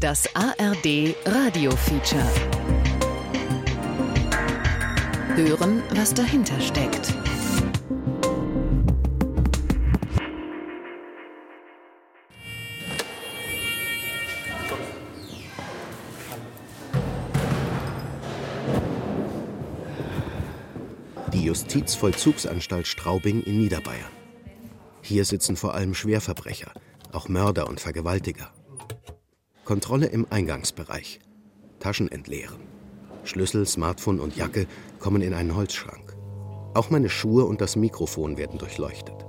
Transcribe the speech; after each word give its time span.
Das 0.00 0.28
ARD 0.34 1.16
Radio 1.24 1.70
Feature. 1.70 2.22
Hören, 5.34 5.82
was 5.94 6.12
dahinter 6.12 6.60
steckt. 6.60 7.14
Die 21.32 21.42
Justizvollzugsanstalt 21.42 22.86
Straubing 22.86 23.42
in 23.44 23.60
Niederbayern. 23.60 24.04
Hier 25.00 25.24
sitzen 25.24 25.56
vor 25.56 25.72
allem 25.72 25.94
Schwerverbrecher, 25.94 26.72
auch 27.12 27.30
Mörder 27.30 27.66
und 27.66 27.80
Vergewaltiger. 27.80 28.52
Kontrolle 29.66 30.06
im 30.06 30.28
Eingangsbereich. 30.30 31.18
Taschen 31.80 32.08
entleeren. 32.08 32.60
Schlüssel, 33.24 33.66
Smartphone 33.66 34.20
und 34.20 34.36
Jacke 34.36 34.68
kommen 35.00 35.22
in 35.22 35.34
einen 35.34 35.56
Holzschrank. 35.56 36.16
Auch 36.74 36.90
meine 36.90 37.08
Schuhe 37.08 37.44
und 37.44 37.60
das 37.60 37.74
Mikrofon 37.74 38.38
werden 38.38 38.60
durchleuchtet. 38.60 39.26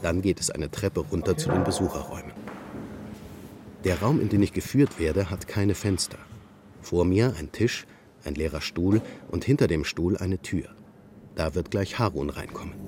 Dann 0.00 0.22
geht 0.22 0.40
es 0.40 0.50
eine 0.50 0.70
Treppe 0.70 1.00
runter 1.00 1.36
zu 1.36 1.50
den 1.50 1.62
Besucherräumen. 1.62 2.32
Der 3.84 4.00
Raum, 4.00 4.18
in 4.18 4.30
den 4.30 4.42
ich 4.42 4.54
geführt 4.54 4.98
werde, 4.98 5.28
hat 5.28 5.46
keine 5.46 5.74
Fenster. 5.74 6.18
Vor 6.80 7.04
mir 7.04 7.34
ein 7.38 7.52
Tisch, 7.52 7.86
ein 8.24 8.34
leerer 8.34 8.62
Stuhl 8.62 9.02
und 9.30 9.44
hinter 9.44 9.66
dem 9.66 9.84
Stuhl 9.84 10.16
eine 10.16 10.38
Tür. 10.38 10.70
Da 11.34 11.54
wird 11.54 11.70
gleich 11.70 11.98
Harun 11.98 12.30
reinkommen. 12.30 12.81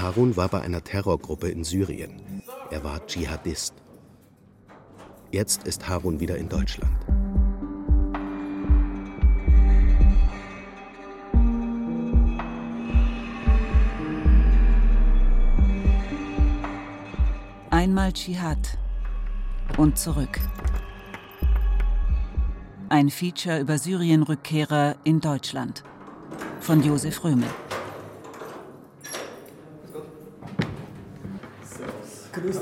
Harun 0.00 0.36
war 0.36 0.48
bei 0.48 0.60
einer 0.60 0.82
Terrorgruppe 0.82 1.48
in 1.48 1.64
Syrien. 1.64 2.42
Er 2.70 2.82
war 2.82 3.06
Dschihadist. 3.06 3.74
Jetzt 5.30 5.64
ist 5.64 5.88
Harun 5.88 6.20
wieder 6.20 6.36
in 6.36 6.48
Deutschland. 6.48 6.92
Einmal 17.70 18.12
Dschihad 18.12 18.78
und 19.76 19.98
zurück. 19.98 20.40
Ein 22.88 23.10
Feature 23.10 23.60
über 23.60 23.78
Syrien-Rückkehrer 23.78 24.96
in 25.04 25.20
Deutschland 25.20 25.82
von 26.60 26.82
Josef 26.82 27.24
Römel. 27.24 27.48
Grüß. 32.44 32.60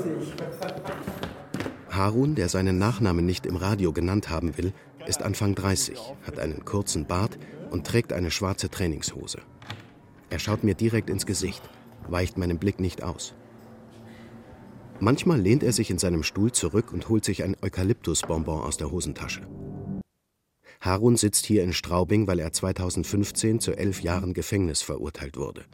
Harun, 1.89 2.35
der 2.35 2.47
seinen 2.47 2.77
Nachnamen 2.77 3.25
nicht 3.25 3.45
im 3.45 3.57
Radio 3.57 3.91
genannt 3.91 4.29
haben 4.29 4.57
will, 4.57 4.73
ist 5.07 5.21
Anfang 5.21 5.55
30, 5.55 5.99
hat 6.23 6.39
einen 6.39 6.63
kurzen 6.63 7.05
Bart 7.05 7.37
und 7.69 7.85
trägt 7.85 8.13
eine 8.13 8.31
schwarze 8.31 8.69
Trainingshose. 8.69 9.39
Er 10.29 10.39
schaut 10.39 10.63
mir 10.63 10.73
direkt 10.73 11.09
ins 11.09 11.25
Gesicht, 11.25 11.61
weicht 12.07 12.37
meinen 12.37 12.59
Blick 12.59 12.79
nicht 12.79 13.03
aus. 13.03 13.35
Manchmal 14.99 15.41
lehnt 15.41 15.63
er 15.63 15.73
sich 15.73 15.91
in 15.91 15.99
seinem 15.99 16.23
Stuhl 16.23 16.51
zurück 16.53 16.93
und 16.93 17.09
holt 17.09 17.25
sich 17.25 17.43
ein 17.43 17.57
Eukalyptusbonbon 17.61 18.61
aus 18.61 18.77
der 18.77 18.89
Hosentasche. 18.89 19.41
Harun 20.79 21.17
sitzt 21.17 21.45
hier 21.45 21.63
in 21.63 21.73
Straubing, 21.73 22.27
weil 22.27 22.39
er 22.39 22.53
2015 22.53 23.59
zu 23.59 23.73
elf 23.73 24.01
Jahren 24.01 24.33
Gefängnis 24.33 24.81
verurteilt 24.81 25.37
wurde. 25.37 25.65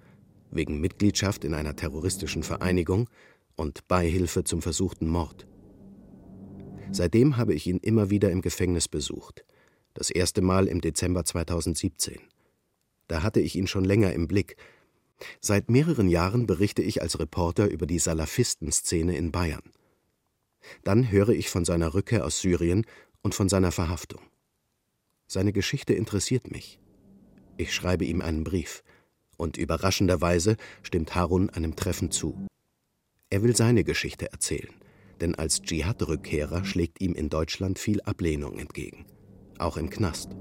Wegen 0.51 0.81
Mitgliedschaft 0.81 1.45
in 1.45 1.53
einer 1.53 1.75
terroristischen 1.75 2.41
Vereinigung 2.41 3.07
und 3.59 3.87
Beihilfe 3.87 4.43
zum 4.43 4.61
versuchten 4.61 5.07
Mord. 5.07 5.45
Seitdem 6.91 7.37
habe 7.37 7.53
ich 7.53 7.67
ihn 7.67 7.77
immer 7.77 8.09
wieder 8.09 8.31
im 8.31 8.41
Gefängnis 8.41 8.87
besucht. 8.87 9.45
Das 9.93 10.09
erste 10.09 10.41
Mal 10.41 10.67
im 10.67 10.81
Dezember 10.81 11.25
2017. 11.25 12.19
Da 13.07 13.21
hatte 13.21 13.41
ich 13.41 13.55
ihn 13.55 13.67
schon 13.67 13.83
länger 13.83 14.13
im 14.13 14.27
Blick. 14.27 14.55
Seit 15.41 15.69
mehreren 15.69 16.07
Jahren 16.07 16.47
berichte 16.47 16.81
ich 16.81 17.01
als 17.01 17.19
Reporter 17.19 17.67
über 17.67 17.85
die 17.85 17.99
Salafistenszene 17.99 19.17
in 19.17 19.31
Bayern. 19.31 19.73
Dann 20.83 21.11
höre 21.11 21.29
ich 21.29 21.49
von 21.49 21.65
seiner 21.65 21.93
Rückkehr 21.93 22.25
aus 22.25 22.39
Syrien 22.39 22.85
und 23.21 23.35
von 23.35 23.49
seiner 23.49 23.71
Verhaftung. 23.71 24.21
Seine 25.27 25.53
Geschichte 25.53 25.93
interessiert 25.93 26.49
mich. 26.49 26.79
Ich 27.57 27.73
schreibe 27.73 28.05
ihm 28.05 28.21
einen 28.21 28.43
Brief. 28.43 28.83
Und 29.37 29.57
überraschenderweise 29.57 30.57
stimmt 30.81 31.13
Harun 31.15 31.49
einem 31.49 31.75
Treffen 31.75 32.11
zu. 32.11 32.48
Er 33.31 33.43
will 33.43 33.55
seine 33.55 33.83
Geschichte 33.83 34.31
erzählen, 34.31 34.73
denn 35.21 35.35
als 35.35 35.61
Dschihad-Rückkehrer 35.61 36.65
schlägt 36.65 36.99
ihm 36.99 37.13
in 37.13 37.29
Deutschland 37.29 37.77
viel 37.77 38.01
Ablehnung 38.01 38.57
entgegen. 38.57 39.05
Auch 39.59 39.77
im 39.77 39.91
Knast. 39.91 40.35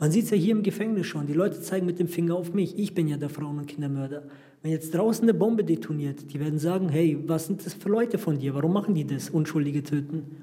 Man 0.00 0.10
sieht 0.10 0.24
es 0.24 0.30
ja 0.30 0.38
hier 0.38 0.52
im 0.52 0.62
Gefängnis 0.62 1.06
schon. 1.06 1.26
Die 1.26 1.34
Leute 1.34 1.60
zeigen 1.60 1.84
mit 1.84 1.98
dem 1.98 2.08
Finger 2.08 2.36
auf 2.36 2.54
mich. 2.54 2.78
Ich 2.78 2.94
bin 2.94 3.08
ja 3.08 3.18
der 3.18 3.28
Frauen- 3.28 3.58
und 3.58 3.66
Kindermörder. 3.66 4.22
Wenn 4.62 4.70
jetzt 4.70 4.94
draußen 4.94 5.24
eine 5.24 5.34
Bombe 5.34 5.64
detoniert, 5.64 6.32
die 6.32 6.40
werden 6.40 6.58
sagen, 6.58 6.88
hey, 6.88 7.18
was 7.26 7.46
sind 7.46 7.66
das 7.66 7.74
für 7.74 7.90
Leute 7.90 8.16
von 8.16 8.38
dir? 8.38 8.54
Warum 8.54 8.72
machen 8.72 8.94
die 8.94 9.06
das? 9.06 9.28
Unschuldige 9.28 9.82
töten. 9.82 10.36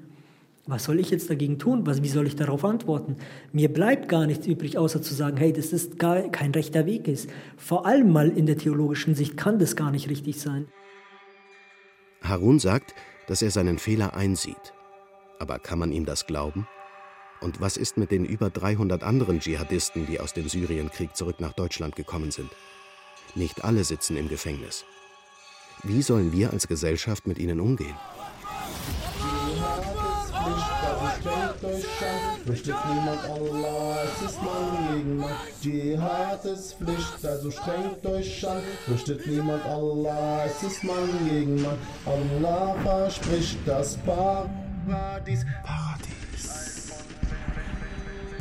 Was 0.66 0.84
soll 0.84 1.00
ich 1.00 1.10
jetzt 1.10 1.28
dagegen 1.30 1.58
tun? 1.58 1.84
Was, 1.84 2.04
wie 2.04 2.08
soll 2.08 2.28
ich 2.28 2.36
darauf 2.36 2.64
antworten? 2.64 3.16
Mir 3.52 3.72
bleibt 3.72 4.08
gar 4.08 4.26
nichts 4.26 4.46
übrig, 4.46 4.78
außer 4.78 5.02
zu 5.02 5.14
sagen, 5.14 5.36
hey, 5.36 5.52
das 5.52 5.72
ist 5.72 5.98
gar 5.98 6.22
kein 6.30 6.52
rechter 6.52 6.86
Weg 6.86 7.08
ist. 7.08 7.28
Vor 7.56 7.86
allem 7.86 8.12
mal 8.12 8.28
in 8.28 8.46
der 8.46 8.56
theologischen 8.56 9.16
Sicht 9.16 9.36
kann 9.36 9.58
das 9.58 9.74
gar 9.74 9.90
nicht 9.90 10.08
richtig 10.08 10.38
sein. 10.38 10.66
Harun 12.22 12.58
sagt, 12.58 12.94
dass 13.26 13.42
er 13.42 13.50
seinen 13.50 13.78
Fehler 13.78 14.14
einsieht. 14.14 14.72
Aber 15.38 15.58
kann 15.58 15.78
man 15.78 15.92
ihm 15.92 16.04
das 16.04 16.26
glauben? 16.26 16.66
Und 17.40 17.60
was 17.60 17.76
ist 17.76 17.96
mit 17.96 18.12
den 18.12 18.24
über 18.24 18.50
300 18.50 19.02
anderen 19.02 19.40
Dschihadisten, 19.40 20.06
die 20.06 20.20
aus 20.20 20.32
dem 20.32 20.48
Syrienkrieg 20.48 21.16
zurück 21.16 21.40
nach 21.40 21.52
Deutschland 21.52 21.96
gekommen 21.96 22.30
sind? 22.30 22.50
Nicht 23.34 23.64
alle 23.64 23.82
sitzen 23.82 24.16
im 24.16 24.28
Gefängnis. 24.28 24.84
Wie 25.82 26.02
sollen 26.02 26.32
wir 26.32 26.52
als 26.52 26.68
Gesellschaft 26.68 27.26
mit 27.26 27.38
ihnen 27.38 27.60
umgehen? 27.60 27.96
Flüchtet 32.44 32.74
niemand 32.88 33.24
Allah, 33.24 33.96
es 34.04 34.30
ist 34.30 34.42
Mann 34.42 34.94
gegen 34.94 35.16
Mann. 35.18 35.30
Dschihad 35.62 36.44
ist 36.44 36.74
Pflicht, 36.74 37.24
also 37.24 37.50
strengt 37.50 38.04
euch 38.04 38.48
an. 38.48 38.62
Flüchtet 38.84 39.26
niemand 39.26 39.64
Allah, 39.64 40.44
es 40.46 40.62
ist 40.62 40.84
Mann 40.84 41.08
gegen 41.28 41.62
Mann. 41.62 41.78
Allah 42.04 42.74
verspricht 42.82 43.58
das. 43.66 43.96
Paradies. 43.96 45.44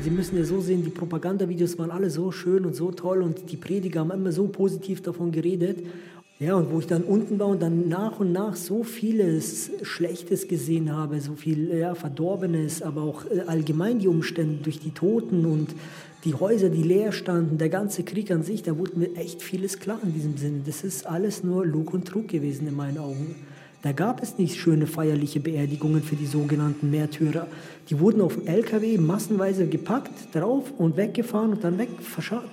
Sie 0.01 0.09
müssen 0.09 0.35
ja 0.35 0.43
so 0.43 0.59
sehen, 0.61 0.83
die 0.83 0.89
Propagandavideos 0.89 1.77
waren 1.77 1.91
alle 1.91 2.09
so 2.09 2.31
schön 2.31 2.65
und 2.65 2.75
so 2.75 2.91
toll 2.91 3.21
und 3.21 3.51
die 3.51 3.57
Prediger 3.57 3.99
haben 3.99 4.09
immer 4.11 4.31
so 4.31 4.47
positiv 4.47 5.03
davon 5.03 5.31
geredet. 5.31 5.85
Ja, 6.41 6.55
und 6.55 6.71
wo 6.71 6.79
ich 6.79 6.87
dann 6.87 7.03
unten 7.03 7.37
war 7.37 7.49
und 7.49 7.61
dann 7.61 7.87
nach 7.87 8.19
und 8.19 8.31
nach 8.31 8.55
so 8.55 8.83
vieles 8.83 9.69
Schlechtes 9.83 10.47
gesehen 10.47 10.91
habe, 10.91 11.21
so 11.21 11.35
viel 11.35 11.69
ja, 11.71 11.93
Verdorbenes, 11.93 12.81
aber 12.81 13.03
auch 13.03 13.25
äh, 13.29 13.41
allgemein 13.41 13.99
die 13.99 14.07
Umstände 14.07 14.63
durch 14.63 14.79
die 14.79 14.89
Toten 14.89 15.45
und 15.45 15.75
die 16.23 16.33
Häuser, 16.33 16.69
die 16.69 16.81
leer 16.81 17.11
standen, 17.11 17.59
der 17.59 17.69
ganze 17.69 18.01
Krieg 18.01 18.31
an 18.31 18.41
sich, 18.41 18.63
da 18.63 18.75
wurde 18.75 18.97
mir 18.97 19.15
echt 19.17 19.43
vieles 19.43 19.77
klar 19.77 19.99
in 20.01 20.15
diesem 20.15 20.35
Sinne. 20.35 20.61
Das 20.65 20.83
ist 20.83 21.05
alles 21.05 21.43
nur 21.43 21.63
Lug 21.63 21.93
und 21.93 22.07
Trug 22.07 22.27
gewesen 22.29 22.67
in 22.67 22.75
meinen 22.75 22.97
Augen. 22.97 23.35
Da 23.83 23.91
gab 23.91 24.23
es 24.23 24.39
nicht 24.39 24.59
schöne 24.59 24.87
feierliche 24.87 25.41
Beerdigungen 25.41 26.01
für 26.01 26.15
die 26.15 26.25
sogenannten 26.25 26.89
Märtyrer. 26.89 27.45
Die 27.91 27.99
wurden 27.99 28.19
auf 28.19 28.33
dem 28.33 28.47
LKW 28.47 28.97
massenweise 28.97 29.67
gepackt, 29.67 30.33
drauf 30.33 30.73
und 30.75 30.97
weggefahren 30.97 31.51
und 31.51 31.63
dann 31.63 31.77
weg. 31.77 31.89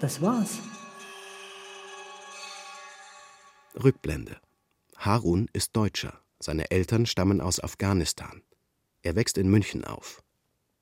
Das 0.01 0.21
war's. 0.21 0.59
Rückblende. 3.75 4.37
Harun 4.97 5.49
ist 5.53 5.77
Deutscher. 5.77 6.21
Seine 6.41 6.71
Eltern 6.71 7.07
stammen 7.07 7.41
aus 7.41 7.61
Afghanistan. 7.61 8.43
Er 9.03 9.17
wächst 9.17 9.39
in 9.39 9.49
München 9.49 9.85
auf. 9.85 10.23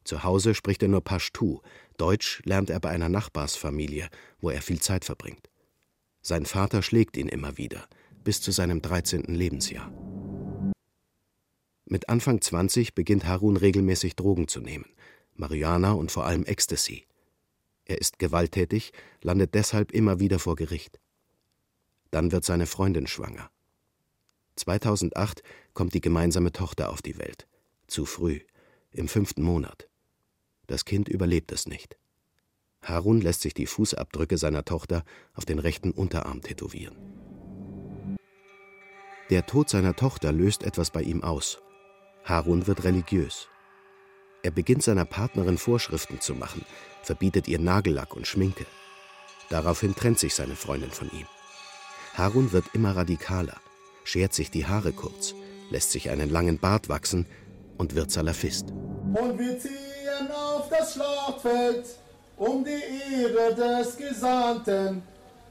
Zu 0.05 0.23
Hause 0.23 0.55
spricht 0.55 0.83
er 0.83 0.89
nur 0.89 1.03
Pashtu. 1.03 1.61
Deutsch 1.97 2.41
lernt 2.45 2.71
er 2.71 2.81
bei 2.81 2.91
einer 2.91 3.09
Nachbarsfamilie, 3.09 4.09
wo 4.41 4.51
er 4.51 4.63
viel 4.63 4.81
Zeit 4.81 5.05
verbringt. 5.05 5.51
Sein 6.23 6.47
Vater 6.47 6.83
schlägt 6.83 7.17
ihn 7.17 7.29
immer 7.29 7.57
wieder, 7.59 7.89
bis 8.25 8.41
zu 8.41 8.53
seinem 8.53 8.83
13. 8.83 9.23
Lebensjahr. 9.35 9.93
Mit 11.85 12.09
Anfang 12.09 12.41
20 12.41 12.95
beginnt 12.95 13.27
Harun 13.27 13.57
regelmäßig 13.57 14.17
Drogen 14.17 14.49
zu 14.49 14.61
nehmen, 14.61 14.87
Marihuana 15.35 15.93
und 15.93 16.11
vor 16.11 16.25
allem 16.25 16.45
Ecstasy. 16.45 17.05
Er 17.85 17.99
ist 18.01 18.19
gewalttätig, 18.19 18.93
landet 19.23 19.55
deshalb 19.55 19.93
immer 19.93 20.19
wieder 20.19 20.39
vor 20.39 20.57
Gericht. 20.57 20.99
Dann 22.17 22.33
wird 22.33 22.47
seine 22.47 22.65
Freundin 22.65 23.07
schwanger. 23.07 23.51
2008 24.55 25.43
kommt 25.75 25.93
die 25.93 26.01
gemeinsame 26.01 26.51
Tochter 26.51 26.89
auf 26.89 27.03
die 27.03 27.19
Welt. 27.19 27.47
Zu 27.89 28.07
früh, 28.07 28.41
im 28.91 29.07
fünften 29.07 29.43
Monat. 29.43 29.91
Das 30.67 30.87
Kind 30.87 31.11
überlebt 31.11 31.53
es 31.53 31.67
nicht. 31.67 31.99
Harun 32.81 33.21
lässt 33.21 33.43
sich 33.43 33.53
die 33.53 33.67
Fußabdrücke 33.67 34.39
seiner 34.39 34.65
Tochter 34.65 35.05
auf 35.35 35.45
den 35.45 35.59
rechten 35.59 35.91
Unterarm 35.91 36.41
tätowieren. 36.41 36.97
Der 39.29 39.45
Tod 39.45 39.69
seiner 39.69 39.95
Tochter 39.95 40.33
löst 40.33 40.63
etwas 40.63 40.91
bei 40.91 41.03
ihm 41.03 41.23
aus. 41.23 41.61
Harun 42.25 42.67
wird 42.67 42.85
religiös. 42.85 43.49
Er 44.43 44.53
beginnt 44.53 44.85
seiner 44.85 45.05
Partnerin 45.05 45.59
Vorschriften 45.59 46.23
zu 46.23 46.35
machen, 46.35 46.65
verbietet 47.03 47.47
ihr 47.47 47.59
Nagellack 47.59 48.17
und 48.17 48.27
Schminke. 48.27 48.65
Daraufhin 49.51 49.95
trennt 49.95 50.19
sich 50.19 50.35
seine 50.35 50.57
Freundin 50.57 50.91
von 50.91 51.11
ihm. 51.11 51.27
Harun 52.17 52.51
wird 52.53 52.65
immer 52.73 52.97
radikaler, 52.97 53.57
schert 54.05 54.33
sich 54.33 54.51
die 54.51 54.67
Haare 54.67 54.93
kurz, 54.93 55.35
lässt 55.71 55.91
sich 55.91 56.09
einen 56.09 56.31
langen 56.31 56.59
Bart 56.59 56.89
wachsen 56.89 57.27
und 57.77 57.95
wird 57.95 58.11
Salafist. 58.11 58.71
Und 58.71 59.39
wir 59.39 59.59
ziehen 59.59 60.31
auf 60.35 60.71
das 60.71 60.95
Schlachtfeld, 60.95 61.85
um 62.39 62.65
die 62.65 63.21
Ehre 63.21 63.55
des 63.55 63.99
Gesandten 63.99 65.03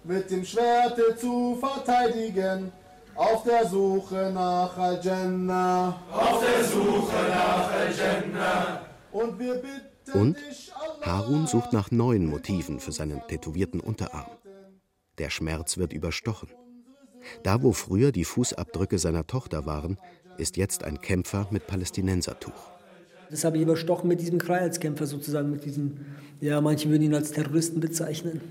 mit 0.03 0.31
dem 0.31 0.43
Schwerte 0.43 1.15
zu 1.15 1.55
verteidigen. 1.59 2.71
Auf 3.13 3.43
der 3.43 3.67
Suche 3.67 4.31
nach 4.33 4.75
Al-Jannah. 4.75 6.01
Auf 6.11 6.43
der 6.43 6.63
Suche 6.65 7.29
nach 7.29 7.71
Al-Jannah. 7.71 8.81
Und 9.11 9.39
wir 9.39 9.53
bitten 9.53 10.19
Und 10.19 10.37
dich, 10.37 10.71
Allah, 10.73 11.05
Harun 11.05 11.47
sucht 11.47 11.73
nach 11.73 11.91
neuen 11.91 12.25
Motiven 12.25 12.79
für 12.79 12.91
seinen 12.91 13.21
tätowierten 13.27 13.79
Unterarm. 13.79 14.25
Der 15.17 15.29
Schmerz 15.29 15.77
wird 15.77 15.93
überstochen. 15.93 16.49
Da, 17.43 17.63
wo 17.63 17.71
früher 17.71 18.11
die 18.11 18.25
Fußabdrücke 18.25 18.99
seiner 18.99 19.25
Tochter 19.25 19.65
waren, 19.65 19.97
ist 20.37 20.57
jetzt 20.57 20.83
ein 20.83 20.99
Kämpfer 20.99 21.47
mit 21.51 21.67
Palästinensertuch. 21.67 22.71
Das 23.29 23.43
habe 23.43 23.57
ich 23.57 23.63
überstochen 23.63 24.07
mit 24.07 24.21
diesem 24.21 24.39
Freiheitskämpfer 24.39 25.07
sozusagen, 25.07 25.49
mit 25.49 25.65
diesem, 25.65 25.97
ja, 26.41 26.61
manche 26.61 26.89
würden 26.89 27.03
ihn 27.03 27.15
als 27.15 27.31
Terroristen 27.31 27.79
bezeichnen. 27.79 28.41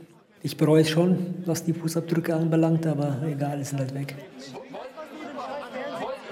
Ich 0.42 0.56
bereue 0.56 0.82
es 0.82 0.90
schon, 0.90 1.42
was 1.46 1.64
die 1.64 1.72
Fußabdrücke 1.72 2.34
anbelangt, 2.34 2.86
aber 2.86 3.22
egal, 3.26 3.60
es 3.60 3.70
sind 3.70 3.78
halt 3.78 3.94
weg. 3.94 4.16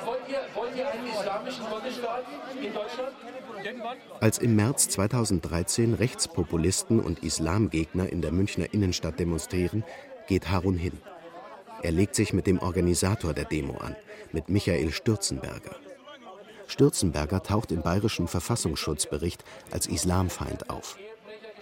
Wollt 0.04 0.20
ihr, 0.28 0.38
wollt 0.54 0.76
ihr 0.76 0.90
einen 0.90 1.06
islamischen 1.06 1.64
Bundesstaat 1.70 2.24
in 2.60 2.72
Deutschland? 2.74 3.12
Als 4.20 4.38
im 4.38 4.56
März 4.56 4.88
2013 4.88 5.94
Rechtspopulisten 5.94 7.00
und 7.00 7.22
Islamgegner 7.22 8.10
in 8.10 8.22
der 8.22 8.32
Münchner 8.32 8.72
Innenstadt 8.72 9.18
demonstrieren, 9.18 9.84
geht 10.26 10.50
Harun 10.50 10.76
hin. 10.76 11.00
Er 11.82 11.92
legt 11.92 12.14
sich 12.14 12.32
mit 12.32 12.46
dem 12.46 12.58
Organisator 12.60 13.34
der 13.34 13.44
Demo 13.44 13.76
an, 13.78 13.96
mit 14.32 14.48
Michael 14.48 14.92
Stürzenberger. 14.92 15.76
Stürzenberger 16.68 17.42
taucht 17.42 17.72
im 17.72 17.82
bayerischen 17.82 18.28
Verfassungsschutzbericht 18.28 19.44
als 19.70 19.86
Islamfeind 19.86 20.70
auf. 20.70 20.96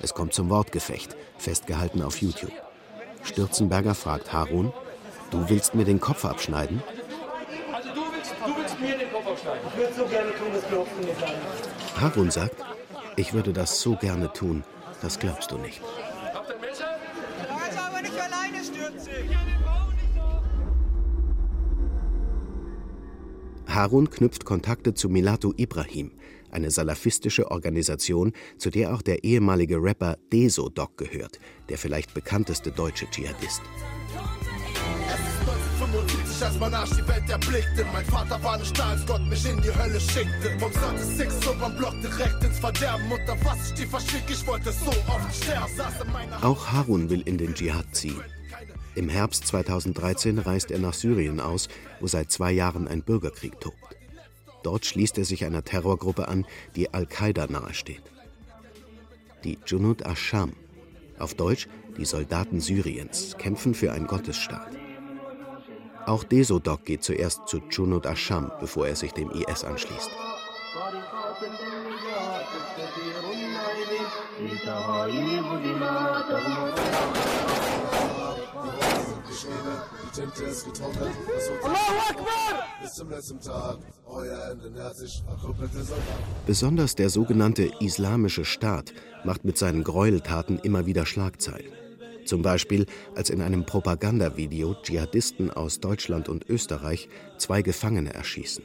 Es 0.01 0.15
kommt 0.15 0.35
zum 0.35 0.49
Wortgefecht, 0.51 1.17
festgehalten 1.39 2.03
auf 2.03 2.23
YouTube. 2.23 2.53
Stürzenberger 3.23 3.95
fragt 3.95 4.33
Harun, 4.33 4.73
du 5.31 5.49
willst 5.49 5.75
mir 5.75 5.85
den 5.85 6.01
Kopf 6.01 6.25
abschneiden? 6.25 6.83
Also 7.73 7.89
du 7.91 8.01
willst, 8.13 8.33
du 8.45 8.57
willst 8.57 8.81
mir 8.81 8.97
den 8.97 9.13
Kopf 9.13 9.27
aufschneiden. 9.27 9.61
Ich 9.69 9.79
würde 9.79 9.95
so 9.95 10.05
gerne 10.07 10.31
tun, 10.31 10.49
das 10.55 10.69
glaubst 10.69 10.93
du 10.99 11.07
nicht. 11.07 12.01
Harun 12.01 12.31
sagt, 12.31 12.57
ich 13.17 13.33
würde 13.33 13.53
das 13.53 13.81
so 13.81 13.97
gerne 13.97 14.33
tun, 14.33 14.65
das 15.03 15.19
glaubst 15.19 15.51
du 15.51 15.59
nicht. 15.59 15.83
Habt 16.33 16.49
ihr 16.49 16.55
ein 16.55 16.61
Messer? 16.61 16.99
Also 17.63 17.79
aber 17.81 18.01
nicht 18.01 18.15
alleine 18.15 18.57
stürzen. 18.59 18.70
Harun 23.67 24.11
knüpft 24.11 24.45
Kontakte 24.45 24.95
zu 24.95 25.09
Milatu 25.09 25.53
Ibrahim, 25.57 26.13
eine 26.51 26.71
salafistische 26.71 27.51
Organisation, 27.51 28.33
zu 28.59 28.71
der 28.71 28.93
auch 28.93 29.03
der 29.03 29.23
ehemalige 29.25 29.77
Rapper 29.77 30.19
Deso 30.33 30.69
Doc 30.69 30.97
gehört, 30.97 31.39
der 31.69 31.79
vielleicht 31.79 32.13
bekannteste 32.13 32.73
deutsche 32.73 33.09
Dschihadist. 33.11 33.63
1945, 35.81 36.45
als 36.45 36.59
man 36.59 36.75
Arsch 36.75 36.91
die 36.91 37.09
Welt 37.09 37.29
erblickte. 37.29 37.87
Mein 37.93 38.05
Vater 38.05 38.43
war 38.43 38.59
nicht 38.59 38.79
da, 38.79 38.91
als 38.91 39.07
Gott 39.07 39.23
mich 39.29 39.45
in 39.49 39.61
die 39.61 39.75
Hölle 39.75 40.01
schickte. 40.01 40.59
Vom 40.59 40.73
Sunday 40.73 41.17
Six 41.17 41.41
so 41.45 41.55
beim 41.59 41.77
Block 41.77 41.95
direkt 42.03 42.45
ins 42.45 42.59
Verderben. 42.59 43.11
Unter 43.11 43.37
was 43.45 43.71
ich 43.71 43.75
die 43.75 43.87
verschick, 43.87 44.23
ich 44.29 44.47
wollte 44.47 44.73
so 44.73 44.91
oft 44.91 45.35
sterben. 45.35 45.75
Saß 45.77 46.03
in 46.05 46.13
meiner 46.13 46.45
Auch 46.45 46.67
Harun 46.67 47.09
will 47.11 47.23
in 47.25 47.39
den 47.39 47.55
Dschihad 47.55 47.87
ziehen. 47.93 48.21
Im 48.97 49.09
Herbst 49.09 49.47
2013 49.47 50.39
reist 50.39 50.71
er 50.71 50.79
nach 50.79 50.95
Syrien 50.95 51.41
aus, 51.41 51.69
wo 52.01 52.07
seit 52.07 52.31
zwei 52.31 52.51
Jahren 52.51 52.89
ein 52.89 53.03
Bürgerkrieg 53.03 53.61
tobt. 53.61 53.77
Dort 54.63 54.85
schließt 54.85 55.17
er 55.19 55.25
sich 55.25 55.45
einer 55.45 55.65
Terrorgruppe 55.65 56.29
an, 56.29 56.45
die 56.77 56.93
Al-Qaida 56.93 57.47
nahesteht. 57.47 58.03
Die 59.45 59.59
Junud 59.65 60.03
Asham, 60.03 60.53
auf 61.19 61.35
Deutsch 61.35 61.69
die 61.97 62.05
Soldaten 62.05 62.61
Syriens, 62.61 63.37
kämpfen 63.39 63.75
für 63.75 63.93
einen 63.93 64.07
Gottesstaat. 64.07 64.71
Auch 66.07 66.25
Desodok 66.25 66.85
geht 66.85 67.05
zuerst 67.05 67.47
zu 67.47 67.61
Junud 67.71 68.07
Asham, 68.07 68.51
bevor 68.61 68.89
er 68.89 68.97
sich 68.97 69.13
dem 69.13 69.31
IS 69.31 69.65
anschließt. 69.65 70.11
Die 79.47 80.21
Tinte 80.21 80.45
ist 80.45 80.65
getrocknet. 80.65 81.11
Allahu 81.63 82.11
Akbar! 82.11 82.67
Bis 82.83 82.95
zum 82.95 83.11
letzten 83.11 83.41
Tag, 83.41 83.79
euer 84.07 84.51
Ende 84.53 84.71
nähert 84.71 84.97
sich, 84.97 85.23
verkrüppelte 85.27 85.83
Soldaten. 85.83 86.25
Besonders 86.47 86.95
der 86.95 87.11
sogenannte 87.11 87.71
Islamische 87.81 88.45
Staat 88.45 88.93
macht 89.25 89.45
mit 89.45 89.59
seinen 89.59 89.85
Gräueltaten 89.85 90.59
immer 90.59 90.87
wieder 90.87 91.07
Schlagzeilen. 91.07 91.73
Zum 92.25 92.43
Beispiel, 92.43 92.87
als 93.15 93.31
in 93.31 93.41
einem 93.41 93.67
Propagandavideo 93.67 94.75
Dschihadisten 94.83 95.51
aus 95.51 95.81
Deutschland 95.81 96.29
und 96.29 96.49
Österreich 96.49 97.09
zwei 97.39 97.63
Gefangene 97.63 98.15
erschießen. 98.15 98.65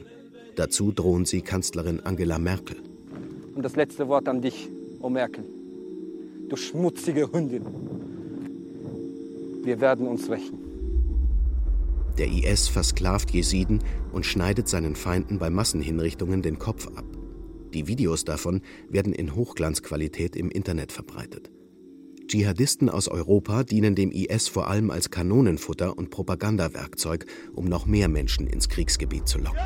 Dazu 0.56 0.92
drohen 0.92 1.24
sie 1.24 1.42
Kanzlerin 1.42 2.00
Angela 2.00 2.38
Merkel. 2.38 2.76
Und 3.54 3.62
das 3.62 3.76
letzte 3.76 4.08
Wort 4.08 4.28
an 4.28 4.40
dich, 4.40 4.70
O 5.00 5.08
Merkel. 5.08 5.44
Du 6.48 6.56
schmutzige 6.56 7.30
Hündin. 7.32 7.64
Wir 9.62 9.80
werden 9.80 10.06
uns 10.06 10.30
rächen. 10.30 10.65
Der 12.18 12.28
IS 12.28 12.68
versklavt 12.68 13.30
Jesiden 13.32 13.82
und 14.12 14.24
schneidet 14.24 14.68
seinen 14.68 14.96
Feinden 14.96 15.38
bei 15.38 15.50
Massenhinrichtungen 15.50 16.40
den 16.40 16.58
Kopf 16.58 16.86
ab. 16.96 17.04
Die 17.74 17.86
Videos 17.88 18.24
davon 18.24 18.62
werden 18.88 19.12
in 19.12 19.34
Hochglanzqualität 19.34 20.34
im 20.34 20.50
Internet 20.50 20.92
verbreitet. 20.92 21.50
Dschihadisten 22.26 22.88
aus 22.88 23.08
Europa 23.08 23.64
dienen 23.64 23.94
dem 23.94 24.10
IS 24.10 24.48
vor 24.48 24.68
allem 24.68 24.90
als 24.90 25.10
Kanonenfutter 25.10 25.96
und 25.96 26.10
Propagandawerkzeug, 26.10 27.26
um 27.54 27.66
noch 27.66 27.86
mehr 27.86 28.08
Menschen 28.08 28.46
ins 28.46 28.68
Kriegsgebiet 28.68 29.28
zu 29.28 29.38
locken. 29.38 29.60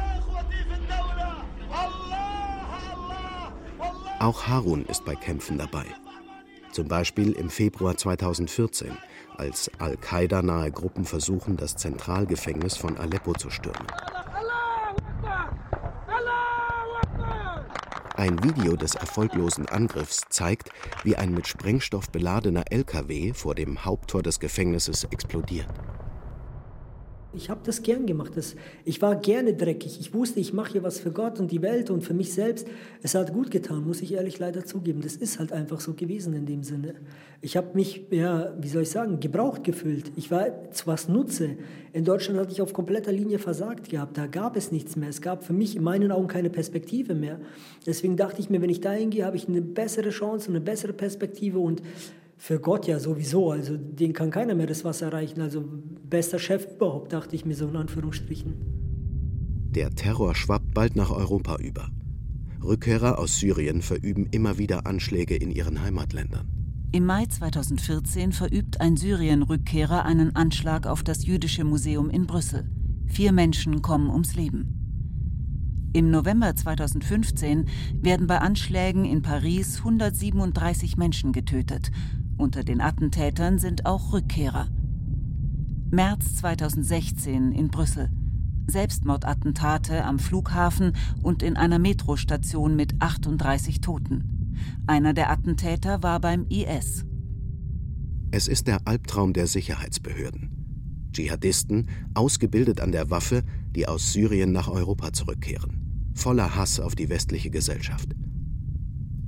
Auch 4.19 4.49
Harun 4.49 4.85
ist 4.87 5.05
bei 5.05 5.15
Kämpfen 5.15 5.57
dabei. 5.57 5.87
Zum 6.73 6.89
Beispiel 6.89 7.33
im 7.33 7.49
Februar 7.49 7.97
2014, 7.97 8.91
als 9.41 9.71
Al-Qaida-nahe 9.79 10.71
Gruppen 10.71 11.07
versuchen, 11.07 11.57
das 11.57 11.75
Zentralgefängnis 11.75 12.77
von 12.77 12.99
Aleppo 12.99 13.33
zu 13.33 13.49
stürmen. 13.49 13.87
Ein 18.17 18.45
Video 18.45 18.77
des 18.77 18.97
erfolglosen 18.97 19.67
Angriffs 19.67 20.25
zeigt, 20.29 20.69
wie 21.05 21.17
ein 21.17 21.33
mit 21.33 21.49
Sprengstoff 21.49 22.11
beladener 22.11 22.65
LKW 22.71 23.33
vor 23.33 23.55
dem 23.55 23.83
Haupttor 23.87 24.23
des 24.23 24.41
Gefängnisses 24.41 25.05
explodiert. 25.05 25.69
Ich 27.33 27.49
habe 27.49 27.61
das 27.65 27.83
gern 27.83 28.07
gemacht. 28.07 28.33
Das, 28.35 28.57
ich 28.85 29.01
war 29.01 29.15
gerne 29.15 29.55
dreckig. 29.55 30.01
Ich 30.01 30.13
wusste, 30.13 30.41
ich 30.41 30.53
mache 30.53 30.73
hier 30.73 30.83
was 30.83 30.99
für 30.99 31.13
Gott 31.13 31.39
und 31.39 31.53
die 31.53 31.63
Welt 31.63 31.89
und 31.89 32.03
für 32.03 32.13
mich 32.13 32.33
selbst. 32.33 32.67
Es 33.03 33.15
hat 33.15 33.33
gut 33.33 33.53
getan, 33.53 33.87
muss 33.87 34.03
ich 34.03 34.15
ehrlich 34.15 34.41
leider 34.41 34.65
zugeben. 34.65 35.01
Das 35.01 35.15
ist 35.15 35.39
halt 35.39 35.53
einfach 35.53 35.79
so 35.79 35.95
gewesen 35.95 36.35
in 36.35 36.45
dem 36.47 36.65
Sinne. 36.65 36.95
Ich 37.41 37.57
habe 37.57 37.69
mich, 37.75 38.05
ja, 38.11 38.53
wie 38.61 38.69
soll 38.69 38.83
ich 38.83 38.91
sagen, 38.91 39.21
gebraucht 39.21 39.63
gefühlt. 39.63 40.11
Ich 40.17 40.33
war 40.33 40.73
zu 40.73 40.89
was 40.89 41.09
Nutze. 41.09 41.57
In 41.93 42.05
Deutschland 42.05 42.41
hatte 42.41 42.51
ich 42.51 42.63
auf 42.63 42.73
kompletter 42.73 43.13
Linie 43.13 43.39
versagt 43.39 43.91
gehabt. 43.91 44.19
Da 44.19 44.27
gab 44.27 44.57
es 44.57 44.73
nichts 44.73 44.97
mehr. 44.97 45.09
Es 45.09 45.23
gab 45.23 45.45
für 45.45 45.53
mich 45.53 45.77
in 45.77 45.85
meinen 45.85 46.11
Augen 46.11 46.27
keine 46.27 46.51
Perspektive 46.51 47.15
mehr. 47.15 47.39
Deswegen 47.87 48.17
dachte 48.17 48.41
ich 48.41 48.51
mir, 48.51 48.61
wenn 48.61 48.71
ich 48.71 48.81
da 48.81 48.91
hingehe, 48.91 49.25
habe 49.25 49.37
ich 49.37 49.47
eine 49.47 49.63
bessere 49.63 50.11
Chance 50.11 50.49
und 50.49 50.57
eine 50.57 50.65
bessere 50.65 50.93
Perspektive 50.93 51.61
und 51.61 51.81
für 52.41 52.59
Gott 52.59 52.87
ja 52.87 52.99
sowieso, 52.99 53.51
also 53.51 53.77
den 53.77 54.15
kann 54.15 54.31
keiner 54.31 54.55
mehr 54.55 54.67
das 54.67 54.83
Wasser 54.83 55.07
erreichen. 55.07 55.43
Also 55.43 55.63
bester 56.09 56.39
Chef 56.39 56.67
überhaupt, 56.75 57.13
dachte 57.13 57.37
ich 57.37 57.45
mir 57.45 57.55
so 57.55 57.69
in 57.69 57.77
Anführungsstrichen. 57.77 58.55
Der 59.75 59.91
Terror 59.91 60.35
schwappt 60.35 60.73
bald 60.73 60.97
nach 60.97 61.11
Europa 61.11 61.57
über. 61.57 61.91
Rückkehrer 62.65 63.19
aus 63.19 63.39
Syrien 63.39 63.83
verüben 63.83 64.27
immer 64.31 64.57
wieder 64.57 64.87
Anschläge 64.87 65.37
in 65.37 65.51
ihren 65.51 65.83
Heimatländern. 65.83 66.49
Im 66.93 67.05
Mai 67.05 67.27
2014 67.27 68.33
verübt 68.33 68.81
ein 68.81 68.97
Syrien-Rückkehrer 68.97 70.07
einen 70.07 70.35
Anschlag 70.35 70.87
auf 70.87 71.03
das 71.03 71.27
Jüdische 71.27 71.65
Museum 71.65 72.09
in 72.09 72.27
Brüssel. 72.27 72.71
Vier 73.07 73.33
Menschen 73.33 73.83
kommen 73.83 74.09
ums 74.09 74.35
Leben. 74.35 74.81
Im 75.93 76.11
November 76.11 76.55
2015 76.55 77.67
werden 78.01 78.29
bei 78.29 78.39
Anschlägen 78.39 79.05
in 79.05 79.23
Paris 79.23 79.79
137 79.79 80.97
Menschen 80.97 81.33
getötet. 81.33 81.91
Unter 82.41 82.65
den 82.65 82.81
Attentätern 82.81 83.59
sind 83.59 83.85
auch 83.85 84.15
Rückkehrer. 84.15 84.67
März 85.91 86.37
2016 86.37 87.53
in 87.53 87.69
Brüssel. 87.69 88.09
Selbstmordattentate 88.67 90.03
am 90.05 90.19
Flughafen 90.19 90.95
und 91.23 91.43
in 91.43 91.59
einer 91.59 91.79
Metrostation 91.79 92.77
mit 92.77 92.95
38 92.99 93.83
Toten. 93.83 94.57
Einer 94.87 95.13
der 95.13 95.31
Attentäter 95.31 96.03
war 96.03 96.19
beim 96.19 96.47
IS. 96.49 97.05
Es 98.31 98.49
ist 98.49 98.69
der 98.69 98.87
Albtraum 98.87 99.35
der 99.35 99.47
Sicherheitsbehörden. 99.47 101.11
Dschihadisten, 101.13 101.91
ausgebildet 102.15 102.81
an 102.81 102.93
der 102.93 103.11
Waffe, 103.11 103.43
die 103.77 103.87
aus 103.87 104.15
Syrien 104.15 104.53
nach 104.53 104.69
Europa 104.69 105.13
zurückkehren. 105.13 106.13
Voller 106.15 106.57
Hass 106.57 106.81
auf 106.81 106.95
die 106.95 107.11
westliche 107.11 107.51
Gesellschaft. 107.51 108.17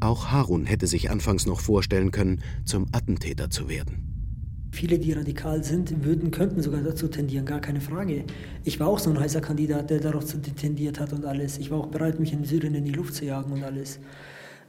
Auch 0.03 0.33
Harun 0.33 0.67
hätte 0.67 0.89
sich 0.89 1.13
anfangs 1.13 1.47
noch 1.47 1.61
vorstellen 1.61 2.11
können, 2.11 2.43
zum 2.65 2.87
Attentäter 2.91 3.51
zu 3.51 3.69
werden. 3.69 4.09
Viele, 4.73 4.99
die 4.99 5.13
radikal 5.13 5.63
sind, 5.63 6.05
würden, 6.05 6.33
könnten 6.33 6.61
sogar 6.61 6.81
dazu 6.81 7.07
tendieren, 7.07 7.47
gar 7.47 7.61
keine 7.61 7.81
Frage. 7.81 8.25
Ich 8.65 8.81
war 8.81 8.89
auch 8.89 8.99
so 8.99 9.11
ein 9.11 9.21
heißer 9.21 9.41
Kandidat, 9.41 9.91
der 9.91 10.01
darauf 10.01 10.25
tendiert 10.57 10.99
hat 10.99 11.13
und 11.13 11.25
alles. 11.25 11.59
Ich 11.59 11.71
war 11.71 11.79
auch 11.79 11.87
bereit, 11.87 12.19
mich 12.19 12.33
in 12.33 12.43
Syrien 12.45 12.75
in 12.75 12.85
die 12.85 12.91
Luft 12.91 13.15
zu 13.15 13.25
jagen 13.25 13.53
und 13.53 13.63
alles. 13.63 14.01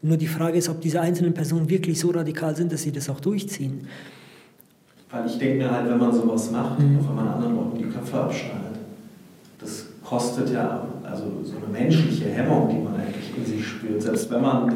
Nur 0.03 0.17
die 0.17 0.27
Frage 0.27 0.59
ist, 0.59 0.69
ob 0.69 0.81
diese 0.81 1.01
einzelnen 1.01 1.33
Personen 1.33 1.67
wirklich 1.67 1.99
so 1.99 2.11
radikal 2.11 2.55
sind, 2.55 2.71
dass 2.71 2.83
sie 2.83 2.91
das 2.91 3.09
auch 3.09 3.19
durchziehen. 3.19 3.87
Weil 5.09 5.25
ich 5.25 5.39
denke 5.39 5.63
mir 5.63 5.71
halt, 5.71 5.89
wenn 5.89 5.97
man 5.97 6.13
sowas 6.13 6.51
macht, 6.51 6.77
mhm. 6.77 6.99
auch 6.99 7.07
wenn 7.07 7.15
man 7.15 7.27
anderen 7.29 7.55
Leuten 7.55 7.77
die 7.79 7.85
Köpfe 7.85 8.19
abschneidet, 8.19 8.77
das 9.59 9.85
kostet 10.03 10.51
ja 10.51 10.85
also 11.03 11.23
so 11.43 11.53
eine 11.57 11.71
menschliche 11.71 12.25
Hemmung, 12.25 12.69
die 12.69 12.83
man 12.83 12.95
eigentlich 12.95 13.35
in 13.35 13.45
sich 13.45 13.65
spürt, 13.65 13.99
selbst 13.99 14.29
wenn 14.29 14.41
man 14.41 14.71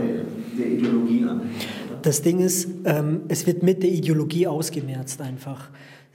der, 0.57 0.67
Ideologie 0.67 1.23
anhängt. 1.23 1.67
Das 2.01 2.21
Ding 2.21 2.39
ist, 2.39 2.67
ähm, 2.85 3.21
es 3.27 3.45
wird 3.47 3.63
mit 3.63 3.83
der 3.83 3.89
Ideologie 3.89 4.47
ausgemerzt 4.47 5.21
einfach. 5.21 5.69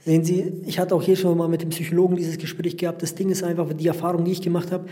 Sehen 0.05 0.25
Sie, 0.25 0.51
ich 0.65 0.79
hatte 0.79 0.95
auch 0.95 1.01
hier 1.01 1.15
schon 1.15 1.37
mal 1.37 1.47
mit 1.47 1.61
dem 1.61 1.69
Psychologen 1.69 2.17
dieses 2.17 2.37
Gespräch 2.37 2.75
gehabt. 2.75 3.01
Das 3.01 3.15
Ding 3.15 3.29
ist 3.29 3.41
einfach, 3.41 3.71
die 3.71 3.87
Erfahrung, 3.87 4.25
die 4.25 4.31
ich 4.31 4.41
gemacht 4.41 4.69
habe, 4.73 4.85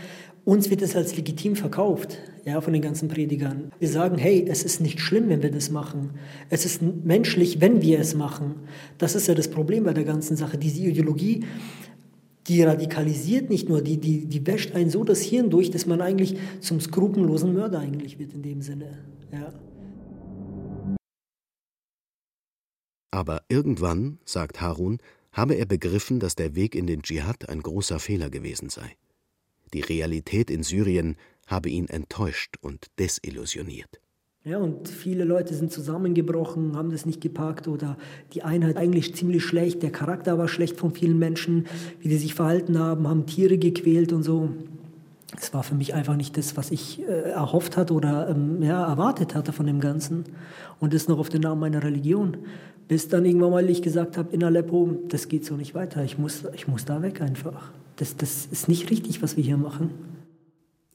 uns 0.46 0.70
wird 0.70 0.80
es 0.80 0.96
als 0.96 1.14
legitim 1.14 1.54
verkauft, 1.54 2.18
ja, 2.46 2.60
von 2.62 2.72
den 2.72 2.80
ganzen 2.80 3.08
Predigern. 3.08 3.70
Wir 3.78 3.88
sagen, 3.88 4.16
hey, 4.16 4.46
es 4.48 4.64
ist 4.64 4.80
nicht 4.80 5.00
schlimm, 5.00 5.28
wenn 5.28 5.42
wir 5.42 5.50
das 5.50 5.70
machen. 5.70 6.12
Es 6.48 6.64
ist 6.64 6.80
menschlich, 6.82 7.60
wenn 7.60 7.82
wir 7.82 8.00
es 8.00 8.14
machen. 8.14 8.54
Das 8.96 9.14
ist 9.14 9.28
ja 9.28 9.34
das 9.34 9.48
Problem 9.48 9.84
bei 9.84 9.92
der 9.92 10.04
ganzen 10.04 10.34
Sache. 10.34 10.56
Diese 10.56 10.80
Ideologie, 10.80 11.44
die 12.48 12.62
radikalisiert 12.62 13.50
nicht 13.50 13.68
nur, 13.68 13.82
die, 13.82 13.98
die, 13.98 14.24
die 14.24 14.46
wäscht 14.46 14.74
einen 14.74 14.88
so 14.88 15.04
das 15.04 15.20
Hirn 15.20 15.50
durch, 15.50 15.70
dass 15.70 15.86
man 15.86 16.00
eigentlich 16.00 16.36
zum 16.60 16.80
skrupellosen 16.80 17.52
Mörder 17.52 17.80
eigentlich 17.80 18.18
wird 18.18 18.32
in 18.32 18.42
dem 18.42 18.62
Sinne, 18.62 18.86
ja. 19.32 19.52
Aber 23.10 23.42
irgendwann, 23.48 24.18
sagt 24.24 24.60
Harun, 24.60 24.98
habe 25.32 25.54
er 25.54 25.66
begriffen, 25.66 26.20
dass 26.20 26.34
der 26.34 26.54
Weg 26.54 26.74
in 26.74 26.86
den 26.86 27.02
Dschihad 27.02 27.48
ein 27.48 27.62
großer 27.62 27.98
Fehler 27.98 28.30
gewesen 28.30 28.68
sei. 28.68 28.96
Die 29.72 29.80
Realität 29.80 30.50
in 30.50 30.62
Syrien 30.62 31.16
habe 31.46 31.68
ihn 31.68 31.88
enttäuscht 31.88 32.56
und 32.60 32.86
desillusioniert. 32.98 34.00
Ja, 34.44 34.58
und 34.58 34.88
viele 34.88 35.24
Leute 35.24 35.54
sind 35.54 35.70
zusammengebrochen, 35.70 36.76
haben 36.76 36.90
das 36.90 37.06
nicht 37.06 37.20
gepackt 37.20 37.68
oder 37.68 37.96
die 38.34 38.42
Einheit 38.42 38.76
eigentlich 38.76 39.14
ziemlich 39.14 39.44
schlecht, 39.44 39.84
der 39.84 39.92
Charakter 39.92 40.36
war 40.36 40.48
schlecht 40.48 40.80
von 40.80 40.92
vielen 40.92 41.18
Menschen, 41.18 41.66
wie 42.00 42.08
die 42.08 42.16
sich 42.16 42.34
verhalten 42.34 42.76
haben, 42.78 43.06
haben 43.06 43.26
Tiere 43.26 43.56
gequält 43.56 44.12
und 44.12 44.24
so. 44.24 44.50
Es 45.38 45.54
war 45.54 45.62
für 45.62 45.74
mich 45.74 45.94
einfach 45.94 46.16
nicht 46.16 46.36
das, 46.36 46.56
was 46.56 46.70
ich 46.70 47.00
äh, 47.00 47.30
erhofft 47.30 47.76
hatte 47.76 47.94
oder 47.94 48.28
ähm, 48.28 48.62
ja, 48.62 48.86
erwartet 48.86 49.34
hatte 49.34 49.52
von 49.52 49.66
dem 49.66 49.80
Ganzen. 49.80 50.24
Und 50.78 50.92
das 50.92 51.08
noch 51.08 51.18
auf 51.18 51.28
den 51.28 51.40
Namen 51.40 51.60
meiner 51.60 51.82
Religion. 51.82 52.38
Bis 52.88 53.08
dann 53.08 53.24
irgendwann 53.24 53.50
mal 53.50 53.70
ich 53.70 53.80
gesagt 53.80 54.18
habe 54.18 54.34
in 54.34 54.44
Aleppo, 54.44 54.98
das 55.08 55.28
geht 55.28 55.44
so 55.44 55.56
nicht 55.56 55.74
weiter, 55.74 56.04
ich 56.04 56.18
muss, 56.18 56.44
ich 56.52 56.68
muss 56.68 56.84
da 56.84 57.00
weg 57.00 57.22
einfach. 57.22 57.72
Das, 57.96 58.16
das 58.16 58.46
ist 58.46 58.68
nicht 58.68 58.90
richtig, 58.90 59.22
was 59.22 59.36
wir 59.36 59.44
hier 59.44 59.56
machen. 59.56 59.90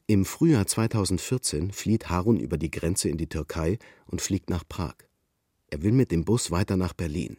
Im 0.05 0.23
Frühjahr 0.23 0.67
2014 0.67 1.71
flieht 1.71 2.09
Harun 2.09 2.39
über 2.39 2.57
die 2.57 2.71
Grenze 2.71 3.09
in 3.09 3.17
die 3.17 3.27
Türkei 3.27 3.79
und 4.05 4.21
fliegt 4.21 4.49
nach 4.49 4.63
Prag. 4.67 4.95
Er 5.69 5.81
will 5.81 5.91
mit 5.91 6.11
dem 6.11 6.23
Bus 6.23 6.51
weiter 6.51 6.77
nach 6.77 6.93
Berlin, 6.93 7.37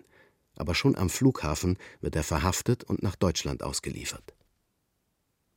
aber 0.56 0.74
schon 0.74 0.96
am 0.96 1.08
Flughafen 1.08 1.78
wird 2.00 2.16
er 2.16 2.24
verhaftet 2.24 2.84
und 2.84 3.02
nach 3.02 3.16
Deutschland 3.16 3.62
ausgeliefert. 3.62 4.34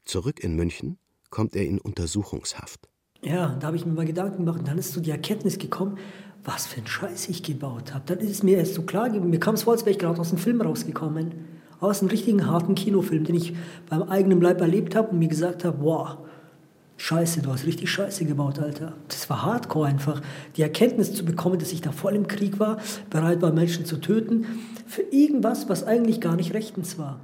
Zurück 0.05 0.39
in 0.39 0.55
München 0.55 0.97
kommt 1.31 1.55
er 1.55 1.65
in 1.65 1.79
Untersuchungshaft. 1.79 2.87
Ja, 3.23 3.55
da 3.59 3.67
habe 3.67 3.77
ich 3.77 3.85
mir 3.85 3.93
mal 3.93 4.05
Gedanken 4.05 4.45
gemacht 4.45 4.59
und 4.59 4.67
dann 4.67 4.77
ist 4.77 4.93
so 4.93 5.01
die 5.01 5.11
Erkenntnis 5.11 5.57
gekommen, 5.57 5.97
was 6.43 6.67
für 6.67 6.81
ein 6.81 6.87
Scheiß 6.87 7.29
ich 7.29 7.43
gebaut 7.43 7.93
habe. 7.93 8.03
Dann 8.05 8.19
ist 8.19 8.29
es 8.29 8.43
mir 8.43 8.57
erst 8.57 8.75
so 8.75 8.83
klar 8.83 9.09
geworden, 9.09 9.29
mir 9.29 9.39
kam 9.39 9.55
es 9.55 9.63
vor, 9.63 9.73
als 9.73 9.81
wäre 9.81 9.91
ich 9.91 9.99
gerade 9.99 10.19
aus 10.19 10.29
einem 10.29 10.39
Film 10.39 10.61
rausgekommen. 10.61 11.33
Aus 11.79 12.01
einem 12.01 12.09
richtigen 12.09 12.45
harten 12.45 12.75
Kinofilm, 12.75 13.23
den 13.23 13.35
ich 13.35 13.55
beim 13.89 14.03
eigenen 14.03 14.39
Leib 14.39 14.61
erlebt 14.61 14.95
habe 14.95 15.09
und 15.09 15.19
mir 15.19 15.27
gesagt 15.27 15.65
habe, 15.65 15.77
wow, 15.81 16.17
Scheiße, 16.97 17.41
du 17.41 17.51
hast 17.51 17.65
richtig 17.65 17.89
Scheiße 17.89 18.25
gebaut, 18.25 18.59
Alter. 18.59 18.93
Das 19.07 19.27
war 19.27 19.43
hardcore 19.43 19.87
einfach. 19.87 20.21
Die 20.55 20.61
Erkenntnis 20.61 21.15
zu 21.15 21.25
bekommen, 21.25 21.57
dass 21.57 21.71
ich 21.71 21.81
da 21.81 21.91
voll 21.91 22.15
im 22.15 22.27
Krieg 22.27 22.59
war, 22.59 22.77
bereit 23.09 23.41
war, 23.41 23.51
Menschen 23.51 23.85
zu 23.85 23.97
töten, 23.97 24.45
für 24.85 25.01
irgendwas, 25.01 25.67
was 25.67 25.83
eigentlich 25.83 26.21
gar 26.21 26.35
nicht 26.35 26.53
rechtens 26.53 26.99
war. 26.99 27.19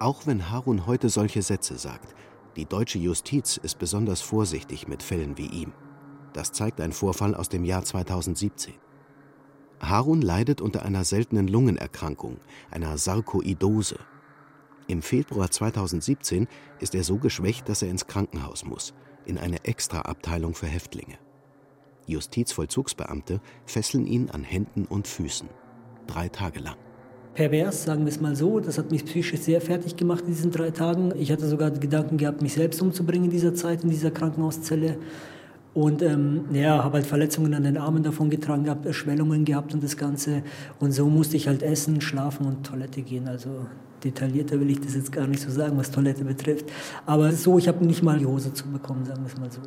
Auch 0.00 0.26
wenn 0.26 0.48
Harun 0.48 0.86
heute 0.86 1.10
solche 1.10 1.42
Sätze 1.42 1.76
sagt, 1.76 2.14
die 2.56 2.64
deutsche 2.64 2.98
Justiz 2.98 3.58
ist 3.58 3.78
besonders 3.78 4.22
vorsichtig 4.22 4.88
mit 4.88 5.02
Fällen 5.02 5.36
wie 5.36 5.46
ihm. 5.46 5.74
Das 6.32 6.52
zeigt 6.52 6.80
ein 6.80 6.92
Vorfall 6.92 7.34
aus 7.34 7.50
dem 7.50 7.66
Jahr 7.66 7.84
2017. 7.84 8.72
Harun 9.78 10.22
leidet 10.22 10.62
unter 10.62 10.86
einer 10.86 11.04
seltenen 11.04 11.48
Lungenerkrankung, 11.48 12.38
einer 12.70 12.96
Sarkoidose. 12.96 13.98
Im 14.86 15.02
Februar 15.02 15.50
2017 15.50 16.48
ist 16.78 16.94
er 16.94 17.04
so 17.04 17.18
geschwächt, 17.18 17.68
dass 17.68 17.82
er 17.82 17.90
ins 17.90 18.06
Krankenhaus 18.06 18.64
muss, 18.64 18.94
in 19.26 19.36
eine 19.36 19.66
Extraabteilung 19.66 20.54
für 20.54 20.66
Häftlinge. 20.66 21.18
Justizvollzugsbeamte 22.06 23.42
fesseln 23.66 24.06
ihn 24.06 24.30
an 24.30 24.44
Händen 24.44 24.86
und 24.86 25.06
Füßen. 25.06 25.50
Drei 26.06 26.30
Tage 26.30 26.60
lang 26.60 26.76
pervers, 27.40 27.84
sagen 27.84 28.04
wir 28.04 28.12
es 28.12 28.20
mal 28.20 28.36
so. 28.36 28.60
Das 28.60 28.76
hat 28.76 28.90
mich 28.90 29.06
psychisch 29.06 29.40
sehr 29.40 29.62
fertig 29.62 29.96
gemacht 29.96 30.24
in 30.26 30.34
diesen 30.34 30.50
drei 30.50 30.70
Tagen. 30.70 31.14
Ich 31.16 31.32
hatte 31.32 31.48
sogar 31.48 31.70
Gedanken 31.70 32.18
gehabt, 32.18 32.42
mich 32.42 32.52
selbst 32.52 32.82
umzubringen 32.82 33.26
in 33.26 33.30
dieser 33.30 33.54
Zeit, 33.54 33.82
in 33.82 33.88
dieser 33.88 34.10
Krankenhauszelle. 34.10 34.98
Und 35.72 36.02
ähm, 36.02 36.44
ja, 36.52 36.84
habe 36.84 36.98
halt 36.98 37.06
Verletzungen 37.06 37.54
an 37.54 37.62
den 37.62 37.78
Armen 37.78 38.02
davon 38.02 38.28
getragen 38.28 38.64
gehabt, 38.64 38.84
Erschwellungen 38.84 39.46
gehabt 39.46 39.72
und 39.72 39.82
das 39.82 39.96
Ganze. 39.96 40.42
Und 40.80 40.92
so 40.92 41.08
musste 41.08 41.38
ich 41.38 41.48
halt 41.48 41.62
essen, 41.62 42.02
schlafen 42.02 42.44
und 42.44 42.66
Toilette 42.66 43.00
gehen. 43.00 43.26
Also 43.26 43.48
detaillierter 44.04 44.60
will 44.60 44.68
ich 44.68 44.80
das 44.80 44.94
jetzt 44.94 45.10
gar 45.10 45.26
nicht 45.26 45.40
so 45.40 45.50
sagen, 45.50 45.78
was 45.78 45.90
Toilette 45.90 46.24
betrifft. 46.24 46.66
Aber 47.06 47.32
so, 47.32 47.56
ich 47.56 47.68
habe 47.68 47.86
nicht 47.86 48.02
mal 48.02 48.18
die 48.18 48.26
Hose 48.26 48.52
zu 48.52 48.68
bekommen, 48.68 49.06
sagen 49.06 49.22
wir 49.22 49.32
es 49.32 49.38
mal 49.38 49.50
so. 49.50 49.62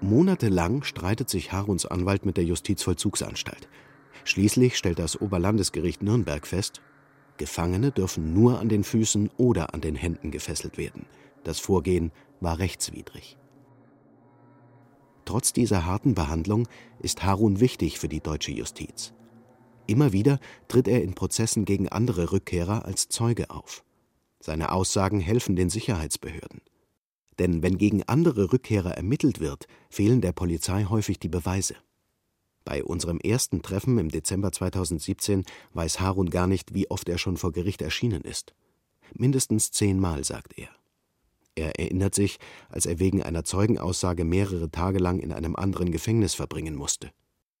Monatelang 0.00 0.82
streitet 0.82 1.28
sich 1.28 1.52
Haruns 1.52 1.84
Anwalt 1.84 2.24
mit 2.24 2.38
der 2.38 2.44
Justizvollzugsanstalt. 2.44 3.68
Schließlich 4.24 4.76
stellt 4.76 4.98
das 4.98 5.20
Oberlandesgericht 5.20 6.02
Nürnberg 6.02 6.46
fest, 6.46 6.80
Gefangene 7.40 7.90
dürfen 7.90 8.34
nur 8.34 8.58
an 8.60 8.68
den 8.68 8.84
Füßen 8.84 9.30
oder 9.38 9.72
an 9.72 9.80
den 9.80 9.94
Händen 9.94 10.30
gefesselt 10.30 10.76
werden. 10.76 11.06
Das 11.42 11.58
Vorgehen 11.58 12.12
war 12.40 12.58
rechtswidrig. 12.58 13.38
Trotz 15.24 15.52
dieser 15.52 15.86
harten 15.86 16.14
Behandlung 16.14 16.68
ist 16.98 17.22
Harun 17.22 17.60
wichtig 17.60 17.98
für 17.98 18.08
die 18.08 18.20
deutsche 18.20 18.52
Justiz. 18.52 19.14
Immer 19.86 20.12
wieder 20.12 20.38
tritt 20.68 20.86
er 20.86 21.02
in 21.02 21.14
Prozessen 21.14 21.64
gegen 21.64 21.88
andere 21.88 22.30
Rückkehrer 22.30 22.84
als 22.84 23.08
Zeuge 23.08 23.50
auf. 23.50 23.84
Seine 24.40 24.72
Aussagen 24.72 25.20
helfen 25.20 25.56
den 25.56 25.70
Sicherheitsbehörden. 25.70 26.60
Denn 27.38 27.62
wenn 27.62 27.78
gegen 27.78 28.02
andere 28.02 28.52
Rückkehrer 28.52 28.92
ermittelt 28.92 29.40
wird, 29.40 29.66
fehlen 29.88 30.20
der 30.20 30.32
Polizei 30.32 30.84
häufig 30.84 31.18
die 31.18 31.28
Beweise. 31.28 31.74
Bei 32.70 32.84
unserem 32.84 33.18
ersten 33.18 33.62
Treffen 33.62 33.98
im 33.98 34.10
Dezember 34.10 34.52
2017 34.52 35.42
weiß 35.74 35.98
Harun 35.98 36.30
gar 36.30 36.46
nicht, 36.46 36.72
wie 36.72 36.88
oft 36.88 37.08
er 37.08 37.18
schon 37.18 37.36
vor 37.36 37.50
Gericht 37.50 37.82
erschienen 37.82 38.22
ist. 38.22 38.54
Mindestens 39.12 39.72
zehnmal, 39.72 40.22
sagt 40.22 40.56
er. 40.56 40.68
Er 41.56 41.76
erinnert 41.80 42.14
sich, 42.14 42.38
als 42.68 42.86
er 42.86 43.00
wegen 43.00 43.24
einer 43.24 43.42
Zeugenaussage 43.42 44.24
mehrere 44.24 44.70
Tage 44.70 45.00
lang 45.00 45.18
in 45.18 45.32
einem 45.32 45.56
anderen 45.56 45.90
Gefängnis 45.90 46.34
verbringen 46.34 46.76
musste. 46.76 47.10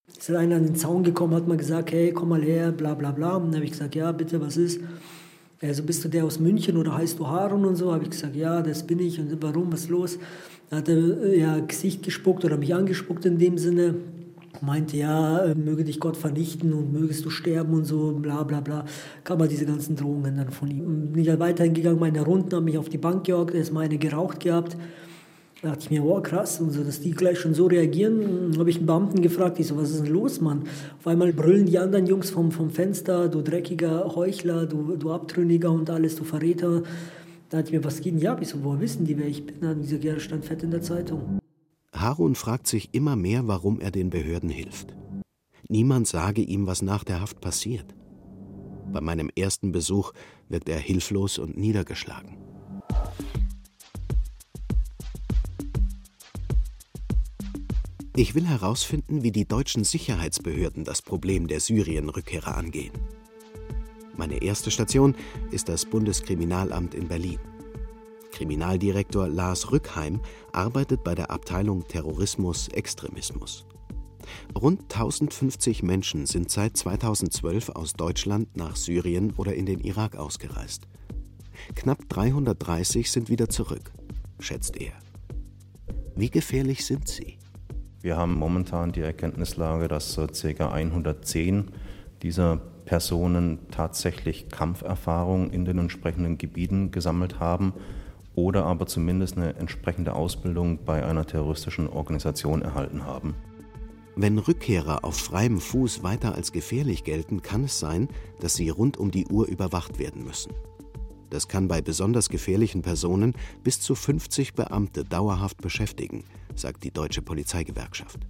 Es 0.06 0.28
ist 0.28 0.36
einer 0.36 0.54
an 0.54 0.66
den 0.66 0.76
Zaun 0.76 1.02
gekommen, 1.02 1.34
hat 1.34 1.48
mal 1.48 1.56
gesagt, 1.56 1.90
hey, 1.90 2.12
komm 2.12 2.28
mal 2.28 2.44
her, 2.44 2.70
bla 2.70 2.94
bla 2.94 3.10
bla. 3.10 3.34
Und 3.34 3.46
dann 3.46 3.56
habe 3.56 3.64
ich 3.64 3.72
gesagt, 3.72 3.96
ja, 3.96 4.12
bitte, 4.12 4.40
was 4.40 4.56
ist? 4.56 4.80
Also 5.60 5.82
bist 5.82 6.04
du 6.04 6.08
der 6.08 6.24
aus 6.24 6.38
München 6.38 6.76
oder 6.76 6.94
heißt 6.94 7.18
du 7.18 7.26
Harun 7.26 7.64
und 7.64 7.74
so? 7.74 7.92
Habe 7.92 8.04
ich 8.04 8.10
gesagt, 8.10 8.36
ja, 8.36 8.62
das 8.62 8.86
bin 8.86 9.00
ich. 9.00 9.18
Und 9.18 9.42
warum, 9.42 9.72
was 9.72 9.80
ist 9.80 9.90
los? 9.90 10.18
Dann 10.68 10.78
hat 10.78 10.88
er 10.88 11.36
ja 11.36 11.58
Gesicht 11.58 12.04
gespuckt 12.04 12.44
oder 12.44 12.56
mich 12.56 12.72
angespuckt 12.76 13.24
in 13.24 13.38
dem 13.38 13.58
Sinne 13.58 13.96
meinte, 14.60 14.96
ja, 14.96 15.44
äh, 15.44 15.54
möge 15.54 15.84
dich 15.84 16.00
Gott 16.00 16.16
vernichten 16.16 16.72
und 16.72 16.92
mögest 16.92 17.24
du 17.24 17.30
sterben 17.30 17.74
und 17.74 17.84
so, 17.84 18.12
bla 18.12 18.42
bla 18.42 18.60
bla. 18.60 18.84
Kam 19.24 19.38
mal 19.38 19.48
diese 19.48 19.66
ganzen 19.66 19.96
Drohungen 19.96 20.36
dann 20.36 20.50
von 20.50 20.70
ihm. 20.70 21.12
Bin 21.12 21.22
ich 21.22 21.28
halt 21.28 21.40
weiterhin 21.40 21.74
gegangen, 21.74 21.98
meine 21.98 22.22
Runden, 22.22 22.54
habe 22.54 22.64
mich 22.64 22.78
auf 22.78 22.88
die 22.88 22.98
Bank 22.98 23.24
gehockt, 23.24 23.54
er 23.54 23.60
ist 23.60 23.72
meine 23.72 23.98
geraucht 23.98 24.40
gehabt. 24.40 24.76
Da 25.62 25.68
dachte 25.68 25.82
ich 25.84 25.90
mir, 25.90 26.02
wow, 26.02 26.22
krass, 26.22 26.58
und 26.58 26.70
so, 26.70 26.82
dass 26.82 27.00
die 27.00 27.10
gleich 27.10 27.38
schon 27.38 27.52
so 27.52 27.66
reagieren. 27.66 28.56
habe 28.58 28.70
ich 28.70 28.78
einen 28.78 28.86
Beamten 28.86 29.20
gefragt, 29.20 29.58
ich 29.60 29.66
so, 29.66 29.76
was 29.76 29.90
ist 29.90 30.04
denn 30.04 30.12
los, 30.12 30.40
Mann? 30.40 30.62
Auf 30.98 31.06
einmal 31.06 31.34
brüllen 31.34 31.66
die 31.66 31.78
anderen 31.78 32.06
Jungs 32.06 32.30
vom, 32.30 32.50
vom 32.50 32.70
Fenster, 32.70 33.28
du 33.28 33.42
dreckiger 33.42 34.14
Heuchler, 34.16 34.64
du, 34.64 34.96
du 34.96 35.12
Abtrünniger 35.12 35.70
und 35.70 35.90
alles, 35.90 36.16
du 36.16 36.24
Verräter. 36.24 36.82
Da 37.50 37.58
dachte 37.58 37.68
ich 37.68 37.78
mir, 37.78 37.84
was 37.84 38.00
geht 38.00 38.18
denn 38.18 38.26
ab? 38.26 38.38
Ich 38.40 38.48
so, 38.48 38.64
woher 38.64 38.80
wissen 38.80 39.04
die, 39.04 39.18
wer 39.18 39.26
ich 39.26 39.44
bin? 39.44 39.56
Dann 39.60 39.82
diese 39.82 39.98
Gerre 39.98 40.20
stand 40.20 40.46
fett 40.46 40.62
in 40.62 40.70
der 40.70 40.80
Zeitung. 40.80 41.40
Harun 41.92 42.34
fragt 42.34 42.66
sich 42.66 42.90
immer 42.92 43.16
mehr, 43.16 43.46
warum 43.46 43.80
er 43.80 43.90
den 43.90 44.10
Behörden 44.10 44.50
hilft. 44.50 44.94
Niemand 45.68 46.06
sage 46.06 46.42
ihm, 46.42 46.66
was 46.66 46.82
nach 46.82 47.04
der 47.04 47.20
Haft 47.20 47.40
passiert. 47.40 47.94
Bei 48.92 49.00
meinem 49.00 49.30
ersten 49.36 49.72
Besuch 49.72 50.12
wirkt 50.48 50.68
er 50.68 50.78
hilflos 50.78 51.38
und 51.38 51.56
niedergeschlagen. 51.56 52.36
Ich 58.16 58.34
will 58.34 58.46
herausfinden, 58.46 59.22
wie 59.22 59.30
die 59.30 59.46
deutschen 59.46 59.84
Sicherheitsbehörden 59.84 60.84
das 60.84 61.00
Problem 61.00 61.46
der 61.46 61.60
Syrien-Rückkehrer 61.60 62.56
angehen. 62.56 62.92
Meine 64.16 64.42
erste 64.42 64.70
Station 64.70 65.14
ist 65.52 65.68
das 65.68 65.86
Bundeskriminalamt 65.86 66.94
in 66.94 67.08
Berlin. 67.08 67.38
Kriminaldirektor 68.30 69.28
Lars 69.28 69.70
Rückheim 69.70 70.20
arbeitet 70.52 71.04
bei 71.04 71.14
der 71.14 71.30
Abteilung 71.30 71.86
Terrorismus 71.86 72.68
Extremismus. 72.68 73.66
Rund 74.60 74.82
1050 74.82 75.82
Menschen 75.82 76.26
sind 76.26 76.50
seit 76.50 76.76
2012 76.76 77.70
aus 77.70 77.94
Deutschland 77.94 78.56
nach 78.56 78.76
Syrien 78.76 79.32
oder 79.36 79.54
in 79.54 79.66
den 79.66 79.80
Irak 79.80 80.16
ausgereist. 80.16 80.86
Knapp 81.74 82.08
330 82.08 83.10
sind 83.10 83.28
wieder 83.28 83.48
zurück, 83.48 83.92
schätzt 84.38 84.76
er. 84.80 84.92
Wie 86.16 86.30
gefährlich 86.30 86.84
sind 86.84 87.08
sie? 87.08 87.38
Wir 88.02 88.16
haben 88.16 88.34
momentan 88.34 88.92
die 88.92 89.00
Erkenntnislage, 89.00 89.88
dass 89.88 90.14
ca. 90.16 90.70
110 90.70 91.70
dieser 92.22 92.56
Personen 92.56 93.70
tatsächlich 93.70 94.48
Kampferfahrung 94.48 95.50
in 95.50 95.64
den 95.64 95.78
entsprechenden 95.78 96.38
Gebieten 96.38 96.90
gesammelt 96.90 97.38
haben 97.38 97.74
oder 98.34 98.64
aber 98.64 98.86
zumindest 98.86 99.36
eine 99.36 99.56
entsprechende 99.56 100.14
Ausbildung 100.14 100.84
bei 100.84 101.04
einer 101.04 101.26
terroristischen 101.26 101.88
Organisation 101.88 102.62
erhalten 102.62 103.04
haben. 103.04 103.34
Wenn 104.16 104.38
Rückkehrer 104.38 105.04
auf 105.04 105.16
freiem 105.16 105.60
Fuß 105.60 106.02
weiter 106.02 106.34
als 106.34 106.52
gefährlich 106.52 107.04
gelten, 107.04 107.42
kann 107.42 107.64
es 107.64 107.78
sein, 107.78 108.08
dass 108.40 108.54
sie 108.54 108.68
rund 108.68 108.96
um 108.96 109.10
die 109.10 109.26
Uhr 109.26 109.46
überwacht 109.46 109.98
werden 109.98 110.24
müssen. 110.24 110.52
Das 111.30 111.46
kann 111.46 111.68
bei 111.68 111.80
besonders 111.80 112.28
gefährlichen 112.28 112.82
Personen 112.82 113.34
bis 113.62 113.80
zu 113.80 113.94
50 113.94 114.54
Beamte 114.54 115.04
dauerhaft 115.04 115.58
beschäftigen, 115.58 116.24
sagt 116.56 116.82
die 116.82 116.90
Deutsche 116.90 117.22
Polizeigewerkschaft. 117.22 118.26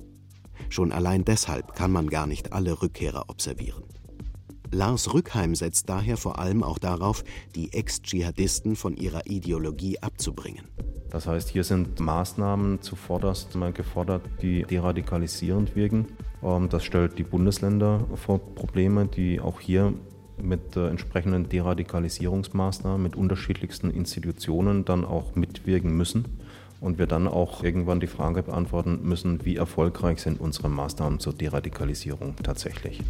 Schon 0.69 0.93
allein 0.93 1.25
deshalb 1.25 1.75
kann 1.75 1.91
man 1.91 2.09
gar 2.09 2.27
nicht 2.27 2.53
alle 2.53 2.83
Rückkehrer 2.83 3.25
observieren. 3.29 3.83
Lars 4.73 5.13
Rückheim 5.13 5.55
setzt 5.55 5.89
daher 5.89 6.17
vor 6.17 6.39
allem 6.39 6.63
auch 6.63 6.79
darauf, 6.79 7.25
die 7.57 7.73
Ex-Dschihadisten 7.73 8.77
von 8.77 8.97
ihrer 8.97 9.27
Ideologie 9.27 9.99
abzubringen. 9.99 10.65
Das 11.11 11.27
heißt, 11.27 11.49
hier 11.49 11.65
sind 11.65 11.99
Maßnahmen 11.99 12.81
zuvorderst 12.83 13.59
gefordert, 13.75 14.23
die 14.43 14.63
deradikalisierend 14.63 15.75
wirken. 15.75 16.07
Ähm, 16.43 16.69
das 16.69 16.85
stellt 16.85 17.19
die 17.19 17.25
Bundesländer 17.25 18.07
vor 18.15 18.39
Probleme, 18.39 19.07
die 19.07 19.41
auch 19.41 19.59
hier 19.59 19.93
mit 20.41 20.77
äh, 20.77 20.89
entsprechenden 20.89 21.49
Deradikalisierungsmaßnahmen 21.49 23.03
mit 23.03 23.17
unterschiedlichsten 23.17 23.91
Institutionen 23.91 24.85
dann 24.85 25.05
auch 25.05 25.35
mitwirken 25.35 25.97
müssen 25.97 26.39
und 26.81 26.99
wir 26.99 27.07
dann 27.07 27.27
auch 27.27 27.65
irgendwann 27.65 27.99
die 27.99 28.07
Frage 28.07 28.45
beantworten 28.45 29.01
müssen, 29.03 29.45
wie 29.45 29.57
erfolgreich 29.57 30.23
sind 30.23 30.41
unsere 30.41 30.69
Maßnahmen 30.69 31.19
zur 31.19 31.35
Deradikalisierung 31.35 32.37
tatsächlich. 32.43 33.03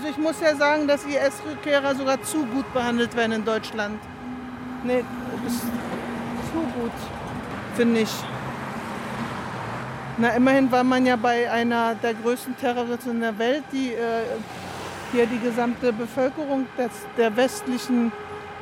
Also 0.00 0.12
ich 0.12 0.16
muss 0.16 0.40
ja 0.40 0.56
sagen, 0.56 0.88
dass 0.88 1.04
IS-Rückkehrer 1.04 1.94
sogar 1.94 2.22
zu 2.22 2.46
gut 2.46 2.72
behandelt 2.72 3.14
werden 3.14 3.32
in 3.32 3.44
Deutschland. 3.44 4.00
Nee, 4.82 5.04
ist 5.46 5.60
zu 5.60 6.60
gut, 6.74 6.92
finde 7.74 8.00
ich. 8.00 8.10
Na, 10.16 10.30
immerhin 10.30 10.72
war 10.72 10.84
man 10.84 11.04
ja 11.04 11.16
bei 11.16 11.50
einer 11.52 11.94
der 11.96 12.14
größten 12.14 12.56
Terroristen 12.56 13.20
der 13.20 13.38
Welt, 13.38 13.64
die 13.72 13.92
äh, 13.92 14.22
hier 15.12 15.26
die 15.26 15.38
gesamte 15.38 15.92
Bevölkerung 15.92 16.66
des, 16.78 16.92
der 17.18 17.36
westlichen 17.36 18.10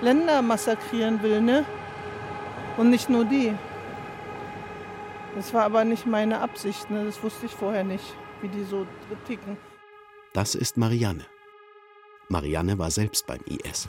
Länder 0.01 0.43
massakrieren 0.43 1.23
will, 1.23 1.41
ne? 1.41 1.65
Und 2.79 2.91
nicht 2.91 3.09
nur 3.09 3.25
die. 3.25 3.55
Das 5.37 5.55
war 5.55 5.63
aber 5.63 5.85
nicht 5.85 6.05
meine 6.05 6.41
Absicht, 6.41 6.91
ne? 6.91 7.05
Das 7.05 7.23
wusste 7.23 7.47
ich 7.47 7.55
vorher 7.55 7.85
nicht, 7.85 8.13
wie 8.43 8.49
die 8.49 8.65
so 8.65 8.89
ticken. 9.25 9.57
Das 10.35 10.55
ist 10.55 10.77
Marianne. 10.77 11.25
Marianne 12.29 12.79
war 12.79 12.91
selbst 12.91 13.27
beim 13.27 13.41
IS. 13.47 13.89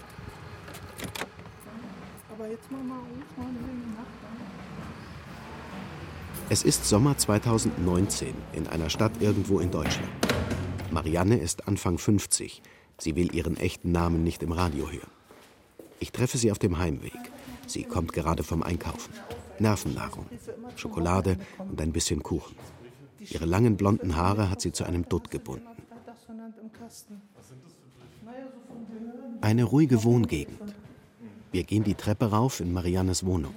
Es 6.49 6.63
ist 6.63 6.85
Sommer 6.85 7.17
2019 7.17 8.33
in 8.53 8.67
einer 8.67 8.89
Stadt 8.89 9.11
irgendwo 9.19 9.59
in 9.59 9.69
Deutschland. 9.69 10.09
Marianne 10.91 11.37
ist 11.37 11.67
Anfang 11.67 11.97
50. 11.97 12.61
Sie 12.97 13.15
will 13.15 13.35
ihren 13.35 13.57
echten 13.57 13.91
Namen 13.91 14.23
nicht 14.23 14.41
im 14.41 14.51
Radio 14.51 14.89
hören. 14.89 15.11
Ich 15.99 16.11
treffe 16.11 16.37
sie 16.37 16.51
auf 16.51 16.59
dem 16.59 16.79
Heimweg. 16.79 17.19
Sie 17.67 17.83
kommt 17.83 18.13
gerade 18.13 18.43
vom 18.43 18.63
Einkaufen. 18.63 19.13
Nervennahrung, 19.59 20.25
Schokolade 20.77 21.37
und 21.57 21.81
ein 21.81 21.91
bisschen 21.91 22.23
Kuchen. 22.23 22.55
Ihre 23.19 23.45
langen 23.45 23.75
blonden 23.75 24.15
Haare 24.15 24.49
hat 24.49 24.61
sie 24.61 24.71
zu 24.71 24.85
einem 24.85 25.07
Dutt 25.07 25.29
gebunden. 25.29 25.78
Eine 29.41 29.63
ruhige 29.63 30.03
Wohngegend. 30.03 30.75
Wir 31.51 31.63
gehen 31.63 31.83
die 31.83 31.95
Treppe 31.95 32.29
rauf 32.29 32.59
in 32.59 32.73
Mariannes 32.73 33.25
Wohnung. 33.25 33.53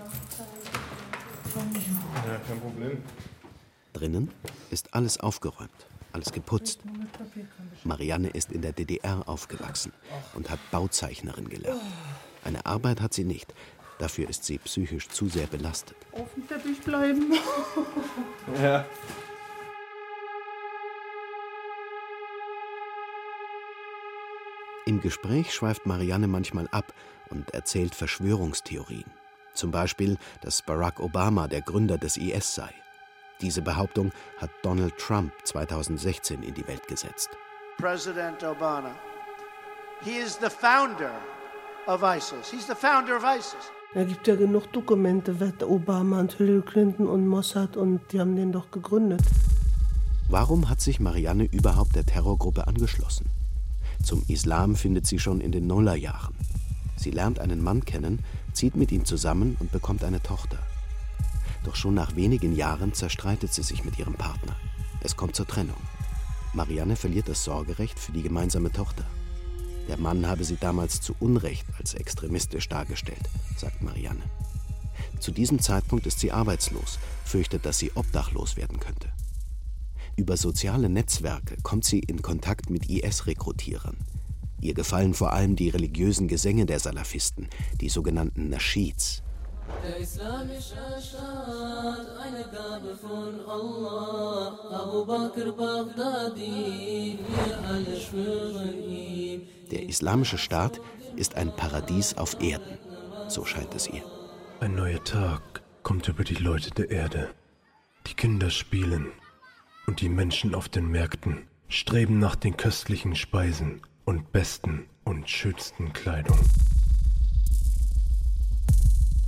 Ja, 1.55 2.39
kein 2.49 2.61
Problem. 2.61 3.03
Drinnen 3.93 4.31
ist 4.71 4.95
alles 4.95 5.21
aufgeräumt, 5.21 5.87
alles 6.13 6.33
geputzt. 6.33 6.81
Marianne 7.85 8.29
ist 8.29 8.51
in 8.53 8.63
der 8.63 8.73
DDR 8.73 9.29
aufgewachsen 9.29 9.93
und 10.35 10.49
hat 10.49 10.59
Bauzeichnerin 10.71 11.49
gelernt. 11.49 11.83
Eine 12.45 12.65
Arbeit 12.65 13.01
hat 13.01 13.13
sie 13.13 13.25
nicht. 13.25 13.53
Dafür 13.99 14.29
ist 14.29 14.45
sie 14.45 14.59
psychisch 14.59 15.09
zu 15.09 15.29
sehr 15.29 15.47
belastet. 15.47 15.97
Auf 16.13 16.33
dem 16.35 16.49
Teppich 16.49 16.81
bleiben. 16.81 17.33
ja. 18.63 18.85
Im 24.85 25.01
Gespräch 25.01 25.55
schweift 25.55 25.87
Marianne 25.87 26.27
manchmal 26.27 26.67
ab 26.73 26.93
und 27.31 27.55
erzählt 27.55 27.95
Verschwörungstheorien. 27.95 29.05
Zum 29.55 29.71
Beispiel, 29.71 30.19
dass 30.41 30.63
Barack 30.63 30.99
Obama 30.99 31.47
der 31.47 31.61
Gründer 31.61 31.99
des 31.99 32.17
IS 32.17 32.55
sei. 32.55 32.71
Diese 33.41 33.63
Behauptung 33.63 34.11
hat 34.39 34.51
Donald 34.63 34.97
Trump 34.99 35.33
2016 35.45 36.43
in 36.43 36.55
die 36.55 36.67
Welt 36.67 36.89
gesetzt. 36.89 37.31
President 37.79 38.43
Obama. 38.43 38.95
He 40.05 40.17
is 40.19 40.37
the 40.41 40.51
founder 40.51 41.13
of 41.87 42.03
ISIS. 42.03 42.51
He's 42.51 42.67
the 42.67 42.75
founder 42.75 43.17
of 43.17 43.23
ISIS. 43.23 43.71
Da 43.95 44.03
gibt 44.05 44.27
ja 44.27 44.35
genug 44.35 44.73
Dokumente, 44.73 45.37
Obama 45.67 46.21
und 46.21 46.33
Hillary 46.33 46.63
Clinton 46.63 47.07
und 47.07 47.29
Mossad 47.29 47.77
und 47.77 48.01
die 48.11 48.19
haben 48.19 48.35
den 48.35 48.51
doch 48.51 48.71
gegründet. 48.71 49.23
Warum 50.29 50.69
hat 50.69 50.81
sich 50.81 50.99
Marianne 50.99 51.45
überhaupt 51.45 51.95
der 51.95 52.07
Terrorgruppe 52.07 52.67
angeschlossen? 52.67 53.31
Zum 54.03 54.25
Islam 54.29 54.75
findet 54.75 55.07
sie 55.07 55.19
schon 55.19 55.41
in 55.41 55.53
den 55.53 55.67
Nullerjahren. 55.67 56.35
Sie 56.97 57.11
lernt 57.11 57.39
einen 57.39 57.63
Mann 57.63 57.85
kennen, 57.85 58.21
zieht 58.53 58.77
mit 58.77 58.93
ihm 58.93 59.05
zusammen 59.05 59.57
und 59.61 59.73
bekommt 59.73 60.05
eine 60.05 60.23
Tochter. 60.23 60.59
Doch 61.65 61.77
schon 61.77 61.95
nach 61.95 62.17
wenigen 62.17 62.55
Jahren 62.55 62.93
zerstreitet 62.93 63.53
sie 63.53 63.63
sich 63.63 63.85
mit 63.85 63.99
ihrem 63.99 64.15
Partner. 64.15 64.57
Es 65.01 65.17
kommt 65.17 65.37
zur 65.37 65.47
Trennung. 65.47 65.77
Marianne 66.53 66.97
verliert 66.97 67.29
das 67.29 67.45
Sorgerecht 67.45 67.99
für 67.99 68.13
die 68.13 68.23
gemeinsame 68.23 68.73
Tochter. 68.73 69.05
Der 69.89 69.97
Mann 69.97 70.27
habe 70.27 70.45
sie 70.45 70.57
damals 70.57 71.01
zu 71.01 71.15
Unrecht 71.19 71.67
als 71.79 71.95
extremistisch 71.95 72.69
dargestellt, 72.69 73.29
sagt 73.57 73.83
Marianne. 73.83 74.23
Zu 75.19 75.31
diesem 75.33 75.61
Zeitpunkt 75.61 76.07
ist 76.07 76.21
sie 76.21 76.33
arbeitslos, 76.33 76.99
fürchtet, 77.25 77.65
dass 77.65 77.79
sie 77.79 77.93
obdachlos 77.95 78.57
werden 78.57 78.81
könnte. 78.81 79.09
Über 80.17 80.37
soziale 80.37 80.89
Netzwerke 80.89 81.57
kommt 81.63 81.85
sie 81.85 82.01
in 82.01 82.23
Kontakt 82.23 82.71
mit 82.71 82.89
IS-Rekrutierern, 82.89 83.97
Ihr 84.63 84.75
gefallen 84.75 85.13
vor 85.13 85.33
allem 85.33 85.57
die 85.57 85.71
religiösen 85.71 86.29
Gesänge 86.29 86.67
der 86.67 86.79
Salafisten, 86.79 87.49
die 87.81 87.89
sogenannten 87.89 88.49
Naschids. 88.49 89.21
Der 89.83 89.97
islamische 89.99 90.77
Staat, 91.01 92.07
eine 92.23 92.45
Gabe 92.45 92.97
von 92.97 93.41
Allah. 93.45 94.57
Abu 94.71 95.05
Bakr 95.05 95.51
Baghdadi, 95.51 97.19
wir 97.19 97.59
alle 97.69 98.01
schwören 98.01 98.89
ihm. 98.89 99.43
Der 99.73 99.83
islamische 99.89 100.39
Staat 100.39 100.81
ist 101.17 101.35
ein 101.35 101.55
Paradies 101.57 102.17
auf 102.17 102.41
Erden, 102.41 102.79
so 103.27 103.45
scheint 103.45 103.75
es 103.75 103.89
ihr. 103.89 104.05
Ein 104.61 104.77
neuer 104.77 105.03
Tag 105.03 105.63
kommt 105.83 106.07
über 106.07 106.23
die 106.23 106.35
Leute 106.35 106.71
der 106.71 106.89
Erde. 106.89 107.31
Die 108.07 108.15
Kinder 108.15 108.51
spielen 108.51 109.09
und 109.87 110.01
die 110.01 110.09
Menschen 110.09 110.55
auf 110.55 110.69
den 110.69 110.89
Märkten 110.89 111.43
streben 111.69 112.19
nach 112.19 112.37
den 112.37 112.57
köstlichen 112.57 113.15
Speisen 113.15 113.81
und 114.05 114.33
besten 114.33 114.87
und 115.05 115.29
schönsten 115.29 115.93
Kleidung 115.93 116.39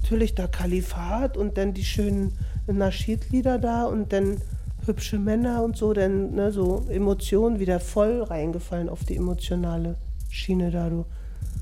natürlich 0.05 0.35
der 0.35 0.49
Kalifat 0.49 1.39
und 1.39 1.57
dann 1.57 1.73
die 1.73 1.85
schönen 1.85 2.37
Naschid-Lieder 2.67 3.59
da 3.59 3.85
und 3.85 4.13
dann 4.13 4.37
hübsche 4.85 5.19
Männer 5.19 5.63
und 5.65 5.79
so, 5.79 5.95
dann 5.95 6.35
ne, 6.35 6.53
so 6.53 6.85
Emotionen 6.91 7.59
wieder 7.59 7.81
voll 7.81 8.23
reingefallen 8.23 8.91
auf 8.91 9.05
die 9.05 9.17
emotionale 9.17 9.97
Schiene 10.29 10.71
da. 10.71 10.91
Du. 10.91 11.07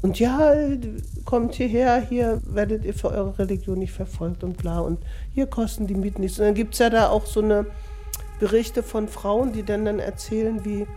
Und 0.03 0.19
ja, 0.19 0.55
kommt 1.25 1.55
hierher, 1.55 2.01
hier 2.01 2.41
werdet 2.45 2.85
ihr 2.85 2.95
für 2.95 3.11
eure 3.11 3.39
Religion 3.39 3.79
nicht 3.79 3.93
verfolgt 3.93 4.43
und 4.43 4.57
bla. 4.59 4.81
Und 4.81 4.99
hier 5.33 5.47
kosten 5.47 5.87
die 5.87 5.95
Mieten 5.95 6.21
nichts. 6.21 6.41
Und 6.41 6.47
dann 6.47 6.55
gibt 6.55 6.75
es 6.75 6.81
ja 6.81 6.91
da 6.91 7.11
auch 7.11 7.27
so 7.27 7.41
eine 7.41 7.67
Berichte 8.43 8.83
von 8.83 9.07
Frauen, 9.07 9.53
die 9.53 9.63
dann, 9.63 9.85
dann 9.85 10.01
erzählen, 10.01 10.65
wie 10.65 10.89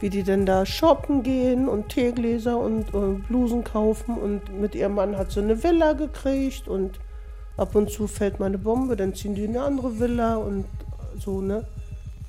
wie 0.00 0.10
die 0.10 0.22
denn 0.22 0.44
da 0.46 0.66
shoppen 0.66 1.22
gehen 1.22 1.66
und 1.66 1.90
Teegläser 1.90 2.58
und, 2.58 2.92
und 2.94 3.28
Blusen 3.28 3.64
kaufen 3.64 4.16
und 4.16 4.60
mit 4.60 4.74
ihrem 4.74 4.94
Mann 4.94 5.16
hat 5.16 5.30
sie 5.30 5.40
eine 5.40 5.62
Villa 5.62 5.92
gekriegt 5.92 6.68
und 6.68 6.98
ab 7.58 7.74
und 7.74 7.90
zu 7.90 8.06
fällt 8.06 8.40
mal 8.40 8.46
eine 8.46 8.58
Bombe, 8.58 8.96
dann 8.96 9.14
ziehen 9.14 9.34
die 9.34 9.44
in 9.44 9.56
eine 9.56 9.64
andere 9.64 9.98
Villa 9.98 10.36
und 10.36 10.64
so, 11.18 11.40
ne? 11.42 11.66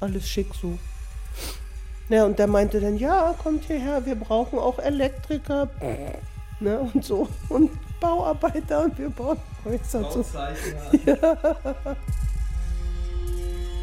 Alles 0.02 0.28
schick 0.28 0.54
so. 0.54 0.78
Ja, 2.10 2.26
und 2.26 2.40
der 2.40 2.48
meinte 2.48 2.82
dann, 2.82 2.98
ja, 2.98 3.34
kommt 3.42 3.64
hierher, 3.66 4.06
wir 4.06 4.16
brauchen 4.16 4.60
auch 4.60 4.80
Elektriker, 4.80 5.70
ne, 6.60 6.80
und 6.94 7.06
so, 7.06 7.30
und 7.48 7.72
Bauarbeiter 8.02 8.84
und 8.84 8.98
wir 8.98 9.10
bauen 9.10 9.38
Häuser. 9.64 10.12
So. 10.12 10.26
Ja. 11.06 11.38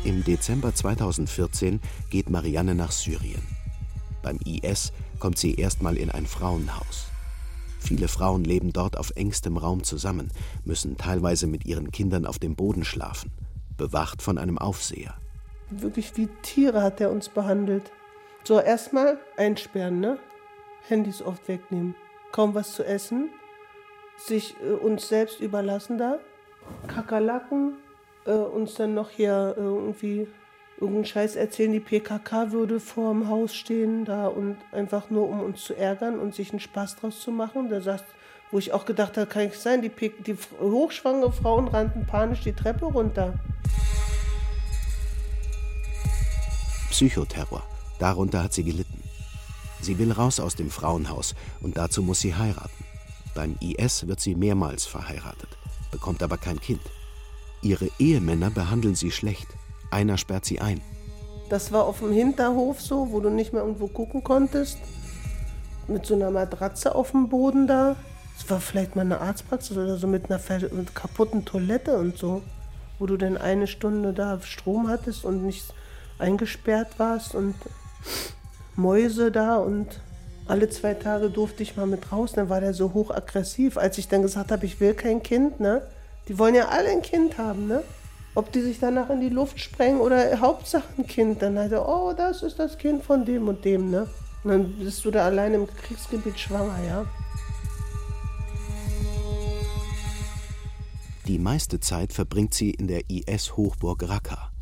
Im 0.04 0.22
Dezember 0.22 0.74
2014 0.74 1.80
geht 2.08 2.30
Marianne 2.30 2.74
nach 2.74 2.92
Syrien. 2.92 3.42
Beim 4.22 4.38
IS 4.44 4.92
kommt 5.18 5.38
sie 5.38 5.54
erstmal 5.54 5.96
in 5.96 6.10
ein 6.10 6.26
Frauenhaus. 6.26 7.08
Viele 7.80 8.08
Frauen 8.08 8.44
leben 8.44 8.72
dort 8.72 8.96
auf 8.96 9.12
engstem 9.16 9.56
Raum 9.56 9.82
zusammen, 9.82 10.30
müssen 10.64 10.96
teilweise 10.96 11.46
mit 11.46 11.66
ihren 11.66 11.90
Kindern 11.90 12.26
auf 12.26 12.38
dem 12.38 12.54
Boden 12.54 12.84
schlafen, 12.84 13.32
bewacht 13.76 14.22
von 14.22 14.38
einem 14.38 14.56
Aufseher. 14.56 15.14
Wirklich 15.70 16.16
wie 16.16 16.28
Tiere 16.42 16.82
hat 16.82 17.00
er 17.00 17.10
uns 17.10 17.28
behandelt. 17.28 17.90
So, 18.44 18.60
erstmal 18.60 19.18
einsperren, 19.36 20.00
ne? 20.00 20.18
Handys 20.86 21.22
oft 21.22 21.46
wegnehmen, 21.48 21.94
kaum 22.32 22.54
was 22.54 22.72
zu 22.72 22.84
essen, 22.84 23.30
sich 24.16 24.54
äh, 24.62 24.72
uns 24.72 25.08
selbst 25.08 25.40
überlassen 25.40 25.98
da, 25.98 26.18
Kakerlaken, 26.86 27.74
äh, 28.28 28.32
uns 28.32 28.74
dann 28.74 28.94
noch 28.94 29.10
hier 29.10 29.54
äh, 29.56 29.60
irgendwie 29.60 30.28
irgendeinen 30.76 31.06
Scheiß 31.06 31.34
erzählen, 31.34 31.72
die 31.72 31.80
PKK 31.80 32.52
würde 32.52 32.78
vor 32.78 33.12
dem 33.12 33.28
Haus 33.28 33.54
stehen 33.54 34.04
da 34.04 34.28
und 34.28 34.56
einfach 34.70 35.10
nur 35.10 35.28
um 35.28 35.40
uns 35.40 35.64
zu 35.64 35.74
ärgern 35.74 36.20
und 36.20 36.34
sich 36.34 36.50
einen 36.50 36.60
Spaß 36.60 36.96
draus 36.96 37.20
zu 37.20 37.32
machen. 37.32 37.68
Da 37.68 37.80
sagt, 37.80 38.04
wo 38.50 38.58
ich 38.58 38.72
auch 38.72 38.84
gedacht 38.84 39.16
habe, 39.16 39.26
kann 39.26 39.42
ich 39.42 39.58
sein, 39.58 39.82
die, 39.82 39.90
die 39.90 40.36
hochschwangere 40.60 41.32
Frauen 41.32 41.68
rannten 41.68 42.06
panisch 42.06 42.42
die 42.42 42.52
Treppe 42.52 42.86
runter. 42.86 43.34
Psychoterror, 46.90 47.62
darunter 47.98 48.44
hat 48.44 48.52
sie 48.52 48.64
gelitten. 48.64 49.02
Sie 49.80 49.98
will 49.98 50.12
raus 50.12 50.40
aus 50.40 50.54
dem 50.54 50.70
Frauenhaus 50.70 51.34
und 51.60 51.76
dazu 51.76 52.02
muss 52.02 52.20
sie 52.20 52.34
heiraten. 52.34 52.84
Beim 53.34 53.56
IS 53.60 54.06
wird 54.06 54.20
sie 54.20 54.34
mehrmals 54.34 54.86
verheiratet, 54.86 55.50
bekommt 55.90 56.22
aber 56.22 56.38
kein 56.38 56.60
Kind. 56.60 56.80
Ihre 57.62 57.88
Ehemänner 57.98 58.50
behandeln 58.50 58.94
sie 58.94 59.10
schlecht. 59.10 59.48
Einer 59.90 60.16
sperrt 60.18 60.44
sie 60.44 60.60
ein. 60.60 60.80
Das 61.48 61.72
war 61.72 61.84
auf 61.84 62.00
dem 62.00 62.12
Hinterhof 62.12 62.80
so, 62.80 63.10
wo 63.10 63.20
du 63.20 63.30
nicht 63.30 63.52
mehr 63.52 63.62
irgendwo 63.62 63.88
gucken 63.88 64.22
konntest. 64.22 64.78
Mit 65.86 66.04
so 66.04 66.14
einer 66.14 66.30
Matratze 66.30 66.94
auf 66.94 67.12
dem 67.12 67.28
Boden 67.28 67.66
da. 67.66 67.96
Es 68.38 68.48
war 68.50 68.60
vielleicht 68.60 68.94
mal 68.94 69.02
eine 69.02 69.20
Arztpraxis 69.20 69.76
oder 69.76 69.96
so 69.96 70.06
mit 70.06 70.30
einer 70.30 70.40
mit 70.72 70.94
kaputten 70.94 71.44
Toilette 71.44 71.96
und 71.96 72.18
so. 72.18 72.42
Wo 72.98 73.06
du 73.06 73.16
dann 73.16 73.36
eine 73.36 73.66
Stunde 73.66 74.12
da 74.12 74.40
Strom 74.42 74.88
hattest 74.88 75.24
und 75.24 75.44
nicht 75.44 75.72
eingesperrt 76.18 76.98
warst 76.98 77.34
und 77.34 77.54
Mäuse 78.76 79.32
da 79.32 79.56
und 79.56 80.00
alle 80.46 80.68
zwei 80.68 80.94
Tage 80.94 81.30
durfte 81.30 81.62
ich 81.62 81.76
mal 81.76 81.86
mit 81.86 82.12
raus. 82.12 82.32
Dann 82.32 82.48
war 82.48 82.60
der 82.60 82.74
so 82.74 82.94
hochaggressiv, 82.94 83.76
als 83.76 83.98
ich 83.98 84.08
dann 84.08 84.22
gesagt 84.22 84.50
habe, 84.52 84.66
ich 84.66 84.80
will 84.80 84.94
kein 84.94 85.22
Kind, 85.22 85.60
ne? 85.60 85.82
Die 86.28 86.38
wollen 86.38 86.54
ja 86.54 86.68
alle 86.68 86.90
ein 86.90 87.02
Kind 87.02 87.38
haben, 87.38 87.66
ne? 87.66 87.82
ob 88.38 88.52
die 88.52 88.60
sich 88.60 88.78
danach 88.78 89.10
in 89.10 89.20
die 89.20 89.30
Luft 89.30 89.58
sprengen 89.58 90.00
oder 90.00 90.40
Hauptsache 90.40 90.86
ein 90.96 91.08
Kind. 91.08 91.42
Dann 91.42 91.58
halt, 91.58 91.72
oh, 91.72 92.14
das 92.16 92.44
ist 92.44 92.60
das 92.60 92.78
Kind 92.78 93.02
von 93.02 93.24
dem 93.24 93.48
und 93.48 93.64
dem, 93.64 93.90
ne? 93.90 94.08
Und 94.44 94.50
dann 94.50 94.72
bist 94.78 95.04
du 95.04 95.10
da 95.10 95.24
allein 95.26 95.54
im 95.54 95.66
Kriegsgebiet 95.66 96.38
schwanger, 96.38 96.78
ja? 96.86 97.04
Die 101.26 101.40
meiste 101.40 101.80
Zeit 101.80 102.12
verbringt 102.12 102.54
sie 102.54 102.70
in 102.70 102.86
der 102.86 103.10
IS-Hochburg 103.10 104.08
Raqqa. 104.08 104.52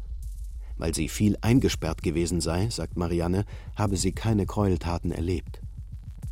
Weil 0.79 0.95
sie 0.95 1.11
viel 1.11 1.37
eingesperrt 1.43 2.03
gewesen 2.03 2.41
sei, 2.41 2.71
sagt 2.71 2.97
Marianne, 2.97 3.45
habe 3.77 3.99
sie 3.99 4.13
keine 4.13 4.47
Gräueltaten 4.47 5.13
erlebt. 5.13 5.61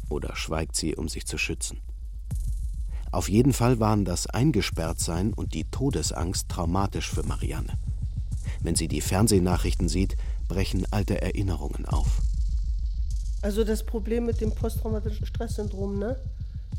Oder 0.09 0.35
schweigt 0.35 0.77
sie, 0.77 0.97
um 0.97 1.11
sich 1.11 1.27
zu 1.27 1.37
schützen. 1.37 1.84
Auf 3.15 3.29
jeden 3.29 3.53
Fall 3.53 3.79
waren 3.79 4.05
das 4.05 4.27
Eingesperrtsein 4.27 5.35
und 5.35 5.55
die 5.55 5.71
Todesangst 5.71 6.49
traumatisch 6.49 7.09
für 7.09 7.23
Marianne. 7.23 7.75
Wenn 8.61 8.75
sie 8.75 8.89
die 8.89 9.01
Fernsehnachrichten 9.01 9.89
sieht, 9.89 10.17
brechen 10.49 10.85
alte 10.91 11.23
Erinnerungen 11.23 11.87
auf. 11.87 12.19
Also 13.41 13.63
das 13.63 13.85
Problem 13.85 14.27
mit 14.27 14.41
dem 14.41 14.53
posttraumatischen 14.53 15.27
Stresssyndrom, 15.27 15.97
ne? 15.97 16.17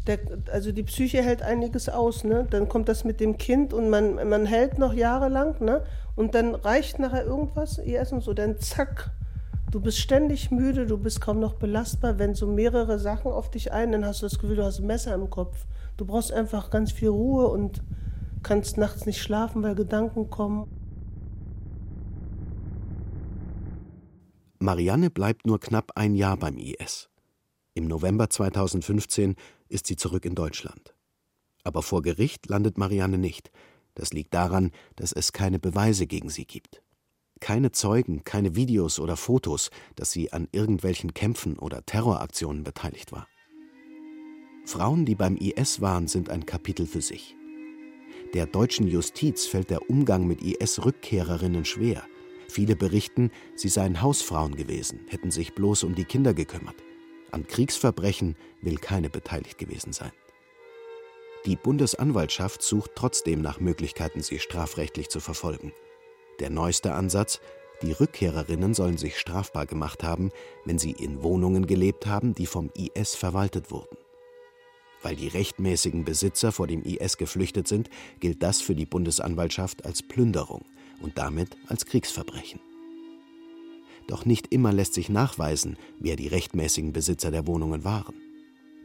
Der, 0.07 0.19
also 0.51 0.73
die 0.73 0.83
Psyche 0.83 1.23
hält 1.23 1.41
einiges 1.41 1.87
aus, 1.87 2.25
ne? 2.25 2.45
Dann 2.49 2.67
kommt 2.67 2.89
das 2.89 3.05
mit 3.05 3.21
dem 3.21 3.37
Kind 3.37 3.73
und 3.73 3.89
man, 3.89 4.15
man 4.27 4.45
hält 4.45 4.77
noch 4.77 4.93
jahrelang, 4.93 5.55
ne? 5.63 5.85
Und 6.17 6.35
dann 6.35 6.53
reicht 6.53 6.99
nachher 6.99 7.23
irgendwas, 7.23 7.77
ihr 7.77 8.01
Essen 8.01 8.19
so, 8.19 8.33
dann 8.33 8.59
zack, 8.59 9.09
du 9.71 9.79
bist 9.79 9.99
ständig 9.99 10.51
müde, 10.51 10.85
du 10.85 10.97
bist 10.97 11.21
kaum 11.21 11.39
noch 11.39 11.53
belastbar. 11.53 12.19
Wenn 12.19 12.35
so 12.35 12.45
mehrere 12.45 12.99
Sachen 12.99 13.31
auf 13.31 13.49
dich 13.49 13.71
ein, 13.71 13.93
dann 13.93 14.05
hast 14.05 14.21
du 14.21 14.25
das 14.25 14.37
Gefühl, 14.37 14.57
du 14.57 14.65
hast 14.65 14.79
ein 14.79 14.85
Messer 14.85 15.15
im 15.15 15.29
Kopf. 15.29 15.65
Du 15.97 16.05
brauchst 16.05 16.31
einfach 16.31 16.69
ganz 16.69 16.91
viel 16.91 17.10
Ruhe 17.10 17.47
und 17.47 17.81
kannst 18.43 18.77
nachts 18.77 19.05
nicht 19.05 19.21
schlafen, 19.21 19.63
weil 19.63 19.75
Gedanken 19.75 20.29
kommen. 20.29 20.67
Marianne 24.60 25.10
bleibt 25.10 25.45
nur 25.45 25.60
knapp 25.60 25.91
ein 25.95 26.15
Jahr 26.15 26.38
beim 26.38 26.58
IS. 26.58 27.10
Im 27.73 27.88
November 27.88 28.29
2015 28.29 29.36
ist 29.69 29.88
sie 29.88 29.95
zurück 29.95 30.25
in 30.25 30.36
Deutschland. 30.36 30.95
Aber 31.63 31.81
vor 31.81 32.01
Gericht 32.01 32.47
landet 32.47 32.77
Marianne 32.77 33.17
nicht. 33.17 33.51
Das 33.95 34.12
liegt 34.12 34.34
daran, 34.34 34.71
dass 34.95 35.12
es 35.12 35.34
keine 35.34 35.60
Beweise 35.60 36.08
gegen 36.08 36.29
sie 36.29 36.45
gibt. 36.45 36.81
Keine 37.39 37.71
Zeugen, 37.71 38.23
keine 38.23 38.55
Videos 38.55 38.99
oder 38.99 39.17
Fotos, 39.17 39.69
dass 39.95 40.12
sie 40.12 40.31
an 40.31 40.47
irgendwelchen 40.51 41.13
Kämpfen 41.13 41.60
oder 41.60 41.86
Terroraktionen 41.86 42.63
beteiligt 42.63 43.12
war. 43.12 43.27
Frauen, 44.65 45.06
die 45.06 45.15
beim 45.15 45.38
IS 45.38 45.80
waren, 45.80 46.08
sind 46.08 46.30
ein 46.30 46.45
Kapitel 46.45 46.88
für 46.88 47.01
sich. 47.01 47.36
Der 48.34 48.47
deutschen 48.47 48.88
Justiz 48.88 49.45
fällt 49.45 49.69
der 49.69 49.89
Umgang 49.89 50.28
mit 50.28 50.41
IS-Rückkehrerinnen 50.41 51.65
schwer. 51.65 52.04
Viele 52.49 52.75
berichten, 52.75 53.32
sie 53.56 53.69
seien 53.69 54.01
Hausfrauen 54.01 54.56
gewesen, 54.56 55.01
hätten 55.08 55.32
sich 55.32 55.54
bloß 55.54 55.84
um 55.84 55.95
die 55.95 56.06
Kinder 56.06 56.34
gekümmert. 56.34 56.75
An 57.32 57.47
Kriegsverbrechen 57.47 58.36
will 58.62 58.78
keine 58.78 59.10
beteiligt 59.10 59.58
gewesen 59.58 59.93
sein. 59.93 60.12
Die 61.45 61.56
Bundesanwaltschaft 61.56 62.63
sucht 62.63 62.91
trotzdem 62.95 63.41
nach 63.41 63.60
Möglichkeiten, 63.60 64.23
sie 64.23 64.39
strafrechtlich 64.39 65.10
zu 65.10 65.19
verfolgen. 65.19 65.73
Der 66.39 66.49
neueste 66.49 66.93
Ansatz, 66.93 67.39
die 67.82 67.91
Rückkehrerinnen 67.91 68.73
sollen 68.73 68.97
sich 68.97 69.19
strafbar 69.19 69.65
gemacht 69.65 70.04
haben, 70.04 70.32
wenn 70.65 70.80
sie 70.80 70.91
in 70.91 71.21
Wohnungen 71.21 71.67
gelebt 71.67 72.08
haben, 72.08 72.34
die 72.34 72.47
vom 72.47 72.71
IS 72.75 73.15
verwaltet 73.15 73.69
wurden. 73.69 73.97
Weil 75.05 75.15
die 75.15 75.27
rechtmäßigen 75.27 76.03
Besitzer 76.03 76.51
vor 76.51 76.65
dem 76.65 76.81
IS 76.81 77.17
geflüchtet 77.17 77.67
sind, 77.67 77.91
gilt 78.19 78.41
das 78.41 78.61
für 78.61 78.73
die 78.73 78.87
Bundesanwaltschaft 78.87 79.85
als 79.85 80.01
Plünderung 80.01 80.65
und 80.99 81.19
damit 81.19 81.57
als 81.67 81.85
Kriegsverbrechen. 81.85 82.59
Doch 84.07 84.25
nicht 84.25 84.51
immer 84.51 84.73
lässt 84.73 84.95
sich 84.95 85.09
nachweisen, 85.09 85.77
wer 85.99 86.15
die 86.15 86.27
rechtmäßigen 86.27 86.91
Besitzer 86.91 87.29
der 87.29 87.45
Wohnungen 87.45 87.83
waren. 87.83 88.15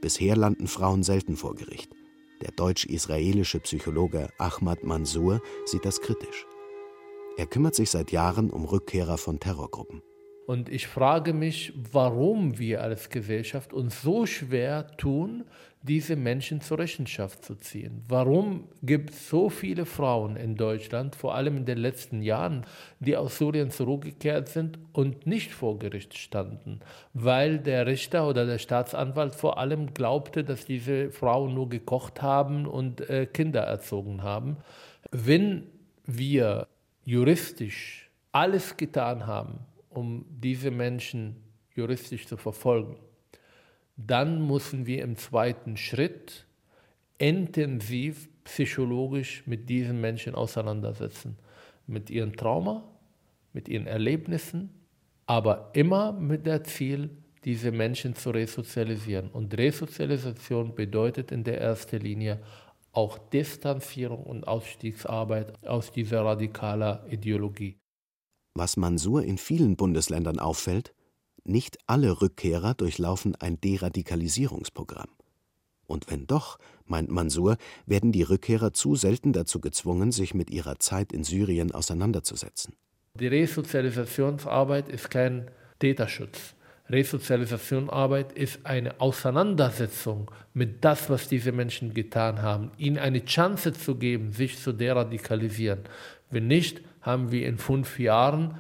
Bisher 0.03 0.37
landen 0.37 0.67
Frauen 0.67 1.05
selten 1.05 1.39
vor 1.39 1.55
Gericht. 1.55 1.91
Der 2.43 2.51
deutsch-israelische 2.51 3.61
Psychologe 3.61 4.29
Ahmad 4.37 4.85
Mansour 4.85 5.41
sieht 5.65 5.87
das 5.87 6.03
kritisch. 6.03 6.45
Er 7.39 7.47
kümmert 7.47 7.75
sich 7.75 7.89
seit 7.89 8.13
Jahren 8.13 8.51
um 8.51 8.67
Rückkehrer 8.67 9.17
von 9.17 9.41
Terrorgruppen. 9.41 10.03
Und 10.47 10.69
ich 10.69 10.89
frage 10.89 11.33
mich, 11.33 11.73
warum 11.93 12.59
wir 12.59 12.83
als 12.83 13.09
Gesellschaft 13.09 13.73
uns 13.73 14.03
so 14.03 14.27
schwer 14.27 14.89
tun, 14.97 15.45
diese 15.83 16.15
Menschen 16.15 16.61
zur 16.61 16.79
Rechenschaft 16.79 17.43
zu 17.45 17.55
ziehen. 17.55 18.05
Warum 18.07 18.69
gibt 18.83 19.11
es 19.11 19.29
so 19.29 19.49
viele 19.49 19.87
Frauen 19.87 20.37
in 20.37 20.55
Deutschland, 20.55 21.17
vor 21.17 21.35
allem 21.35 21.57
in 21.57 21.65
den 21.65 21.79
letzten 21.79 22.21
Jahren, 22.21 22.67
die 22.99 23.17
aus 23.17 23.39
Syrien 23.39 23.71
zurückgekehrt 23.71 24.49
sind 24.49 24.79
und 24.93 25.27
nicht 25.27 25.53
vor 25.53 25.79
Gericht 25.79 26.19
standen? 26.19 26.81
Weil 27.15 27.59
der 27.59 27.87
Richter 27.87 28.29
oder 28.29 28.45
der 28.45 28.59
Staatsanwalt 28.59 29.35
vor 29.35 29.57
allem 29.57 29.95
glaubte, 29.95 30.45
dass 30.45 30.67
diese 30.67 31.11
Frauen 31.11 31.55
nur 31.55 31.71
gekocht 31.71 32.21
haben 32.21 32.67
und 32.67 33.09
äh, 33.09 33.27
Kinder 33.27 33.63
erzogen 33.63 34.23
haben. 34.23 34.59
Wenn 35.11 35.67
wir 36.05 36.67
juristisch 37.05 38.11
alles 38.33 38.77
getan 38.77 39.27
haben, 39.27 39.61
um 39.91 40.25
diese 40.29 40.71
Menschen 40.71 41.37
juristisch 41.75 42.27
zu 42.27 42.37
verfolgen, 42.37 42.97
dann 43.97 44.47
müssen 44.47 44.87
wir 44.87 45.03
im 45.03 45.17
zweiten 45.17 45.77
Schritt 45.77 46.47
intensiv 47.19 48.29
psychologisch 48.45 49.47
mit 49.47 49.69
diesen 49.69 50.01
Menschen 50.01 50.35
auseinandersetzen. 50.35 51.37
Mit 51.87 52.09
ihrem 52.09 52.35
Trauma, 52.35 52.85
mit 53.53 53.69
ihren 53.69 53.87
Erlebnissen, 53.87 54.71
aber 55.27 55.71
immer 55.75 56.13
mit 56.13 56.47
dem 56.47 56.65
Ziel, 56.65 57.11
diese 57.45 57.73
Menschen 57.73 58.15
zu 58.15 58.31
resozialisieren. 58.31 59.31
Und 59.31 59.57
Resozialisation 59.57 60.75
bedeutet 60.75 61.33
in 61.33 61.45
der 61.45 61.61
ersten 61.61 62.01
Linie 62.01 62.41
auch 62.93 63.19
Distanzierung 63.19 64.25
und 64.25 64.47
Ausstiegsarbeit 64.47 65.65
aus 65.67 65.93
dieser 65.93 66.25
radikalen 66.25 67.07
Ideologie. 67.11 67.79
Was 68.55 68.77
Mansur 68.77 69.23
in 69.23 69.39
vielen 69.39 69.77
Bundesländern 69.77 70.39
auffällt, 70.39 70.93
nicht 71.45 71.79
alle 71.87 72.21
Rückkehrer 72.21 72.75
durchlaufen 72.75 73.35
ein 73.37 73.61
Deradikalisierungsprogramm. 73.61 75.09
Und 75.87 76.11
wenn 76.11 76.27
doch, 76.27 76.59
meint 76.87 77.11
Mansur, 77.11 77.57
werden 77.87 78.13
die 78.13 78.23
Rückkehrer 78.23 78.73
zu 78.73 78.95
selten 78.95 79.33
dazu 79.33 79.61
gezwungen, 79.61 80.13
sich 80.13 80.35
mit 80.35 80.51
ihrer 80.51 80.79
Zeit 80.79 81.13
in 81.13 81.25
Syrien 81.25 81.73
auseinanderzusetzen. 81.73 82.75
Die 83.15 83.27
Resozialisationsarbeit 83.27 84.89
ist 84.89 85.11
kein 85.11 85.51
Täterschutz. 85.81 86.55
Resozialisationsarbeit 86.89 88.33
ist 88.33 88.61
eine 88.65 89.01
Auseinandersetzung 89.01 90.31
mit 90.55 90.85
das, 90.85 91.09
was 91.09 91.29
diese 91.29 91.53
Menschen 91.53 91.95
getan 91.95 92.43
haben, 92.43 92.73
ihnen 92.79 92.99
eine 92.99 93.25
Chance 93.25 93.73
zu 93.73 93.97
geben, 93.97 94.33
sich 94.33 94.59
zu 94.59 94.73
deradikalisieren. 94.73 95.81
Wenn 96.31 96.47
nicht, 96.47 96.83
haben 97.01 97.31
wir 97.33 97.47
in 97.47 97.59
fünf 97.59 97.99
Jahren 97.99 98.57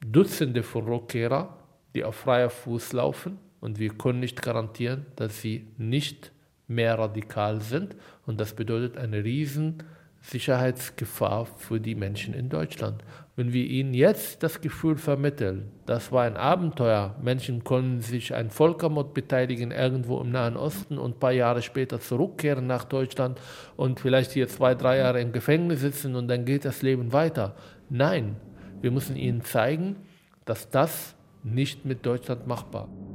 Dutzende 0.00 0.62
von 0.62 0.84
Rückkehrer, 0.84 1.56
die 1.94 2.04
auf 2.04 2.16
freier 2.16 2.50
Fuß 2.50 2.92
laufen 2.92 3.38
und 3.60 3.78
wir 3.78 3.90
können 3.90 4.20
nicht 4.20 4.40
garantieren, 4.42 5.06
dass 5.16 5.40
sie 5.40 5.66
nicht 5.76 6.32
mehr 6.66 6.98
radikal 6.98 7.60
sind. 7.60 7.96
Und 8.26 8.40
das 8.40 8.54
bedeutet 8.54 8.96
eine 8.96 9.24
riesen 9.24 9.82
Sicherheitsgefahr 10.20 11.46
für 11.46 11.80
die 11.80 11.94
Menschen 11.94 12.34
in 12.34 12.48
Deutschland. 12.48 13.02
Wenn 13.36 13.52
wir 13.52 13.64
ihnen 13.64 13.94
jetzt 13.94 14.42
das 14.42 14.60
Gefühl 14.60 14.96
vermitteln, 14.96 15.70
das 15.86 16.12
war 16.12 16.24
ein 16.24 16.36
Abenteuer, 16.36 17.16
Menschen 17.22 17.64
können 17.64 18.00
sich 18.00 18.34
an 18.34 18.50
Völkermord 18.50 19.14
beteiligen 19.14 19.70
irgendwo 19.70 20.20
im 20.20 20.30
Nahen 20.30 20.56
Osten 20.56 20.98
und 20.98 21.16
ein 21.16 21.20
paar 21.20 21.32
Jahre 21.32 21.62
später 21.62 22.00
zurückkehren 22.00 22.66
nach 22.66 22.84
Deutschland 22.84 23.40
und 23.76 23.98
vielleicht 23.98 24.32
hier 24.32 24.48
zwei, 24.48 24.74
drei 24.74 24.98
Jahre 24.98 25.20
im 25.20 25.32
Gefängnis 25.32 25.80
sitzen 25.80 26.14
und 26.16 26.28
dann 26.28 26.44
geht 26.44 26.64
das 26.64 26.82
Leben 26.82 27.12
weiter. 27.12 27.56
Nein, 27.88 28.36
wir 28.82 28.90
müssen 28.90 29.16
ihnen 29.16 29.42
zeigen, 29.42 29.96
dass 30.44 30.68
das 30.68 31.14
nicht 31.42 31.86
mit 31.86 32.04
Deutschland 32.04 32.46
machbar 32.46 32.88
ist. 32.92 33.09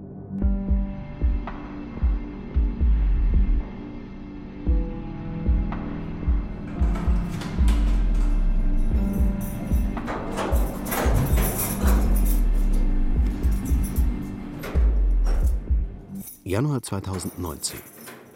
Januar 16.55 16.81
2019. 16.81 17.81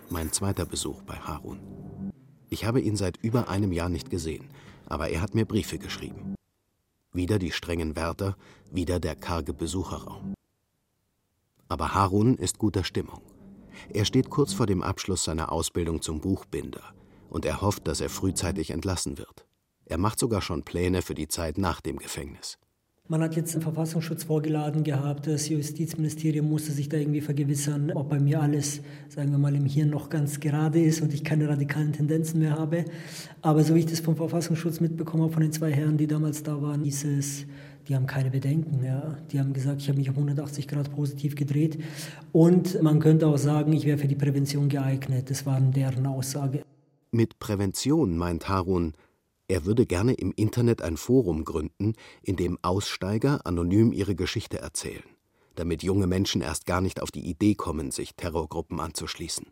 Mein 0.09 0.33
zweiter 0.33 0.65
Besuch 0.65 1.03
bei 1.03 1.15
Harun. 1.15 2.11
Ich 2.49 2.65
habe 2.65 2.81
ihn 2.81 2.97
seit 2.97 3.15
über 3.23 3.47
einem 3.47 3.71
Jahr 3.71 3.87
nicht 3.87 4.09
gesehen, 4.09 4.49
aber 4.87 5.07
er 5.07 5.21
hat 5.21 5.35
mir 5.35 5.45
Briefe 5.45 5.79
geschrieben. 5.79 6.35
Wieder 7.13 7.39
die 7.39 7.53
strengen 7.53 7.95
Wärter, 7.95 8.35
wieder 8.71 8.99
der 8.99 9.15
karge 9.15 9.53
Besucherraum. 9.53 10.33
Aber 11.69 11.93
Harun 11.93 12.35
ist 12.35 12.57
guter 12.57 12.83
Stimmung. 12.83 13.21
Er 13.93 14.03
steht 14.03 14.29
kurz 14.29 14.51
vor 14.51 14.65
dem 14.65 14.83
Abschluss 14.83 15.23
seiner 15.23 15.49
Ausbildung 15.53 16.01
zum 16.01 16.19
Buchbinder 16.19 16.93
und 17.29 17.45
er 17.45 17.61
hofft, 17.61 17.87
dass 17.87 18.01
er 18.01 18.09
frühzeitig 18.09 18.71
entlassen 18.71 19.17
wird. 19.17 19.45
Er 19.85 19.97
macht 19.97 20.19
sogar 20.19 20.41
schon 20.41 20.63
Pläne 20.63 21.03
für 21.03 21.15
die 21.15 21.29
Zeit 21.29 21.57
nach 21.57 21.79
dem 21.79 21.99
Gefängnis. 21.99 22.59
Man 23.11 23.23
hat 23.23 23.35
jetzt 23.35 23.55
den 23.55 23.61
Verfassungsschutz 23.61 24.25
vorgeladen 24.25 24.83
gehabt. 24.83 25.25
Das 25.25 25.49
Justizministerium 25.49 26.47
musste 26.47 26.71
sich 26.71 26.89
da 26.89 26.97
irgendwie 26.97 27.21
vergewissern, 27.21 27.91
ob 27.95 28.07
bei 28.07 28.19
mir 28.19 28.39
alles, 28.39 28.81
sagen 29.07 29.31
wir 29.31 29.39
mal, 29.39 29.55
im 29.55 29.65
Hirn 29.65 29.89
noch 29.89 30.09
ganz 30.09 30.39
gerade 30.39 30.79
ist 30.79 31.01
und 31.01 31.11
ich 31.11 31.23
keine 31.23 31.49
radikalen 31.49 31.91
Tendenzen 31.91 32.39
mehr 32.39 32.51
habe. 32.51 32.85
Aber 33.41 33.63
so 33.63 33.73
wie 33.73 33.79
ich 33.79 33.87
das 33.87 33.99
vom 33.99 34.15
Verfassungsschutz 34.15 34.79
mitbekommen 34.79 35.23
habe, 35.23 35.33
von 35.33 35.41
den 35.41 35.51
zwei 35.51 35.71
Herren, 35.71 35.97
die 35.97 36.05
damals 36.05 36.43
da 36.43 36.61
waren, 36.61 36.83
hieß 36.83 37.05
es, 37.05 37.47
die 37.87 37.95
haben 37.95 38.05
keine 38.05 38.29
Bedenken. 38.29 38.85
Ja. 38.85 39.17
Die 39.31 39.39
haben 39.39 39.53
gesagt, 39.53 39.81
ich 39.81 39.89
habe 39.89 39.97
mich 39.97 40.11
um 40.11 40.15
180 40.15 40.67
Grad 40.67 40.93
positiv 40.93 41.35
gedreht. 41.35 41.79
Und 42.31 42.79
man 42.83 42.99
könnte 42.99 43.25
auch 43.25 43.39
sagen, 43.39 43.73
ich 43.73 43.87
wäre 43.87 43.97
für 43.97 44.07
die 44.07 44.13
Prävention 44.13 44.69
geeignet. 44.69 45.31
Das 45.31 45.47
war 45.47 45.59
deren 45.59 46.05
Aussage. 46.05 46.61
Mit 47.09 47.39
Prävention 47.39 48.15
meint 48.17 48.47
Harun, 48.47 48.93
er 49.49 49.65
würde 49.65 49.87
gerne 49.87 50.13
im 50.13 50.31
Internet 50.35 50.83
ein 50.83 50.95
Forum 50.95 51.43
gründen, 51.43 51.95
in 52.21 52.35
dem 52.35 52.59
Aussteiger 52.61 53.45
anonym 53.45 53.91
ihre 53.91 54.15
Geschichte 54.15 54.59
erzählen, 54.59 55.03
damit 55.55 55.81
junge 55.81 56.05
Menschen 56.05 56.41
erst 56.41 56.67
gar 56.67 56.81
nicht 56.81 57.01
auf 57.01 57.09
die 57.09 57.27
Idee 57.27 57.55
kommen, 57.55 57.89
sich 57.89 58.15
Terrorgruppen 58.15 58.79
anzuschließen. 58.79 59.47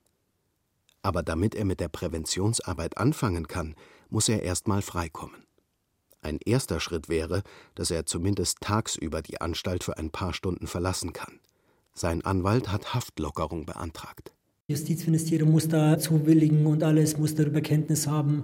Aber 1.01 1.23
damit 1.23 1.55
er 1.55 1.65
mit 1.65 1.79
der 1.79 1.89
Präventionsarbeit 1.89 2.97
anfangen 2.97 3.47
kann, 3.47 3.75
muss 4.09 4.29
er 4.29 4.43
erst 4.43 4.67
mal 4.67 4.83
freikommen. 4.83 5.47
Ein 6.21 6.37
erster 6.45 6.79
Schritt 6.79 7.09
wäre, 7.09 7.41
dass 7.73 7.89
er 7.89 8.05
zumindest 8.05 8.61
tagsüber 8.61 9.23
die 9.23 9.41
Anstalt 9.41 9.83
für 9.83 9.97
ein 9.97 10.11
paar 10.11 10.33
Stunden 10.33 10.67
verlassen 10.67 11.11
kann. 11.11 11.39
Sein 11.95 12.23
Anwalt 12.23 12.71
hat 12.71 12.93
Haftlockerung 12.93 13.65
beantragt. 13.65 14.31
Justizministerium 14.67 15.49
muss 15.49 15.69
da 15.69 15.97
zuwilligen 15.97 16.67
und 16.67 16.83
alles 16.83 17.17
muss 17.17 17.33
darüber 17.33 17.61
Kenntnis 17.61 18.05
haben. 18.05 18.43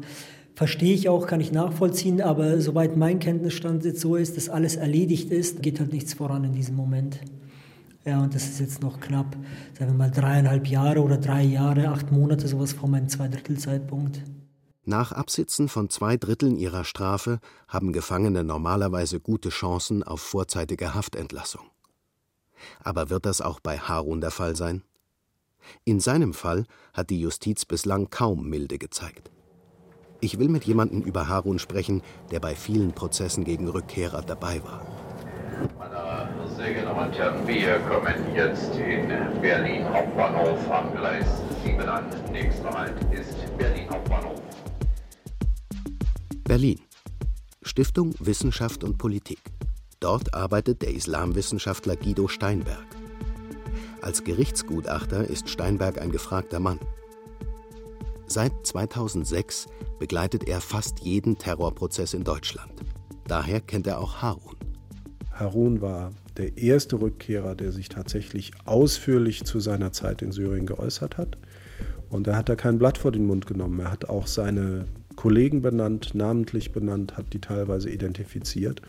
Verstehe 0.56 0.94
ich 0.94 1.10
auch, 1.10 1.26
kann 1.26 1.42
ich 1.42 1.52
nachvollziehen, 1.52 2.22
aber 2.22 2.62
soweit 2.62 2.96
mein 2.96 3.20
Kenntnisstand 3.20 3.86
jetzt 3.86 4.02
so 4.02 4.16
ist, 4.16 4.38
dass 4.38 4.50
alles 4.50 4.76
erledigt 4.76 5.32
ist, 5.32 5.64
geht 5.64 5.80
halt 5.80 5.92
nichts 5.92 6.14
voran 6.14 6.44
in 6.44 6.54
diesem 6.54 6.76
Moment. 6.76 7.20
Ja, 8.06 8.22
und 8.22 8.36
das 8.36 8.44
ist 8.44 8.60
jetzt 8.60 8.82
noch 8.82 9.00
knapp, 9.00 9.36
sagen 9.78 9.92
wir 9.92 9.98
mal, 9.98 10.12
dreieinhalb 10.12 10.68
Jahre 10.68 11.02
oder 11.02 11.18
drei 11.18 11.42
Jahre, 11.42 11.88
acht 11.88 12.12
Monate, 12.12 12.48
sowas 12.48 12.74
vor 12.74 12.88
meinem 12.88 13.10
Zweidrittelzeitpunkt. 13.10 14.22
Nach 14.86 15.14
Absitzen 15.14 15.70
von 15.70 15.90
zwei 15.90 16.18
Dritteln 16.18 16.58
ihrer 16.58 16.84
Strafe 16.84 17.40
haben 17.70 17.94
Gefangene 17.94 18.44
normalerweise 18.44 19.22
gute 19.22 19.50
Chancen 19.50 20.04
auf 20.04 20.22
vorzeitige 20.22 20.94
Haftentlassung. 20.94 21.64
Aber 22.84 23.10
wird 23.10 23.26
das 23.26 23.42
auch 23.42 23.60
bei 23.60 23.80
Harun 23.80 24.22
der 24.22 24.32
Fall 24.32 24.56
sein? 24.56 24.84
In 25.86 26.02
seinem 26.02 26.34
Fall 26.34 26.66
hat 26.94 27.10
die 27.10 27.22
Justiz 27.22 27.64
bislang 27.64 28.10
kaum 28.10 28.50
Milde 28.50 28.78
gezeigt. 28.78 29.32
Ich 30.24 30.40
will 30.40 30.48
mit 30.48 30.64
jemandem 30.64 31.02
über 31.02 31.28
Harun 31.28 31.60
sprechen, 31.60 32.02
der 32.32 32.40
bei 32.40 32.56
vielen 32.56 32.94
Prozessen 32.94 33.44
gegen 33.44 33.68
Rückkehrer 33.68 34.22
dabei 34.22 34.64
war. 34.64 34.82
Meine 35.78 36.50
sehr 36.56 36.74
geehrten 36.74 36.96
Damen 36.96 37.10
und 37.10 37.18
Herren, 37.18 37.46
wir 37.46 37.80
kommen 37.80 38.34
jetzt 38.34 38.74
in 38.76 39.42
Berlin 39.42 39.84
Hauptbahnhof 39.84 40.72
am 40.72 40.96
Gleis 40.96 41.26
7 41.66 41.78
an. 41.82 42.06
Nächster 42.32 42.70
Halt 42.70 42.96
ist 43.12 43.36
Berlin 43.58 43.90
Hauptbahnhof. 43.90 44.42
Berlin. 46.46 46.80
Stiftung 47.62 48.16
Wissenschaft 48.20 48.86
und 48.86 48.98
Politik. 48.98 49.42
Dort 50.00 50.34
arbeitet 50.34 50.84
der 50.84 50.94
Islamwissenschaftler 50.94 51.98
Guido 51.98 52.30
Steinberg. 52.30 52.88
Als 54.02 54.24
Gerichtsgutachter 54.24 55.28
ist 55.28 55.50
Steinberg 55.50 56.00
ein 56.02 56.14
gefragter 56.14 56.62
Mann. 56.62 56.80
Seit 58.28 58.52
2006 58.64 59.68
begleitet 60.00 60.48
er 60.48 60.62
fast 60.62 61.00
jeden 61.00 61.38
Terrorprozess 61.38 62.14
in 62.14 62.24
Deutschland. 62.24 62.72
Daher 63.28 63.62
kennt 63.62 63.88
er 63.88 64.00
auch 64.00 64.22
Harun. 64.22 64.56
Harun 65.32 65.82
war 65.82 66.12
der 66.38 66.58
erste 66.58 67.00
Rückkehrer, 67.00 67.56
der 67.56 67.72
sich 67.72 67.90
tatsächlich 67.90 68.52
ausführlich 68.66 69.44
zu 69.44 69.60
seiner 69.60 69.92
Zeit 69.92 70.22
in 70.22 70.32
Syrien 70.32 70.66
geäußert 70.66 71.18
hat 71.18 71.38
Und 72.10 72.28
er 72.28 72.36
hat 72.36 72.50
da 72.50 72.56
kein 72.56 72.78
Blatt 72.78 72.98
vor 72.98 73.12
den 73.12 73.26
Mund 73.26 73.48
genommen. 73.48 73.80
Er 73.80 73.92
hat 73.92 74.10
auch 74.10 74.28
seine 74.28 74.86
Kollegen 75.16 75.62
benannt, 75.62 76.12
namentlich 76.14 76.72
benannt, 76.72 77.18
hat 77.18 77.34
die 77.34 77.42
teilweise 77.42 77.90
identifiziert. 77.90 78.82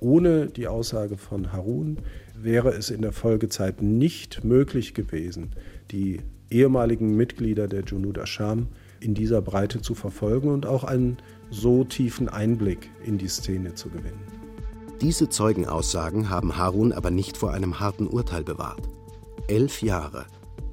Ohne 0.00 0.46
die 0.46 0.66
Aussage 0.66 1.16
von 1.16 1.52
Harun 1.52 1.98
wäre 2.34 2.70
es 2.70 2.90
in 2.90 3.02
der 3.02 3.12
Folgezeit 3.12 3.82
nicht 3.82 4.44
möglich 4.44 4.94
gewesen, 4.94 5.50
die 5.90 6.20
ehemaligen 6.50 7.16
Mitglieder 7.16 7.68
der 7.68 7.84
Junud 7.84 8.18
Asham 8.18 8.68
in 9.00 9.14
dieser 9.14 9.40
Breite 9.40 9.80
zu 9.80 9.94
verfolgen 9.94 10.50
und 10.50 10.66
auch 10.66 10.84
einen 10.84 11.18
so 11.50 11.84
tiefen 11.84 12.28
Einblick 12.28 12.90
in 13.04 13.18
die 13.18 13.28
Szene 13.28 13.74
zu 13.74 13.88
gewinnen. 13.88 14.20
Diese 15.00 15.30
Zeugenaussagen 15.30 16.28
haben 16.28 16.58
Harun 16.58 16.92
aber 16.92 17.10
nicht 17.10 17.36
vor 17.36 17.52
einem 17.52 17.80
harten 17.80 18.06
Urteil 18.06 18.44
bewahrt. 18.44 18.88
Elf 19.48 19.80
Jahre 19.82 20.26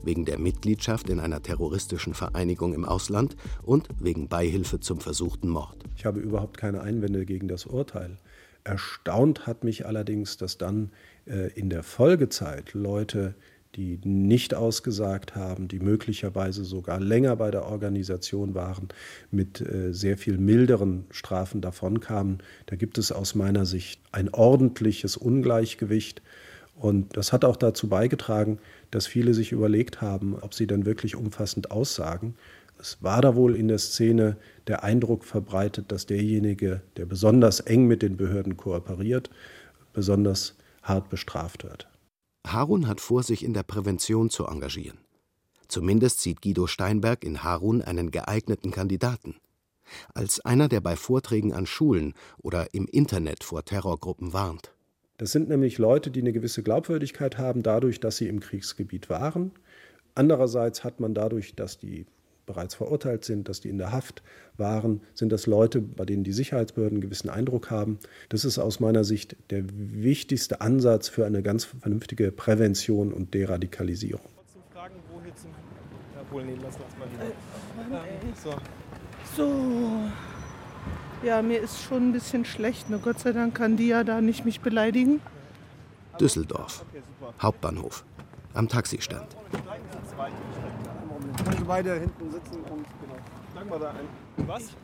wegen 0.03 0.25
der 0.25 0.39
Mitgliedschaft 0.39 1.09
in 1.09 1.19
einer 1.19 1.41
terroristischen 1.41 2.13
Vereinigung 2.13 2.73
im 2.73 2.85
Ausland 2.85 3.35
und 3.63 3.89
wegen 3.99 4.27
Beihilfe 4.27 4.79
zum 4.79 4.99
versuchten 4.99 5.49
Mord. 5.49 5.83
Ich 5.95 6.05
habe 6.05 6.19
überhaupt 6.19 6.57
keine 6.57 6.81
Einwände 6.81 7.25
gegen 7.25 7.47
das 7.47 7.65
Urteil. 7.65 8.17
Erstaunt 8.63 9.47
hat 9.47 9.63
mich 9.63 9.85
allerdings, 9.85 10.37
dass 10.37 10.57
dann 10.57 10.91
äh, 11.25 11.51
in 11.53 11.69
der 11.69 11.83
Folgezeit 11.83 12.73
Leute 12.73 13.35
die 13.77 13.99
nicht 14.03 14.55
ausgesagt 14.55 15.35
haben, 15.35 15.67
die 15.67 15.79
möglicherweise 15.79 16.65
sogar 16.65 16.99
länger 16.99 17.35
bei 17.35 17.51
der 17.51 17.65
Organisation 17.65 18.55
waren, 18.55 18.89
mit 19.29 19.61
äh, 19.61 19.93
sehr 19.93 20.17
viel 20.17 20.39
milderen 20.39 21.05
Strafen 21.11 21.61
davonkamen. 21.61 22.39
Da 22.65 22.75
gibt 22.75 22.97
es 22.97 23.11
aus 23.11 23.35
meiner 23.35 23.65
Sicht 23.65 24.01
ein 24.11 24.33
ordentliches 24.33 25.15
Ungleichgewicht. 25.15 26.23
Und 26.75 27.15
das 27.15 27.31
hat 27.33 27.45
auch 27.45 27.55
dazu 27.55 27.87
beigetragen, 27.87 28.57
dass 28.89 29.05
viele 29.05 29.35
sich 29.35 29.51
überlegt 29.51 30.01
haben, 30.01 30.35
ob 30.35 30.55
sie 30.55 30.65
dann 30.65 30.87
wirklich 30.87 31.15
umfassend 31.15 31.69
aussagen. 31.69 32.33
Es 32.79 32.97
war 33.01 33.21
da 33.21 33.35
wohl 33.35 33.55
in 33.55 33.67
der 33.67 33.79
Szene 33.79 34.37
der 34.65 34.83
Eindruck 34.83 35.23
verbreitet, 35.23 35.91
dass 35.91 36.07
derjenige, 36.07 36.81
der 36.95 37.05
besonders 37.05 37.59
eng 37.59 37.85
mit 37.85 38.01
den 38.01 38.17
Behörden 38.17 38.57
kooperiert, 38.57 39.29
besonders 39.93 40.55
hart 40.81 41.09
bestraft 41.09 41.63
wird. 41.63 41.87
Harun 42.51 42.87
hat 42.87 43.01
vor, 43.01 43.23
sich 43.23 43.43
in 43.43 43.53
der 43.53 43.63
Prävention 43.63 44.29
zu 44.29 44.45
engagieren. 44.45 44.99
Zumindest 45.67 46.21
sieht 46.21 46.41
Guido 46.41 46.67
Steinberg 46.67 47.23
in 47.23 47.43
Harun 47.43 47.81
einen 47.81 48.11
geeigneten 48.11 48.71
Kandidaten. 48.71 49.35
Als 50.13 50.39
einer, 50.41 50.67
der 50.67 50.81
bei 50.81 50.95
Vorträgen 50.95 51.53
an 51.53 51.65
Schulen 51.65 52.13
oder 52.41 52.73
im 52.73 52.87
Internet 52.87 53.43
vor 53.43 53.63
Terrorgruppen 53.63 54.33
warnt. 54.33 54.73
Das 55.17 55.31
sind 55.31 55.49
nämlich 55.49 55.77
Leute, 55.77 56.11
die 56.11 56.21
eine 56.21 56.33
gewisse 56.33 56.61
Glaubwürdigkeit 56.61 57.37
haben, 57.37 57.63
dadurch, 57.63 57.99
dass 57.99 58.17
sie 58.17 58.27
im 58.27 58.39
Kriegsgebiet 58.39 59.09
waren. 59.09 59.51
Andererseits 60.13 60.83
hat 60.83 60.99
man 60.99 61.13
dadurch, 61.13 61.55
dass 61.55 61.77
die 61.77 62.05
bereits 62.47 62.73
verurteilt 62.73 63.23
sind, 63.23 63.47
dass 63.47 63.61
die 63.61 63.69
in 63.69 63.77
der 63.77 63.91
Haft 63.91 64.23
waren, 64.57 65.01
sind 65.13 65.31
das 65.31 65.45
Leute, 65.45 65.79
bei 65.81 66.05
denen 66.05 66.23
die 66.23 66.33
Sicherheitsbehörden 66.33 66.95
einen 66.95 67.01
gewissen 67.01 67.29
Eindruck 67.29 67.69
haben. 67.69 67.99
Das 68.29 68.43
ist 68.43 68.57
aus 68.57 68.79
meiner 68.79 69.03
Sicht 69.03 69.35
der 69.51 69.63
wichtigste 69.67 70.61
Ansatz 70.61 71.09
für 71.09 71.27
eine 71.27 71.43
ganz 71.43 71.65
vernünftige 71.65 72.31
Prävention 72.31 73.13
und 73.13 73.35
Deradikalisierung. 73.35 74.25
Mal 76.33 76.43
lieber. 76.43 76.69
so. 78.43 78.55
so. 79.35 80.09
Ja, 81.23 81.41
mir 81.41 81.59
ist 81.61 81.81
schon 81.81 82.09
ein 82.09 82.13
bisschen 82.13 82.45
schlecht. 82.45 82.89
Nur 82.89 82.99
Gott 82.99 83.19
sei 83.19 83.31
Dank 83.31 83.55
kann 83.55 83.77
die 83.77 83.87
ja 83.87 84.03
da 84.03 84.21
nicht 84.21 84.45
mich 84.45 84.61
beleidigen. 84.61 85.21
Düsseldorf, 86.19 86.85
Hauptbahnhof, 87.39 88.03
am 88.53 88.67
Taxistand. 88.67 89.35
Sie 91.37 91.63
beide 91.63 91.99
hinten 91.99 92.31
sitzen 92.31 92.63
und 92.69 92.85
genau. 93.01 93.17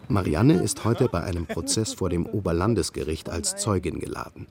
Marianne 0.08 0.62
ist 0.62 0.84
heute 0.84 1.08
bei 1.08 1.22
einem 1.22 1.46
Prozess 1.46 1.94
vor 1.94 2.10
dem 2.10 2.26
Oberlandesgericht 2.26 3.30
als 3.30 3.56
Zeugin 3.56 4.00
geladen. 4.00 4.48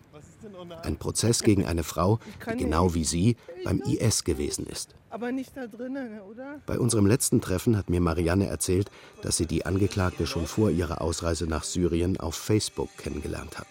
Ein 0.82 0.96
Prozess 0.96 1.42
gegen 1.42 1.66
eine 1.66 1.82
Frau, 1.82 2.18
die 2.52 2.56
genau 2.56 2.94
wie 2.94 3.04
sie 3.04 3.36
beim 3.64 3.80
IS 3.80 4.24
gewesen 4.24 4.66
ist. 4.66 4.94
Aber 5.10 5.32
nicht 5.32 5.56
da 5.56 5.66
drinnen, 5.66 6.20
oder? 6.20 6.60
Bei 6.66 6.78
unserem 6.78 7.06
letzten 7.06 7.40
Treffen 7.40 7.76
hat 7.76 7.90
mir 7.90 8.00
Marianne 8.00 8.46
erzählt, 8.46 8.90
dass 9.22 9.36
sie 9.36 9.46
die 9.46 9.66
Angeklagte 9.66 10.26
schon 10.26 10.46
vor 10.46 10.70
ihrer 10.70 11.02
Ausreise 11.02 11.46
nach 11.46 11.64
Syrien 11.64 12.18
auf 12.18 12.34
Facebook 12.34 12.88
kennengelernt 12.96 13.58
hat. 13.58 13.66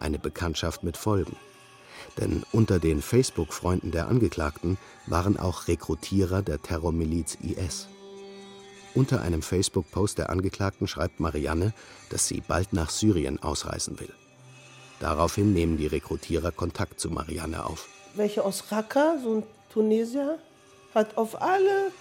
Eine 0.00 0.18
Bekanntschaft 0.18 0.84
mit 0.84 0.96
Folgen. 0.96 1.36
Denn 2.18 2.42
unter 2.52 2.78
den 2.78 3.00
Facebook-Freunden 3.00 3.92
der 3.92 4.08
Angeklagten 4.08 4.76
waren 5.06 5.38
auch 5.38 5.68
Rekrutierer 5.68 6.42
der 6.42 6.60
Terrormiliz 6.60 7.38
IS. 7.40 7.88
Unter 8.94 9.22
einem 9.22 9.42
Facebook-Post 9.42 10.18
der 10.18 10.30
Angeklagten 10.30 10.88
schreibt 10.88 11.20
Marianne, 11.20 11.72
dass 12.10 12.26
sie 12.26 12.42
bald 12.46 12.72
nach 12.72 12.90
Syrien 12.90 13.40
ausreisen 13.40 14.00
will. 14.00 14.12
Daraufhin 14.98 15.52
nehmen 15.52 15.76
die 15.76 15.86
Rekrutierer 15.86 16.50
Kontakt 16.50 16.98
zu 16.98 17.10
Marianne 17.10 17.64
auf. 17.64 17.88
Welche 18.14 18.44
aus 18.44 18.64
Raqqa, 18.72 19.18
so 19.22 19.36
ein 19.36 19.42
Tunesier, 19.72 20.38
hat 20.94 21.16
auf 21.16 21.40
alle, 21.40 21.92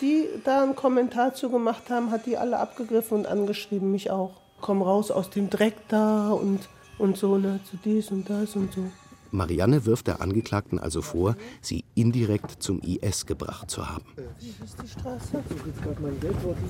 die 0.00 0.26
da 0.44 0.62
einen 0.62 0.76
Kommentar 0.76 1.34
zu 1.34 1.50
gemacht 1.50 1.90
haben, 1.90 2.10
hat 2.10 2.24
die 2.24 2.38
alle 2.38 2.58
abgegriffen 2.58 3.18
und 3.18 3.26
angeschrieben, 3.26 3.90
mich 3.90 4.10
auch. 4.10 4.30
Komm 4.62 4.80
raus 4.80 5.10
aus 5.10 5.28
dem 5.28 5.50
Dreck 5.50 5.74
da 5.88 6.30
und, 6.30 6.68
und 6.96 7.18
so, 7.18 7.36
ne, 7.36 7.60
zu 7.68 7.76
dies 7.84 8.10
und 8.10 8.30
das 8.30 8.56
und 8.56 8.72
so. 8.72 8.90
Marianne 9.30 9.84
wirft 9.84 10.06
der 10.06 10.20
Angeklagten 10.20 10.78
also 10.78 11.02
vor, 11.02 11.36
sie 11.60 11.84
indirekt 11.94 12.62
zum 12.62 12.80
IS 12.80 13.26
gebracht 13.26 13.70
zu 13.70 13.88
haben. 13.88 14.04
Wie 14.40 14.48
ist 14.64 14.76
die 14.82 14.88
Straße? 14.88 15.42
Ich 15.50 15.66
jetzt 15.66 15.82
gerade 15.82 16.00
mein 16.00 16.18
Geldbeutel. 16.20 16.64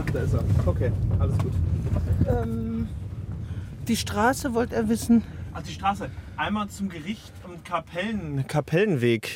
Ach, 0.00 0.10
da 0.10 0.20
ist 0.20 0.34
er. 0.34 0.44
Okay, 0.66 0.92
alles 1.18 1.38
gut. 1.38 1.52
Ähm, 2.28 2.88
die 3.88 3.96
Straße 3.96 4.54
wollte 4.54 4.74
er 4.74 4.88
wissen. 4.88 5.22
Ach, 5.54 5.62
die 5.62 5.72
Straße. 5.72 6.10
Einmal 6.36 6.68
zum 6.68 6.88
Gericht 6.88 7.32
und 7.48 7.64
Kapellen. 7.64 8.46
Kapellenweg. 8.46 9.30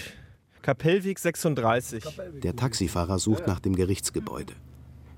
Kapellweg 0.62 1.18
36. 1.18 2.04
Der 2.42 2.54
Taxifahrer 2.54 3.18
sucht 3.18 3.46
nach 3.46 3.61
dem 3.61 3.74
Gerichtsgebäude. 3.74 4.52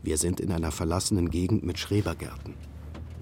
Wir 0.03 0.17
sind 0.17 0.39
in 0.39 0.53
einer 0.53 0.71
verlassenen 0.71 1.31
Gegend 1.31 1.65
mit 1.65 1.79
Schrebergärten. 1.79 2.55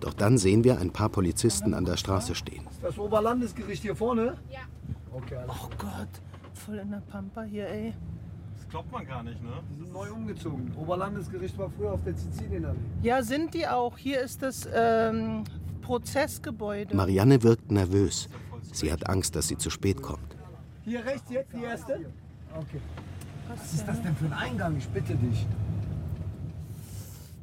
Doch 0.00 0.14
dann 0.14 0.38
sehen 0.38 0.64
wir 0.64 0.78
ein 0.78 0.90
paar 0.90 1.10
Polizisten 1.10 1.74
an 1.74 1.84
der 1.84 1.96
Straße 1.96 2.34
stehen. 2.34 2.66
Das 2.82 2.98
Oberlandesgericht 2.98 3.82
hier 3.82 3.94
vorne? 3.94 4.36
Ja. 4.50 4.60
Okay, 5.12 5.36
oh 5.46 5.68
Gott, 5.76 6.08
voll 6.54 6.78
in 6.78 6.90
der 6.90 7.02
Pampa 7.10 7.42
hier, 7.42 7.68
ey. 7.68 7.92
Das 8.56 8.68
glaubt 8.68 8.90
man 8.92 9.06
gar 9.06 9.22
nicht, 9.22 9.42
ne? 9.42 9.50
Die 9.70 9.82
sind 9.82 9.92
neu 9.92 10.10
umgezogen. 10.12 10.72
Oberlandesgericht 10.76 11.58
war 11.58 11.70
früher 11.70 11.92
auf 11.92 12.04
der 12.04 12.14
Sizilienallee. 12.14 12.78
Ja, 13.02 13.22
sind 13.22 13.54
die 13.54 13.66
auch. 13.66 13.98
Hier 13.98 14.20
ist 14.20 14.42
das 14.42 14.68
ähm, 14.72 15.44
Prozessgebäude. 15.82 16.96
Marianne 16.96 17.42
wirkt 17.42 17.70
nervös. 17.70 18.28
Sie 18.72 18.92
hat 18.92 19.08
Angst, 19.08 19.34
dass 19.34 19.48
sie 19.48 19.58
zu 19.58 19.68
spät 19.68 20.00
kommt. 20.00 20.36
Hier 20.84 21.04
rechts 21.04 21.30
jetzt 21.30 21.52
die 21.52 21.64
erste? 21.64 22.06
Okay. 22.54 22.80
Was 23.48 23.74
ist 23.74 23.86
das 23.86 24.00
denn 24.00 24.14
für 24.14 24.26
ein 24.26 24.32
Eingang? 24.32 24.76
Ich 24.76 24.88
bitte 24.88 25.14
dich. 25.16 25.46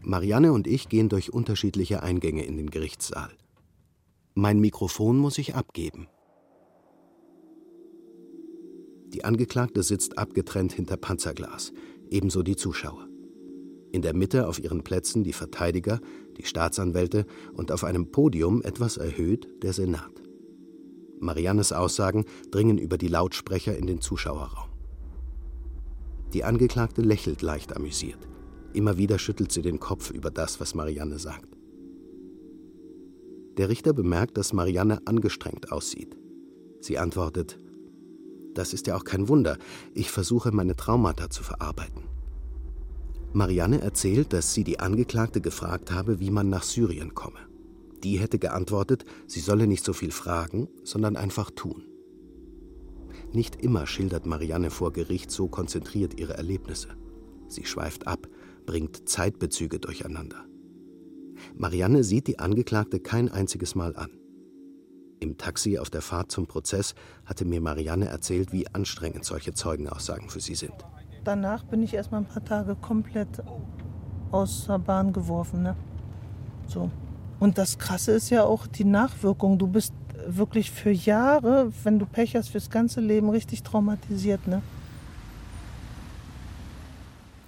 Marianne 0.08 0.54
und 0.54 0.68
ich 0.68 0.88
gehen 0.88 1.10
durch 1.10 1.34
unterschiedliche 1.34 2.02
Eingänge 2.02 2.46
in 2.46 2.56
den 2.56 2.70
Gerichtssaal. 2.70 3.30
Mein 4.36 4.62
Mikrofon 4.62 5.18
muss 5.18 5.38
ich 5.38 5.54
abgeben. 5.54 6.08
Die 9.08 9.26
Angeklagte 9.26 9.84
sitzt 9.84 10.18
abgetrennt 10.18 10.72
hinter 10.72 10.96
Panzerglas, 10.96 11.74
ebenso 12.10 12.42
die 12.42 12.56
Zuschauer. 12.56 13.10
In 13.92 14.02
der 14.02 14.16
Mitte 14.16 14.48
auf 14.48 14.60
ihren 14.60 14.82
Plätzen 14.82 15.26
die 15.26 15.34
Verteidiger, 15.34 16.00
die 16.38 16.46
Staatsanwälte 16.46 17.26
und 17.52 17.74
auf 17.74 17.84
einem 17.84 18.10
Podium 18.10 18.62
etwas 18.62 18.96
erhöht 18.96 19.50
der 19.62 19.74
Senat. 19.74 20.22
Mariannes 21.20 21.74
Aussagen 21.74 22.24
dringen 22.50 22.78
über 22.78 22.98
die 22.98 23.10
Lautsprecher 23.10 23.78
in 23.78 23.88
den 23.88 24.00
Zuschauerraum. 24.00 24.70
Die 26.34 26.46
Angeklagte 26.46 27.02
lächelt 27.02 27.42
leicht 27.42 27.76
amüsiert. 27.76 28.26
Immer 28.74 28.98
wieder 28.98 29.18
schüttelt 29.20 29.52
sie 29.52 29.62
den 29.62 29.80
Kopf 29.80 30.12
über 30.12 30.32
das, 30.32 30.60
was 30.60 30.76
Marianne 30.76 31.20
sagt. 31.20 31.58
Der 33.58 33.70
Richter 33.70 33.94
bemerkt, 33.94 34.38
dass 34.38 34.54
Marianne 34.54 35.02
angestrengt 35.06 35.72
aussieht. 35.72 36.16
Sie 36.80 36.98
antwortet, 36.98 37.60
das 38.54 38.74
ist 38.74 38.88
ja 38.88 38.96
auch 38.96 39.04
kein 39.04 39.28
Wunder, 39.30 39.58
ich 39.94 40.12
versuche 40.12 40.52
meine 40.52 40.76
Traumata 40.76 41.30
zu 41.30 41.44
verarbeiten. 41.44 42.04
Marianne 43.34 43.82
erzählt, 43.82 44.34
dass 44.34 44.54
sie 44.54 44.64
die 44.64 44.80
Angeklagte 44.80 45.42
gefragt 45.42 45.92
habe, 45.92 46.20
wie 46.20 46.32
man 46.32 46.50
nach 46.50 46.64
Syrien 46.64 47.14
komme. 47.14 47.40
Die 48.04 48.20
hätte 48.20 48.40
geantwortet, 48.40 49.06
sie 49.26 49.40
solle 49.40 49.68
nicht 49.68 49.84
so 49.84 49.94
viel 49.94 50.12
fragen, 50.12 50.70
sondern 50.84 51.16
einfach 51.16 51.52
tun. 51.52 51.84
Nicht 53.34 53.62
immer 53.62 53.86
schildert 53.86 54.26
Marianne 54.26 54.70
vor 54.70 54.94
Gericht 54.94 55.32
so 55.32 55.48
konzentriert 55.48 56.20
ihre 56.20 56.36
Erlebnisse. 56.36 56.90
Sie 57.48 57.66
schweift 57.66 58.08
ab, 58.08 58.28
bringt 58.68 59.10
Zeitbezüge 59.10 59.80
durcheinander. 59.80 60.46
Marianne 61.56 62.04
sieht 62.04 62.28
die 62.28 62.38
Angeklagte 62.38 63.00
kein 63.00 63.32
einziges 63.32 63.74
Mal 63.74 63.96
an. 63.96 64.12
Im 65.20 65.40
Taxi 65.40 65.80
auf 65.80 65.90
der 65.90 66.04
Fahrt 66.04 66.32
zum 66.32 66.46
Prozess 66.46 66.94
hatte 67.26 67.46
mir 67.46 67.60
Marianne 67.62 68.08
erzählt, 68.08 68.54
wie 68.54 68.68
anstrengend 68.68 69.26
solche 69.26 69.54
Zeugenaussagen 69.54 70.30
für 70.30 70.42
sie 70.42 70.54
sind. 70.54 70.76
danach 71.24 71.64
bin 71.64 71.82
ich 71.82 71.94
erstmal 71.94 72.22
ein 72.22 72.28
paar 72.28 72.46
Tage 72.46 72.76
komplett 72.76 73.44
aus 74.32 74.68
der 74.68 74.78
Bahn 74.80 75.12
geworfen. 75.12 75.64
Ne? 75.64 75.76
So. 76.68 76.92
Und 77.40 77.58
das 77.58 77.80
Krasse 77.80 78.12
ist 78.12 78.30
ja 78.30 78.44
auch 78.44 78.68
die 78.68 78.86
Nachwirkung. 78.86 79.58
Du 79.58 79.68
bist 79.68 79.94
wirklich 80.28 80.72
für 80.72 80.92
Jahre, 80.92 81.72
wenn 81.84 82.00
du 82.00 82.06
Pech 82.06 82.36
hast, 82.36 82.50
fürs 82.50 82.70
ganze 82.70 83.02
Leben 83.02 83.30
richtig 83.30 83.64
traumatisiert. 83.64 84.48
Ne? 84.48 84.62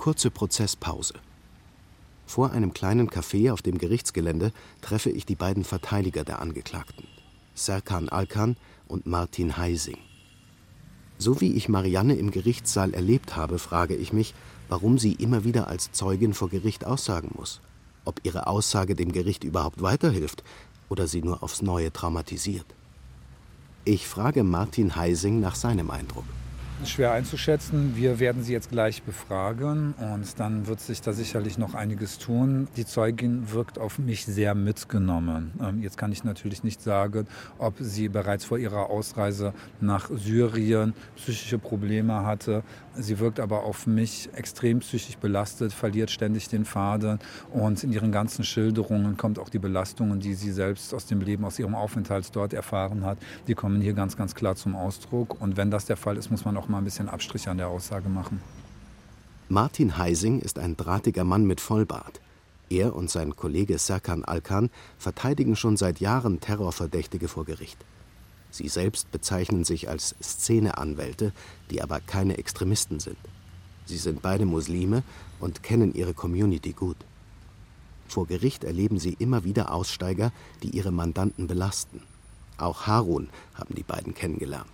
Kurze 0.09 0.31
Prozesspause. 0.31 1.13
Vor 2.25 2.49
einem 2.49 2.73
kleinen 2.73 3.11
Café 3.11 3.53
auf 3.53 3.61
dem 3.61 3.77
Gerichtsgelände 3.77 4.51
treffe 4.81 5.11
ich 5.11 5.27
die 5.27 5.35
beiden 5.35 5.63
Verteidiger 5.63 6.23
der 6.23 6.39
Angeklagten, 6.39 7.05
Serkan 7.53 8.09
Alkan 8.09 8.57
und 8.87 9.05
Martin 9.05 9.55
Heising. 9.55 9.99
So 11.19 11.41
wie 11.41 11.53
ich 11.53 11.69
Marianne 11.69 12.15
im 12.15 12.31
Gerichtssaal 12.31 12.95
erlebt 12.95 13.35
habe, 13.35 13.59
frage 13.59 13.95
ich 13.95 14.11
mich, 14.11 14.33
warum 14.67 14.97
sie 14.97 15.13
immer 15.13 15.43
wieder 15.43 15.67
als 15.67 15.91
Zeugin 15.91 16.33
vor 16.33 16.49
Gericht 16.49 16.87
aussagen 16.87 17.29
muss. 17.35 17.61
Ob 18.03 18.19
ihre 18.23 18.47
Aussage 18.47 18.95
dem 18.95 19.11
Gericht 19.11 19.43
überhaupt 19.43 19.83
weiterhilft 19.83 20.43
oder 20.89 21.05
sie 21.05 21.21
nur 21.21 21.43
aufs 21.43 21.61
Neue 21.61 21.93
traumatisiert. 21.93 22.65
Ich 23.85 24.07
frage 24.07 24.43
Martin 24.43 24.95
Heising 24.95 25.39
nach 25.39 25.53
seinem 25.53 25.91
Eindruck 25.91 26.25
schwer 26.85 27.11
einzuschätzen. 27.11 27.95
Wir 27.95 28.19
werden 28.19 28.43
sie 28.43 28.53
jetzt 28.53 28.69
gleich 28.69 29.03
befragen 29.03 29.93
und 29.97 30.39
dann 30.39 30.67
wird 30.67 30.79
sich 30.79 31.01
da 31.01 31.13
sicherlich 31.13 31.57
noch 31.57 31.73
einiges 31.73 32.17
tun. 32.17 32.67
Die 32.77 32.85
Zeugin 32.85 33.51
wirkt 33.51 33.77
auf 33.77 33.99
mich 33.99 34.25
sehr 34.25 34.55
mitgenommen. 34.55 35.51
Ähm, 35.61 35.81
jetzt 35.81 35.97
kann 35.97 36.11
ich 36.11 36.23
natürlich 36.23 36.63
nicht 36.63 36.81
sagen, 36.81 37.27
ob 37.57 37.75
sie 37.79 38.09
bereits 38.09 38.45
vor 38.45 38.57
ihrer 38.57 38.89
Ausreise 38.89 39.53
nach 39.81 40.09
Syrien 40.09 40.93
psychische 41.15 41.57
Probleme 41.57 42.25
hatte. 42.25 42.63
Sie 42.95 43.19
wirkt 43.19 43.39
aber 43.39 43.63
auf 43.63 43.87
mich 43.87 44.29
extrem 44.33 44.79
psychisch 44.79 45.17
belastet, 45.17 45.73
verliert 45.73 46.11
ständig 46.11 46.49
den 46.49 46.65
Faden 46.65 47.19
und 47.51 47.83
in 47.83 47.93
ihren 47.93 48.11
ganzen 48.11 48.43
Schilderungen 48.43 49.17
kommt 49.17 49.39
auch 49.39 49.49
die 49.49 49.59
Belastungen, 49.59 50.19
die 50.19 50.33
sie 50.33 50.51
selbst 50.51 50.93
aus 50.93 51.05
dem 51.05 51.21
Leben, 51.21 51.45
aus 51.45 51.59
ihrem 51.59 51.75
Aufenthalt 51.75 52.35
dort 52.35 52.53
erfahren 52.53 53.05
hat, 53.05 53.17
die 53.47 53.55
kommen 53.55 53.81
hier 53.81 53.93
ganz, 53.93 54.17
ganz 54.17 54.35
klar 54.35 54.55
zum 54.55 54.75
Ausdruck. 54.75 55.39
Und 55.41 55.57
wenn 55.57 55.71
das 55.71 55.85
der 55.85 55.97
Fall 55.97 56.17
ist, 56.17 56.29
muss 56.29 56.45
man 56.45 56.57
auch 56.57 56.68
mal 56.69 56.79
ein 56.79 56.85
bisschen 56.85 57.09
Abstriche 57.09 57.51
an 57.51 57.57
der 57.57 57.67
Aussage 57.67 58.09
machen. 58.09 58.41
Martin 59.47 59.97
Heising 59.97 60.39
ist 60.39 60.59
ein 60.59 60.77
drahtiger 60.77 61.23
Mann 61.23 61.45
mit 61.45 61.59
Vollbart. 61.59 62.21
Er 62.69 62.95
und 62.95 63.09
sein 63.09 63.35
Kollege 63.35 63.79
Serkan 63.79 64.23
Alkan 64.23 64.69
verteidigen 64.99 65.55
schon 65.55 65.75
seit 65.75 65.99
Jahren 65.99 66.39
Terrorverdächtige 66.39 67.27
vor 67.27 67.45
Gericht. 67.45 67.83
Sie 68.51 68.67
selbst 68.67 69.11
bezeichnen 69.11 69.63
sich 69.63 69.89
als 69.89 70.15
Szeneanwälte, 70.21 71.33
die 71.71 71.81
aber 71.81 71.99
keine 71.99 72.37
Extremisten 72.37 72.99
sind. 72.99 73.17
Sie 73.85 73.97
sind 73.97 74.21
beide 74.21 74.45
Muslime 74.45 75.03
und 75.39 75.63
kennen 75.63 75.93
ihre 75.93 76.13
Community 76.13 76.73
gut. 76.73 76.97
Vor 78.07 78.27
Gericht 78.27 78.63
erleben 78.63 78.99
sie 78.99 79.15
immer 79.17 79.43
wieder 79.43 79.71
Aussteiger, 79.71 80.31
die 80.63 80.69
ihre 80.69 80.91
Mandanten 80.91 81.47
belasten. 81.47 82.01
Auch 82.57 82.87
Harun 82.87 83.29
haben 83.55 83.75
die 83.75 83.83
beiden 83.83 84.13
kennengelernt. 84.13 84.69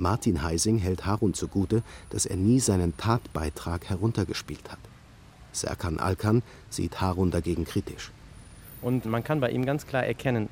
Martin 0.00 0.42
Heising 0.42 0.78
hält 0.78 1.04
Harun 1.04 1.34
zugute, 1.34 1.82
dass 2.08 2.24
er 2.24 2.36
nie 2.36 2.58
seinen 2.58 2.96
Tatbeitrag 2.96 3.90
heruntergespielt 3.90 4.72
hat. 4.72 4.78
Serkan 5.52 5.98
Alkan 5.98 6.42
sieht 6.70 7.02
Harun 7.02 7.30
dagegen 7.30 7.66
kritisch. 7.66 8.10
Und 8.80 9.04
man 9.04 9.22
kann 9.22 9.40
bei 9.40 9.50
ihm 9.50 9.66
ganz 9.66 9.86
klar 9.86 10.04
erkennen, 10.04 10.48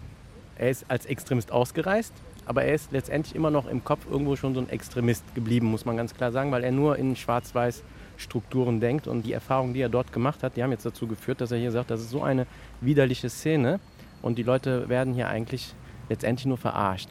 er 0.56 0.68
ist 0.68 0.84
als 0.88 1.06
Extremist 1.06 1.50
ausgereist, 1.50 2.12
aber 2.44 2.64
er 2.64 2.74
ist 2.74 2.92
letztendlich 2.92 3.34
immer 3.34 3.50
noch 3.50 3.66
im 3.66 3.82
Kopf 3.84 4.06
irgendwo 4.10 4.36
schon 4.36 4.54
so 4.54 4.60
ein 4.60 4.68
Extremist 4.68 5.24
geblieben, 5.34 5.66
muss 5.68 5.86
man 5.86 5.96
ganz 5.96 6.14
klar 6.14 6.30
sagen, 6.30 6.52
weil 6.52 6.62
er 6.62 6.72
nur 6.72 6.98
in 6.98 7.16
schwarz-weiß 7.16 7.82
Strukturen 8.18 8.80
denkt. 8.80 9.06
Und 9.06 9.22
die 9.22 9.32
Erfahrungen, 9.32 9.72
die 9.72 9.80
er 9.80 9.88
dort 9.88 10.12
gemacht 10.12 10.42
hat, 10.42 10.56
die 10.56 10.62
haben 10.62 10.72
jetzt 10.72 10.84
dazu 10.84 11.06
geführt, 11.06 11.40
dass 11.40 11.52
er 11.52 11.58
hier 11.58 11.72
sagt, 11.72 11.90
das 11.90 12.02
ist 12.02 12.10
so 12.10 12.22
eine 12.22 12.46
widerliche 12.82 13.30
Szene 13.30 13.80
und 14.20 14.36
die 14.36 14.42
Leute 14.42 14.90
werden 14.90 15.14
hier 15.14 15.28
eigentlich 15.28 15.74
letztendlich 16.10 16.44
nur 16.44 16.58
verarscht. 16.58 17.08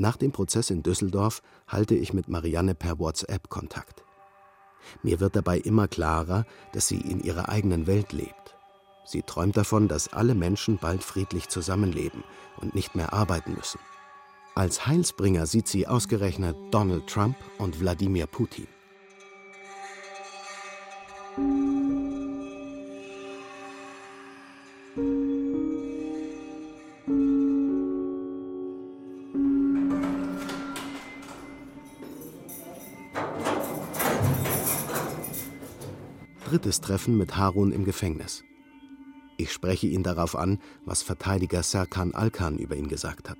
Nach 0.00 0.16
dem 0.16 0.30
Prozess 0.30 0.70
in 0.70 0.84
Düsseldorf 0.84 1.42
halte 1.66 1.96
ich 1.96 2.12
mit 2.12 2.28
Marianne 2.28 2.76
per 2.76 3.00
WhatsApp 3.00 3.48
Kontakt. 3.48 4.04
Mir 5.02 5.18
wird 5.18 5.34
dabei 5.34 5.58
immer 5.58 5.88
klarer, 5.88 6.46
dass 6.72 6.86
sie 6.86 7.00
in 7.00 7.20
ihrer 7.20 7.48
eigenen 7.48 7.88
Welt 7.88 8.12
lebt. 8.12 8.56
Sie 9.04 9.22
träumt 9.22 9.56
davon, 9.56 9.88
dass 9.88 10.12
alle 10.12 10.36
Menschen 10.36 10.78
bald 10.78 11.02
friedlich 11.02 11.48
zusammenleben 11.48 12.22
und 12.58 12.76
nicht 12.76 12.94
mehr 12.94 13.12
arbeiten 13.12 13.54
müssen. 13.54 13.80
Als 14.54 14.86
Heilsbringer 14.86 15.46
sieht 15.46 15.66
sie 15.66 15.88
ausgerechnet 15.88 16.56
Donald 16.70 17.08
Trump 17.08 17.36
und 17.58 17.80
Wladimir 17.80 18.28
Putin. 18.28 18.68
Drittes 36.48 36.80
Treffen 36.80 37.18
mit 37.18 37.36
Harun 37.36 37.72
im 37.72 37.84
Gefängnis. 37.84 38.42
Ich 39.36 39.52
spreche 39.52 39.86
ihn 39.86 40.02
darauf 40.02 40.34
an, 40.34 40.58
was 40.86 41.02
Verteidiger 41.02 41.62
Serkan 41.62 42.14
Alkan 42.14 42.58
über 42.58 42.74
ihn 42.74 42.88
gesagt 42.88 43.28
hat. 43.28 43.36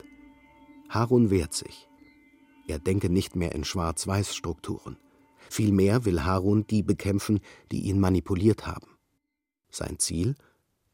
Harun 0.91 1.31
wehrt 1.31 1.55
sich. 1.55 1.89
Er 2.67 2.79
denke 2.79 3.09
nicht 3.09 3.35
mehr 3.35 3.55
in 3.55 3.65
Schwarz-Weiß-Strukturen. 3.65 4.99
Vielmehr 5.49 6.05
will 6.05 6.23
Harun 6.25 6.67
die 6.67 6.83
bekämpfen, 6.83 7.41
die 7.73 7.81
ihn 7.81 7.99
manipuliert 7.99 8.67
haben. 8.67 8.99
Sein 9.71 9.99
Ziel? 9.99 10.35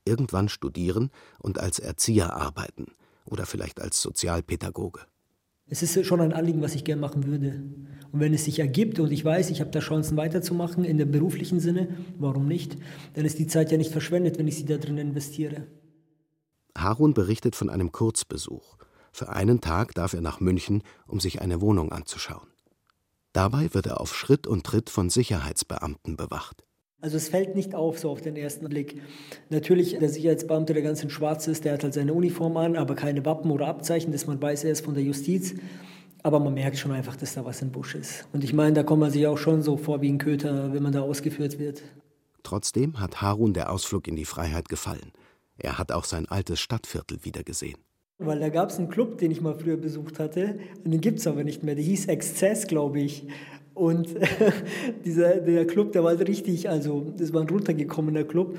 Irgendwann 0.04 0.48
studieren 0.48 1.10
und 1.40 1.58
als 1.58 1.80
Erzieher 1.80 2.34
arbeiten 2.34 2.92
oder 3.24 3.44
vielleicht 3.44 3.80
als 3.80 4.00
Sozialpädagoge. 4.00 5.00
Es 5.66 5.82
ist 5.82 6.06
schon 6.06 6.20
ein 6.20 6.32
Anliegen, 6.32 6.62
was 6.62 6.74
ich 6.74 6.84
gerne 6.84 7.00
machen 7.00 7.26
würde. 7.26 7.62
Und 8.12 8.20
wenn 8.20 8.34
es 8.34 8.44
sich 8.44 8.58
ergibt 8.58 9.00
und 9.00 9.10
ich 9.10 9.24
weiß, 9.24 9.50
ich 9.50 9.60
habe 9.60 9.70
da 9.70 9.80
Chancen 9.80 10.16
weiterzumachen 10.16 10.84
in 10.84 10.98
dem 10.98 11.10
beruflichen 11.10 11.58
Sinne, 11.58 11.88
warum 12.18 12.46
nicht? 12.46 12.76
Dann 13.14 13.24
ist 13.24 13.38
die 13.38 13.46
Zeit 13.46 13.72
ja 13.72 13.78
nicht 13.78 13.90
verschwendet, 13.90 14.38
wenn 14.38 14.46
ich 14.46 14.56
sie 14.56 14.66
da 14.66 14.76
drin 14.76 14.98
investiere. 14.98 15.66
Harun 16.76 17.14
berichtet 17.14 17.56
von 17.56 17.70
einem 17.70 17.92
Kurzbesuch. 17.92 18.76
Für 19.12 19.30
einen 19.30 19.60
Tag 19.60 19.94
darf 19.94 20.12
er 20.12 20.20
nach 20.20 20.40
München, 20.40 20.82
um 21.06 21.20
sich 21.20 21.40
eine 21.40 21.60
Wohnung 21.60 21.92
anzuschauen. 21.92 22.48
Dabei 23.32 23.72
wird 23.74 23.86
er 23.86 24.00
auf 24.00 24.14
Schritt 24.14 24.46
und 24.46 24.64
Tritt 24.64 24.90
von 24.90 25.10
Sicherheitsbeamten 25.10 26.16
bewacht. 26.16 26.64
Also 27.04 27.18
es 27.18 27.28
fällt 27.28 27.54
nicht 27.54 27.74
auf 27.74 27.98
so 27.98 28.08
auf 28.08 28.22
den 28.22 28.34
ersten 28.34 28.66
Blick. 28.66 29.02
Natürlich, 29.50 29.98
der 29.98 30.08
Sicherheitsbeamte, 30.08 30.72
der 30.72 30.82
ganz 30.82 31.02
in 31.02 31.10
schwarz 31.10 31.46
ist, 31.46 31.66
der 31.66 31.74
hat 31.74 31.84
halt 31.84 31.92
seine 31.92 32.14
Uniform 32.14 32.56
an, 32.56 32.76
aber 32.76 32.94
keine 32.94 33.26
Wappen 33.26 33.50
oder 33.50 33.66
Abzeichen, 33.66 34.10
dass 34.10 34.26
man 34.26 34.40
weiß, 34.40 34.64
er 34.64 34.72
ist 34.72 34.82
von 34.82 34.94
der 34.94 35.02
Justiz. 35.02 35.54
Aber 36.22 36.40
man 36.40 36.54
merkt 36.54 36.78
schon 36.78 36.92
einfach, 36.92 37.14
dass 37.16 37.34
da 37.34 37.44
was 37.44 37.60
im 37.60 37.72
Busch 37.72 37.94
ist. 37.94 38.26
Und 38.32 38.42
ich 38.42 38.54
meine, 38.54 38.72
da 38.72 38.84
kommt 38.84 39.00
man 39.00 39.10
sich 39.10 39.26
auch 39.26 39.36
schon 39.36 39.60
so 39.60 39.76
vor 39.76 40.00
wie 40.00 40.08
ein 40.08 40.16
Köter, 40.16 40.72
wenn 40.72 40.82
man 40.82 40.92
da 40.92 41.02
ausgeführt 41.02 41.58
wird. 41.58 41.82
Trotzdem 42.42 42.98
hat 42.98 43.20
Harun 43.20 43.52
der 43.52 43.70
Ausflug 43.70 44.08
in 44.08 44.16
die 44.16 44.24
Freiheit 44.24 44.70
gefallen. 44.70 45.12
Er 45.58 45.76
hat 45.76 45.92
auch 45.92 46.04
sein 46.04 46.26
altes 46.26 46.58
Stadtviertel 46.58 47.22
wiedergesehen. 47.22 47.76
Weil 48.16 48.40
da 48.40 48.48
gab 48.48 48.70
es 48.70 48.78
einen 48.78 48.88
Club, 48.88 49.18
den 49.18 49.30
ich 49.30 49.42
mal 49.42 49.54
früher 49.54 49.76
besucht 49.76 50.18
hatte. 50.18 50.58
Und 50.82 50.90
den 50.90 51.02
gibt 51.02 51.18
es 51.18 51.26
aber 51.26 51.44
nicht 51.44 51.62
mehr. 51.64 51.74
Der 51.74 51.84
hieß 51.84 52.06
Exzess, 52.06 52.66
glaube 52.66 53.00
ich. 53.00 53.26
Und 53.74 54.08
dieser, 55.04 55.36
der 55.36 55.66
Club, 55.66 55.92
der 55.92 56.04
war 56.04 56.18
richtig, 56.18 56.68
also 56.68 57.12
das 57.16 57.32
war 57.32 57.42
ein 57.42 57.48
runtergekommener 57.48 58.24
Club. 58.24 58.56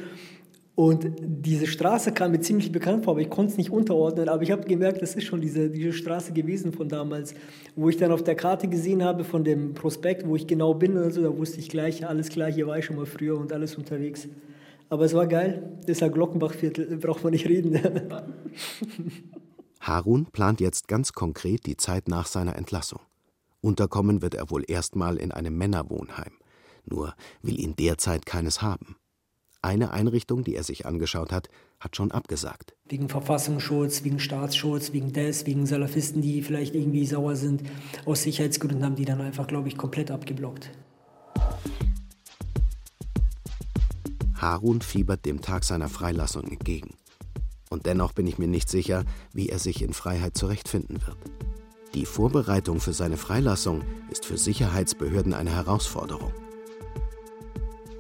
Und 0.76 1.09
diese 1.22 1.68
Straße 1.68 2.11
kam 2.11 2.32
mir 2.32 2.41
ziemlich 2.41 2.70
bekannt 2.70 3.05
vor, 3.05 3.13
aber 3.13 3.22
ich 3.22 3.30
konnte 3.30 3.53
es 3.53 3.57
nicht 3.57 3.72
unterordnen. 3.72 4.28
Aber 4.28 4.43
ich 4.43 4.51
habe 4.51 4.66
gemerkt, 4.68 5.01
das 5.01 5.16
ist 5.16 5.24
schon 5.24 5.39
diese, 5.39 5.70
diese 5.70 5.93
Straße 5.93 6.34
gewesen 6.34 6.74
von 6.74 6.89
damals, 6.89 7.34
wo 7.78 7.88
ich 7.88 7.95
dann 7.95 8.11
auf 8.11 8.24
der 8.24 8.36
Karte 8.36 8.68
gesehen 8.68 9.01
habe 9.01 9.24
von 9.24 9.45
dem 9.45 9.74
Prospekt, 9.74 10.28
wo 10.28 10.36
ich 10.36 10.47
genau 10.47 10.74
bin. 10.74 10.97
Also 10.97 11.24
da 11.24 11.38
wusste 11.38 11.59
ich 11.59 11.70
gleich, 11.70 12.05
alles 12.05 12.28
klar, 12.28 12.51
hier 12.51 12.68
war 12.68 12.78
ich 12.78 12.86
schon 12.86 12.97
mal 12.97 13.05
früher 13.05 13.39
und 13.39 13.53
alles 13.53 13.76
unterwegs. 13.76 14.28
Aber 14.89 15.05
es 15.05 15.13
war 15.13 15.28
geil. 15.28 15.63
Ja 15.88 16.07
Glockenbachviertel, 16.09 16.97
braucht 17.01 17.24
man 17.24 17.32
nicht 17.32 17.47
reden. 17.47 17.80
Harun 19.80 20.26
plant 20.26 20.59
jetzt 20.59 20.89
ganz 20.89 21.13
konkret 21.13 21.66
die 21.66 21.78
Zeit 21.78 22.09
nach 22.09 22.28
seiner 22.28 22.57
Entlassung. 22.57 22.99
Unterkommen 23.66 24.22
wird 24.22 24.36
er 24.36 24.51
wohl 24.51 24.63
erstmal 24.68 25.18
in 25.18 25.32
einem 25.32 25.57
Männerwohnheim. 25.57 26.34
Nur 26.86 27.16
will 27.41 27.59
ihn 27.59 27.76
derzeit 27.76 28.28
keines 28.28 28.61
haben. 28.61 28.95
Eine 29.63 29.89
Einrichtung, 29.89 30.43
die 30.43 30.55
er 30.55 30.61
sich 30.61 30.86
angeschaut 30.86 31.32
hat, 31.32 31.49
hat 31.80 31.95
schon 31.95 32.11
abgesagt. 32.11 32.76
Wegen 32.88 33.09
Verfassungsschutz, 33.09 34.03
wegen 34.03 34.20
Staatsschutz, 34.20 34.93
wegen 34.93 35.13
des, 35.13 35.47
wegen 35.47 35.66
Salafisten, 35.66 36.22
die 36.22 36.43
vielleicht 36.43 36.76
irgendwie 36.76 37.07
sauer 37.07 37.36
sind. 37.36 37.63
Aus 38.05 38.22
Sicherheitsgründen 38.22 38.86
haben 38.86 38.97
die 38.97 39.05
dann 39.05 39.20
einfach, 39.20 39.47
glaube 39.47 39.68
ich, 39.68 39.80
komplett 39.80 40.11
abgeblockt. 40.11 40.70
Harun 44.36 44.82
fiebert 44.82 45.26
dem 45.26 45.41
Tag 45.41 45.63
seiner 45.63 45.89
Freilassung 45.89 46.43
entgegen. 46.43 46.93
Und 47.72 47.88
dennoch 47.88 48.13
bin 48.13 48.28
ich 48.28 48.38
mir 48.38 48.47
nicht 48.47 48.70
sicher, 48.70 49.05
wie 49.34 49.49
er 49.49 49.57
sich 49.57 49.82
in 49.82 49.93
Freiheit 49.93 50.38
zurechtfinden 50.38 51.01
wird. 51.07 51.18
Die 51.95 52.05
Vorbereitung 52.05 52.81
für 52.81 52.91
seine 52.91 53.15
Freilassung 53.15 53.81
ist 54.11 54.25
für 54.25 54.37
Sicherheitsbehörden 54.37 55.33
eine 55.33 55.51
Herausforderung. 55.55 56.33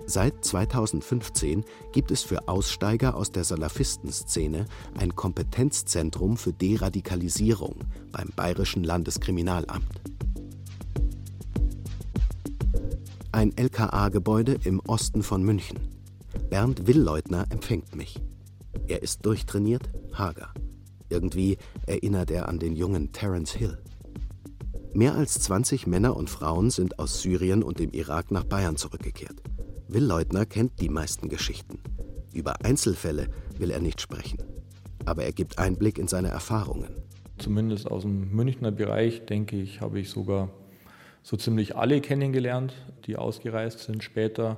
Seit 0.05 0.43
2015 0.43 1.63
gibt 1.93 2.11
es 2.11 2.21
für 2.21 2.49
Aussteiger 2.49 3.15
aus 3.15 3.31
der 3.31 3.45
Salafistenszene 3.45 4.65
ein 4.99 5.15
Kompetenzzentrum 5.15 6.35
für 6.35 6.51
Deradikalisierung 6.51 7.85
beim 8.11 8.27
Bayerischen 8.35 8.83
Landeskriminalamt. 8.83 10.01
Ein 13.31 13.55
LKA-Gebäude 13.57 14.57
im 14.65 14.81
Osten 14.81 15.23
von 15.23 15.41
München. 15.41 15.79
Bernd 16.49 16.85
Willleutner 16.85 17.45
empfängt 17.49 17.95
mich. 17.95 18.21
Er 18.87 19.01
ist 19.03 19.25
durchtrainiert, 19.25 19.89
hager. 20.13 20.53
Irgendwie 21.15 21.57
erinnert 21.87 22.29
er 22.29 22.49
an 22.49 22.59
den 22.59 22.75
jungen 22.75 23.13
Terence 23.13 23.53
Hill. 23.53 23.77
Mehr 24.93 25.15
als 25.15 25.35
20 25.35 25.87
Männer 25.87 26.17
und 26.17 26.29
Frauen 26.29 26.71
sind 26.71 26.99
aus 26.99 27.21
Syrien 27.21 27.63
und 27.63 27.79
dem 27.79 27.91
Irak 27.91 28.31
nach 28.31 28.43
Bayern 28.43 28.75
zurückgekehrt. 28.75 29.41
Will 29.87 30.03
Leutner 30.03 30.45
kennt 30.45 30.81
die 30.81 30.89
meisten 30.89 31.29
Geschichten. 31.29 31.79
Über 32.33 32.65
Einzelfälle 32.65 33.29
will 33.57 33.71
er 33.71 33.79
nicht 33.79 34.01
sprechen. 34.01 34.39
Aber 35.05 35.23
er 35.23 35.31
gibt 35.31 35.57
Einblick 35.57 35.97
in 35.97 36.09
seine 36.09 36.27
Erfahrungen. 36.27 36.89
Zumindest 37.37 37.89
aus 37.89 38.01
dem 38.01 38.35
Münchner 38.35 38.71
Bereich, 38.71 39.25
denke 39.25 39.55
ich, 39.55 39.79
habe 39.79 40.01
ich 40.01 40.09
sogar 40.09 40.49
so 41.23 41.37
ziemlich 41.37 41.77
alle 41.77 42.01
kennengelernt, 42.01 42.73
die 43.05 43.15
ausgereist 43.15 43.79
sind 43.79 44.03
später. 44.03 44.57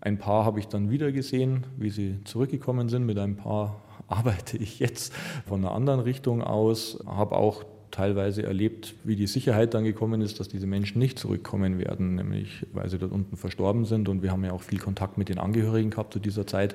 Ein 0.00 0.18
paar 0.18 0.44
habe 0.44 0.60
ich 0.60 0.68
dann 0.68 0.90
wieder 0.90 1.10
gesehen, 1.10 1.66
wie 1.76 1.90
sie 1.90 2.22
zurückgekommen 2.22 2.88
sind. 2.88 3.04
Mit 3.04 3.18
ein 3.18 3.34
paar 3.34 3.82
arbeite 4.08 4.56
ich 4.56 4.78
jetzt 4.78 5.12
von 5.46 5.64
einer 5.64 5.74
anderen 5.74 6.00
Richtung 6.00 6.42
aus, 6.42 6.98
habe 7.06 7.36
auch 7.36 7.64
teilweise 7.90 8.42
erlebt, 8.42 8.94
wie 9.04 9.16
die 9.16 9.26
Sicherheit 9.26 9.74
dann 9.74 9.84
gekommen 9.84 10.22
ist, 10.22 10.40
dass 10.40 10.48
diese 10.48 10.66
Menschen 10.66 10.98
nicht 10.98 11.18
zurückkommen 11.18 11.78
werden, 11.78 12.16
nämlich 12.16 12.66
weil 12.72 12.88
sie 12.88 12.98
dort 12.98 13.12
unten 13.12 13.36
verstorben 13.36 13.84
sind. 13.84 14.08
Und 14.08 14.22
wir 14.22 14.32
haben 14.32 14.44
ja 14.44 14.52
auch 14.52 14.62
viel 14.62 14.78
Kontakt 14.78 15.18
mit 15.18 15.28
den 15.28 15.38
Angehörigen 15.38 15.90
gehabt 15.90 16.12
zu 16.12 16.18
dieser 16.18 16.46
Zeit. 16.46 16.74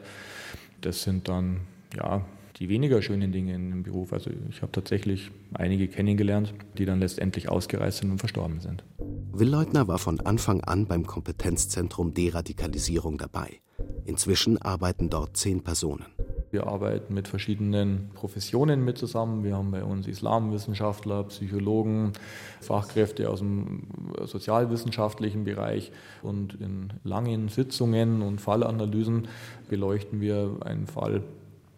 Das 0.82 1.04
sind 1.04 1.28
dann 1.28 1.62
ja 1.96 2.24
die 2.60 2.70
weniger 2.70 3.02
schönen 3.02 3.32
Dinge 3.32 3.54
im 3.56 3.84
Beruf. 3.84 4.14
Also 4.14 4.32
ich 4.50 4.62
habe 4.62 4.72
tatsächlich 4.72 5.32
einige 5.54 5.88
kennengelernt, 5.88 6.54
die 6.78 6.86
dann 6.86 7.00
letztendlich 7.00 7.50
ausgereist 7.50 8.00
sind 8.00 8.12
und 8.12 8.20
verstorben 8.20 8.60
sind. 8.60 8.84
Will 9.32 9.50
Leutner 9.50 9.88
war 9.88 10.00
von 10.00 10.20
Anfang 10.22 10.62
an 10.62 10.88
beim 10.88 11.06
Kompetenzzentrum 11.06 12.14
Deradikalisierung 12.14 13.18
dabei. 13.18 13.60
Inzwischen 14.06 14.60
arbeiten 14.60 15.10
dort 15.10 15.38
zehn 15.38 15.64
Personen. 15.64 16.06
Wir 16.52 16.68
arbeiten 16.68 17.14
mit 17.14 17.28
verschiedenen 17.28 18.10
Professionen 18.14 18.86
mit 18.86 18.98
zusammen. 18.98 19.44
Wir 19.44 19.56
haben 19.56 19.72
bei 19.72 19.84
uns 19.84 20.08
Islamwissenschaftler, 20.08 21.24
Psychologen, 21.26 22.14
Fachkräfte 22.62 23.30
aus 23.30 23.40
dem 23.40 23.84
sozialwissenschaftlichen 24.26 25.44
Bereich. 25.44 25.92
Und 26.24 26.56
in 26.62 26.94
langen 27.04 27.50
Sitzungen 27.50 28.22
und 28.22 28.40
Fallanalysen 28.40 29.28
beleuchten 29.70 30.22
wir 30.22 30.58
einen 30.62 30.88
Fall 30.88 31.24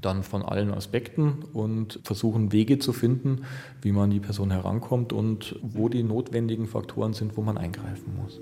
dann 0.02 0.24
von 0.24 0.44
allen 0.44 0.74
Aspekten 0.74 1.40
und 1.54 2.00
versuchen 2.04 2.52
Wege 2.52 2.80
zu 2.80 2.94
finden, 2.94 3.46
wie 3.82 3.92
man 3.92 4.10
die 4.10 4.20
Person 4.20 4.52
herankommt 4.52 5.12
und 5.12 5.58
wo 5.62 5.90
die 5.90 6.04
notwendigen 6.04 6.68
Faktoren 6.68 7.14
sind, 7.14 7.36
wo 7.36 7.42
man 7.42 7.58
eingreifen 7.58 8.16
muss. 8.22 8.40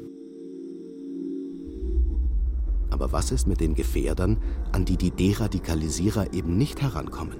Aber 2.90 3.12
was 3.12 3.32
ist 3.32 3.48
mit 3.48 3.60
den 3.60 3.76
Gefährdern, 3.76 4.38
an 4.72 4.86
die 4.86 4.98
die 4.98 5.12
Deradikalisierer 5.12 6.34
eben 6.34 6.58
nicht 6.58 6.82
herankommen? 6.82 7.36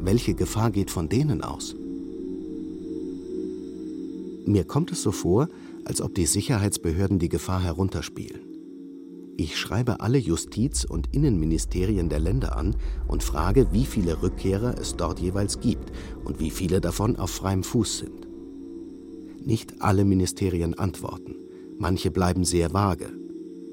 Welche 0.00 0.34
Gefahr 0.34 0.70
geht 0.70 0.90
von 0.90 1.08
denen 1.08 1.42
aus? 1.42 1.74
Mir 4.44 4.64
kommt 4.64 4.92
es 4.92 5.02
so 5.02 5.10
vor, 5.10 5.48
als 5.84 6.00
ob 6.00 6.14
die 6.14 6.26
Sicherheitsbehörden 6.26 7.18
die 7.18 7.28
Gefahr 7.28 7.62
herunterspielen. 7.62 8.40
Ich 9.38 9.58
schreibe 9.58 10.00
alle 10.00 10.18
Justiz- 10.18 10.84
und 10.84 11.12
Innenministerien 11.12 12.08
der 12.08 12.20
Länder 12.20 12.56
an 12.56 12.76
und 13.06 13.22
frage, 13.22 13.68
wie 13.72 13.84
viele 13.84 14.22
Rückkehrer 14.22 14.78
es 14.78 14.96
dort 14.96 15.20
jeweils 15.20 15.60
gibt 15.60 15.92
und 16.24 16.40
wie 16.40 16.50
viele 16.50 16.80
davon 16.80 17.16
auf 17.16 17.30
freiem 17.30 17.62
Fuß 17.62 17.98
sind. 17.98 18.26
Nicht 19.44 19.82
alle 19.82 20.04
Ministerien 20.04 20.78
antworten, 20.78 21.34
manche 21.78 22.10
bleiben 22.10 22.44
sehr 22.44 22.72
vage 22.72 23.25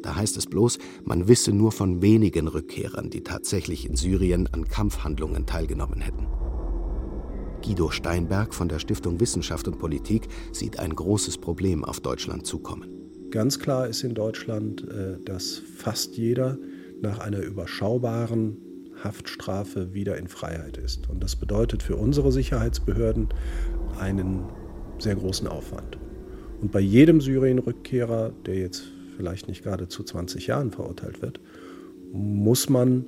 da 0.03 0.15
heißt 0.15 0.37
es 0.37 0.45
bloß, 0.45 0.77
man 1.03 1.27
wisse 1.27 1.51
nur 1.51 1.71
von 1.71 2.01
wenigen 2.01 2.47
Rückkehrern, 2.47 3.09
die 3.09 3.21
tatsächlich 3.21 3.89
in 3.89 3.95
Syrien 3.95 4.47
an 4.51 4.67
Kampfhandlungen 4.67 5.45
teilgenommen 5.45 6.01
hätten. 6.01 6.27
Guido 7.63 7.89
Steinberg 7.89 8.53
von 8.53 8.67
der 8.67 8.79
Stiftung 8.79 9.19
Wissenschaft 9.19 9.67
und 9.67 9.79
Politik 9.79 10.27
sieht 10.51 10.79
ein 10.79 10.93
großes 10.93 11.37
Problem 11.37 11.85
auf 11.85 12.01
Deutschland 12.01 12.45
zukommen. 12.45 12.89
Ganz 13.31 13.57
klar 13.57 13.87
ist 13.87 14.03
in 14.03 14.13
Deutschland, 14.13 14.87
äh, 14.89 15.17
dass 15.23 15.61
fast 15.77 16.17
jeder 16.17 16.57
nach 17.01 17.19
einer 17.19 17.39
überschaubaren 17.39 18.57
Haftstrafe 19.03 19.93
wieder 19.93 20.17
in 20.17 20.27
Freiheit 20.27 20.77
ist. 20.77 21.09
Und 21.09 21.23
das 21.23 21.35
bedeutet 21.35 21.81
für 21.81 21.95
unsere 21.95 22.31
Sicherheitsbehörden 22.31 23.29
einen 23.99 24.43
sehr 24.99 25.15
großen 25.15 25.47
Aufwand. 25.47 25.97
Und 26.61 26.71
bei 26.71 26.79
jedem 26.79 27.19
Syrien-Rückkehrer, 27.19 28.31
der 28.45 28.55
jetzt 28.55 28.83
vielleicht 29.13 29.47
nicht 29.47 29.63
gerade 29.63 29.87
zu 29.87 30.03
20 30.03 30.47
Jahren 30.47 30.71
verurteilt 30.71 31.21
wird, 31.21 31.39
muss 32.11 32.69
man 32.69 33.05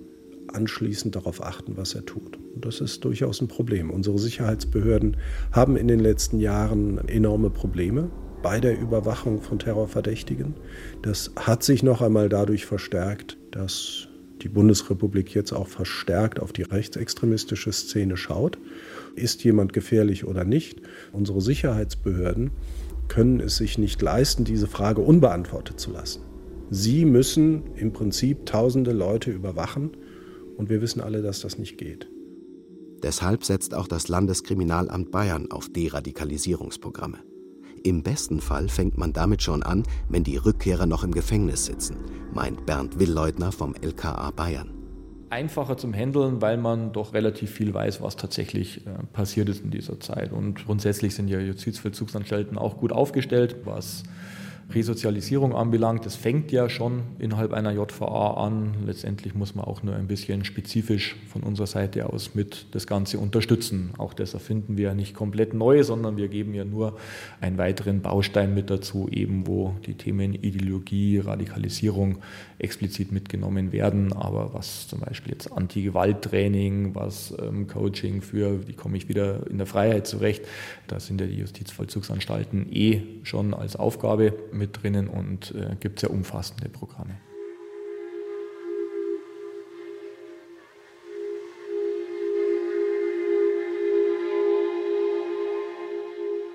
anschließend 0.48 1.16
darauf 1.16 1.44
achten, 1.44 1.78
was 1.78 1.96
er 1.96 2.06
tut. 2.06 2.38
Und 2.54 2.66
das 2.66 2.82
ist 2.82 3.04
durchaus 3.04 3.42
ein 3.42 3.48
Problem. 3.48 3.90
Unsere 3.90 4.20
Sicherheitsbehörden 4.20 5.18
haben 5.52 5.76
in 5.78 5.88
den 5.88 6.00
letzten 6.00 6.40
Jahren 6.40 7.08
enorme 7.08 7.50
Probleme 7.50 8.10
bei 8.42 8.60
der 8.60 8.80
Überwachung 8.80 9.42
von 9.42 9.60
Terrorverdächtigen. 9.60 10.54
Das 11.02 11.32
hat 11.36 11.64
sich 11.64 11.82
noch 11.82 12.02
einmal 12.02 12.30
dadurch 12.30 12.66
verstärkt, 12.66 13.38
dass 13.52 14.08
die 14.42 14.50
Bundesrepublik 14.50 15.34
jetzt 15.34 15.54
auch 15.54 15.68
verstärkt 15.68 16.40
auf 16.40 16.54
die 16.54 16.62
rechtsextremistische 16.62 17.72
Szene 17.72 18.18
schaut. 18.18 18.60
Ist 19.16 19.44
jemand 19.44 19.74
gefährlich 19.74 20.26
oder 20.26 20.44
nicht? 20.44 20.82
Unsere 21.12 21.42
Sicherheitsbehörden 21.42 22.52
können 23.08 23.40
es 23.40 23.58
sich 23.58 23.78
nicht 23.78 24.02
leisten, 24.02 24.44
diese 24.44 24.68
Frage 24.68 25.02
unbeantwortet 25.02 25.80
zu 25.80 25.92
lassen. 25.92 26.22
Sie 26.70 27.06
müssen 27.06 27.64
im 27.76 27.94
Prinzip 27.94 28.46
tausende 28.46 28.92
Leute 28.92 29.32
überwachen 29.32 29.92
und 30.58 30.70
wir 30.70 30.82
wissen 30.82 31.02
alle, 31.02 31.22
dass 31.22 31.42
das 31.42 31.58
nicht 31.58 31.78
geht. 31.78 32.10
Deshalb 33.04 33.44
setzt 33.44 33.76
auch 33.76 33.88
das 33.88 34.08
Landeskriminalamt 34.08 35.12
Bayern 35.12 35.52
auf 35.52 35.70
Deradikalisierungsprogramme. 35.70 37.20
Im 37.84 38.02
besten 38.02 38.42
Fall 38.42 38.68
fängt 38.68 38.98
man 38.98 39.14
damit 39.14 39.44
schon 39.44 39.62
an, 39.62 39.84
wenn 40.10 40.24
die 40.24 40.38
Rückkehrer 40.38 40.88
noch 40.88 41.04
im 41.04 41.12
Gefängnis 41.12 41.66
sitzen, 41.66 41.98
meint 42.34 42.66
Bernd 42.66 43.00
Willleutner 43.00 43.52
vom 43.52 43.76
LKA 43.80 44.32
Bayern 44.32 44.75
einfacher 45.30 45.78
zum 45.78 45.94
Handeln, 45.94 46.42
weil 46.42 46.58
man 46.58 46.94
doch 46.94 47.14
relativ 47.14 47.52
viel 47.52 47.74
weiß, 47.74 48.02
was 48.02 48.16
tatsächlich 48.16 48.86
äh, 48.86 48.90
passiert 49.14 49.50
ist 49.50 49.64
in 49.64 49.72
dieser 49.72 50.00
Zeit. 50.00 50.32
Und 50.32 50.66
grundsätzlich 50.66 51.16
sind 51.16 51.28
ja 51.28 51.40
Justizvollzugsanstalten 51.40 52.58
auch 52.58 52.78
gut 52.78 52.92
aufgestellt, 52.92 53.58
was 53.66 54.04
Resozialisierung 54.74 55.56
anbelangt, 55.56 56.06
das 56.06 56.16
fängt 56.16 56.52
ja 56.52 56.70
schon 56.70 57.04
innerhalb 57.20 57.54
einer 57.54 57.72
JVA 57.72 58.34
an. 58.46 58.74
Letztendlich 58.86 59.36
muss 59.36 59.54
man 59.54 59.66
auch 59.66 59.84
nur 59.84 59.96
ein 59.96 60.08
bisschen 60.08 60.44
spezifisch 60.44 61.16
von 61.28 61.44
unserer 61.44 61.68
Seite 61.68 62.10
aus 62.10 62.34
mit 62.34 62.66
das 62.72 62.88
Ganze 62.88 63.20
unterstützen. 63.20 63.92
Auch 63.98 64.14
das 64.14 64.34
erfinden 64.34 64.76
wir 64.76 64.86
ja 64.86 64.94
nicht 64.96 65.14
komplett 65.14 65.54
neu, 65.54 65.84
sondern 65.84 66.18
wir 66.18 66.30
geben 66.30 66.56
ja 66.56 66.66
nur 66.66 66.98
einen 67.42 67.58
weiteren 67.60 68.02
Baustein 68.02 68.56
mit 68.56 68.70
dazu, 68.72 69.08
eben 69.12 69.46
wo 69.46 69.76
die 69.86 69.94
Themen 69.94 70.34
Ideologie, 70.34 71.20
Radikalisierung 71.20 72.18
explizit 72.60 73.12
mitgenommen 73.12 73.72
werden. 73.72 74.14
Aber 74.14 74.54
was 74.54 74.88
zum 74.88 75.00
Beispiel 75.00 75.34
jetzt 75.34 75.52
Anti-Gewalt-Training, 75.52 76.96
was 76.96 77.34
ähm, 77.40 77.68
Coaching 77.68 78.22
für, 78.22 78.68
wie 78.68 78.74
komme 78.74 78.98
ich 78.98 79.10
wieder 79.10 79.48
in 79.50 79.58
der 79.58 79.68
Freiheit 79.68 80.08
zurecht, 80.08 80.46
da 80.88 81.00
sind 81.00 81.22
ja 81.22 81.28
die 81.28 81.38
Justizvollzugsanstalten 81.38 82.72
eh 82.72 83.02
schon 83.24 83.54
als 83.54 83.76
Aufgabe 83.76 84.34
mit 84.52 84.82
drinnen 84.82 85.08
und 85.08 85.54
äh, 85.56 85.76
gibt 85.80 86.00
sehr 86.00 86.12
umfassende 86.12 86.70
Programme. 86.70 87.18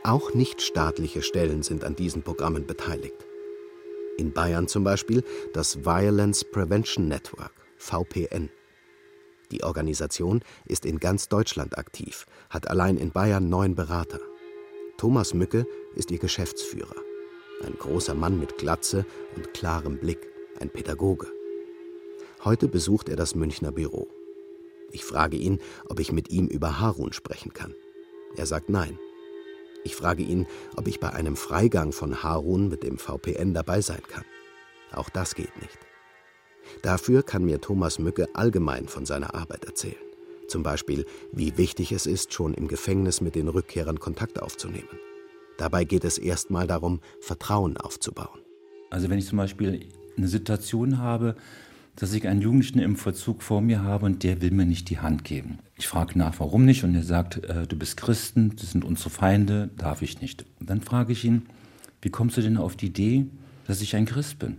Auch 0.03 0.35
nichtstaatliche 0.35 1.23
Stellen 1.23 1.63
sind 1.63 1.85
an 1.85 1.95
diesen 1.95 2.23
Programmen 2.23 2.67
beteiligt. 2.67 3.30
In 4.19 4.33
Bayern 4.33 4.69
zum 4.69 4.85
Beispiel 4.85 5.25
das 5.53 5.85
Violence 5.85 6.45
Prevention 6.45 7.09
Network, 7.09 7.53
VPN. 7.77 8.51
Die 9.51 9.65
Organisation 9.65 10.43
ist 10.67 10.87
in 10.87 11.01
ganz 11.01 11.29
Deutschland 11.29 11.77
aktiv, 11.79 12.27
hat 12.51 12.69
allein 12.69 12.97
in 12.97 13.11
Bayern 13.11 13.49
neun 13.49 13.75
Berater. 13.75 14.21
Thomas 14.97 15.35
Mücke 15.35 15.67
ist 15.95 16.11
ihr 16.11 16.19
Geschäftsführer. 16.19 16.95
Ein 17.65 17.75
großer 17.79 18.15
Mann 18.15 18.39
mit 18.39 18.59
Glatze 18.59 19.05
und 19.37 19.53
klarem 19.55 19.99
Blick, 19.99 20.29
ein 20.61 20.71
Pädagoge. 20.71 21.27
Heute 22.45 22.69
besucht 22.69 23.09
er 23.09 23.17
das 23.17 23.35
Münchner 23.35 23.73
Büro. 23.73 24.09
Ich 24.93 25.05
frage 25.05 25.37
ihn, 25.37 25.59
ob 25.89 26.01
ich 26.01 26.13
mit 26.13 26.31
ihm 26.31 26.47
über 26.47 26.81
Harun 26.81 27.13
sprechen 27.13 27.53
kann. 27.53 27.75
Er 28.37 28.47
sagt 28.47 28.69
nein. 28.69 28.99
Ich 29.85 29.97
frage 29.97 30.23
ihn, 30.23 30.47
ob 30.77 30.89
ich 30.89 31.01
bei 31.01 31.11
einem 31.11 31.37
Freigang 31.37 31.93
von 31.93 32.23
Harun 32.23 32.69
mit 32.69 32.83
dem 32.83 32.99
VPN 32.99 33.55
dabei 33.55 33.81
sein 33.81 34.03
kann. 34.09 34.25
Auch 34.93 35.09
das 35.09 35.35
geht 35.35 35.57
nicht. 35.61 35.79
Dafür 36.83 37.23
kann 37.23 37.45
mir 37.45 37.61
Thomas 37.61 37.99
Mücke 37.99 38.29
allgemein 38.35 38.89
von 38.89 39.07
seiner 39.07 39.35
Arbeit 39.35 39.65
erzählen. 39.65 39.97
Zum 40.49 40.63
Beispiel, 40.63 41.07
wie 41.33 41.57
wichtig 41.57 41.93
es 41.93 42.07
ist, 42.07 42.33
schon 42.33 42.55
im 42.55 42.69
Gefängnis 42.69 43.21
mit 43.21 43.35
den 43.35 43.49
Rückkehrern 43.49 44.01
Kontakt 44.01 44.43
aufzunehmen. 44.43 44.99
Dabei 45.59 45.85
geht 45.85 46.05
es 46.05 46.19
erstmal 46.19 46.67
darum, 46.67 47.01
Vertrauen 47.21 47.77
aufzubauen. 47.77 48.41
Also 48.91 49.09
wenn 49.09 49.19
ich 49.19 49.27
zum 49.27 49.39
Beispiel 49.39 49.89
eine 50.17 50.29
Situation 50.29 50.99
habe, 50.99 51.37
dass 51.97 52.13
ich 52.13 52.27
einen 52.27 52.41
Jugendlichen 52.41 52.79
im 52.79 52.97
Vollzug 52.97 53.43
vor 53.43 53.61
mir 53.61 53.83
habe 53.83 54.07
und 54.07 54.23
der 54.23 54.41
will 54.41 54.51
mir 54.51 54.67
nicht 54.67 54.89
die 54.89 54.99
Hand 54.99 55.25
geben. 55.25 55.59
Ich 55.77 55.89
frage 55.89 56.19
nach, 56.19 56.39
warum 56.39 56.65
nicht? 56.65 56.85
Und 56.85 56.95
er 56.95 57.03
sagt, 57.03 57.45
äh, 57.45 57.67
du 57.67 57.77
bist 57.77 57.97
Christen, 57.97 58.55
das 58.57 58.73
sind 58.73 58.85
unsere 58.85 59.11
Feinde, 59.11 59.71
darf 59.77 60.03
ich 60.03 60.21
nicht. 60.21 60.45
Und 60.61 60.71
dann 60.71 60.81
frage 60.81 61.13
ich 61.13 61.25
ihn, 61.25 61.43
wie 62.03 62.11
kommst 62.11 62.37
du 62.37 62.43
denn 62.43 62.57
auf 62.57 62.77
die 62.77 62.87
Idee, 62.87 63.27
dass 63.67 63.83
ich 63.83 63.97
ein 63.97 64.07
Christ 64.07 64.39
bin? 64.39 64.57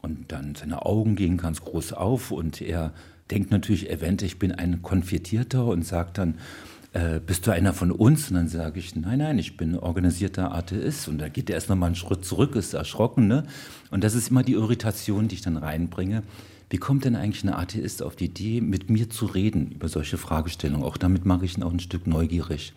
Und 0.00 0.32
dann 0.32 0.54
seine 0.56 0.84
Augen 0.84 1.14
gehen 1.14 1.36
ganz 1.36 1.60
groß 1.60 1.92
auf 1.92 2.32
und 2.32 2.60
er 2.60 2.92
denkt 3.30 3.50
natürlich 3.50 3.88
eventuell, 3.88 4.26
ich 4.26 4.38
bin 4.38 4.52
ein 4.52 4.82
Konfirtierter 4.82 5.66
und 5.66 5.86
sagt 5.86 6.18
dann, 6.18 6.34
äh, 6.92 7.20
bist 7.20 7.46
du 7.46 7.50
einer 7.52 7.72
von 7.72 7.90
uns? 7.90 8.30
Und 8.30 8.36
dann 8.36 8.48
sage 8.48 8.78
ich, 8.78 8.94
nein, 8.96 9.18
nein, 9.18 9.38
ich 9.38 9.56
bin 9.56 9.76
organisierter 9.78 10.54
Atheist. 10.54 11.08
Und 11.08 11.18
da 11.18 11.28
geht 11.28 11.48
er 11.48 11.54
erst 11.54 11.68
noch 11.68 11.76
mal 11.76 11.86
einen 11.86 11.94
Schritt 11.94 12.24
zurück, 12.24 12.54
ist 12.56 12.74
erschrocken. 12.74 13.28
Ne? 13.28 13.44
Und 13.90 14.04
das 14.04 14.14
ist 14.14 14.30
immer 14.30 14.42
die 14.42 14.52
Irritation, 14.52 15.28
die 15.28 15.36
ich 15.36 15.40
dann 15.40 15.56
reinbringe. 15.56 16.22
Wie 16.72 16.78
kommt 16.78 17.04
denn 17.04 17.16
eigentlich 17.16 17.44
ein 17.44 17.52
Atheist 17.52 18.02
auf 18.02 18.16
die 18.16 18.24
Idee, 18.24 18.62
mit 18.62 18.88
mir 18.88 19.10
zu 19.10 19.26
reden 19.26 19.72
über 19.72 19.88
solche 19.88 20.16
Fragestellungen? 20.16 20.86
Auch 20.86 20.96
damit 20.96 21.26
mache 21.26 21.44
ich 21.44 21.58
ihn 21.58 21.62
auch 21.64 21.70
ein 21.70 21.80
Stück 21.80 22.06
neugierig. 22.06 22.72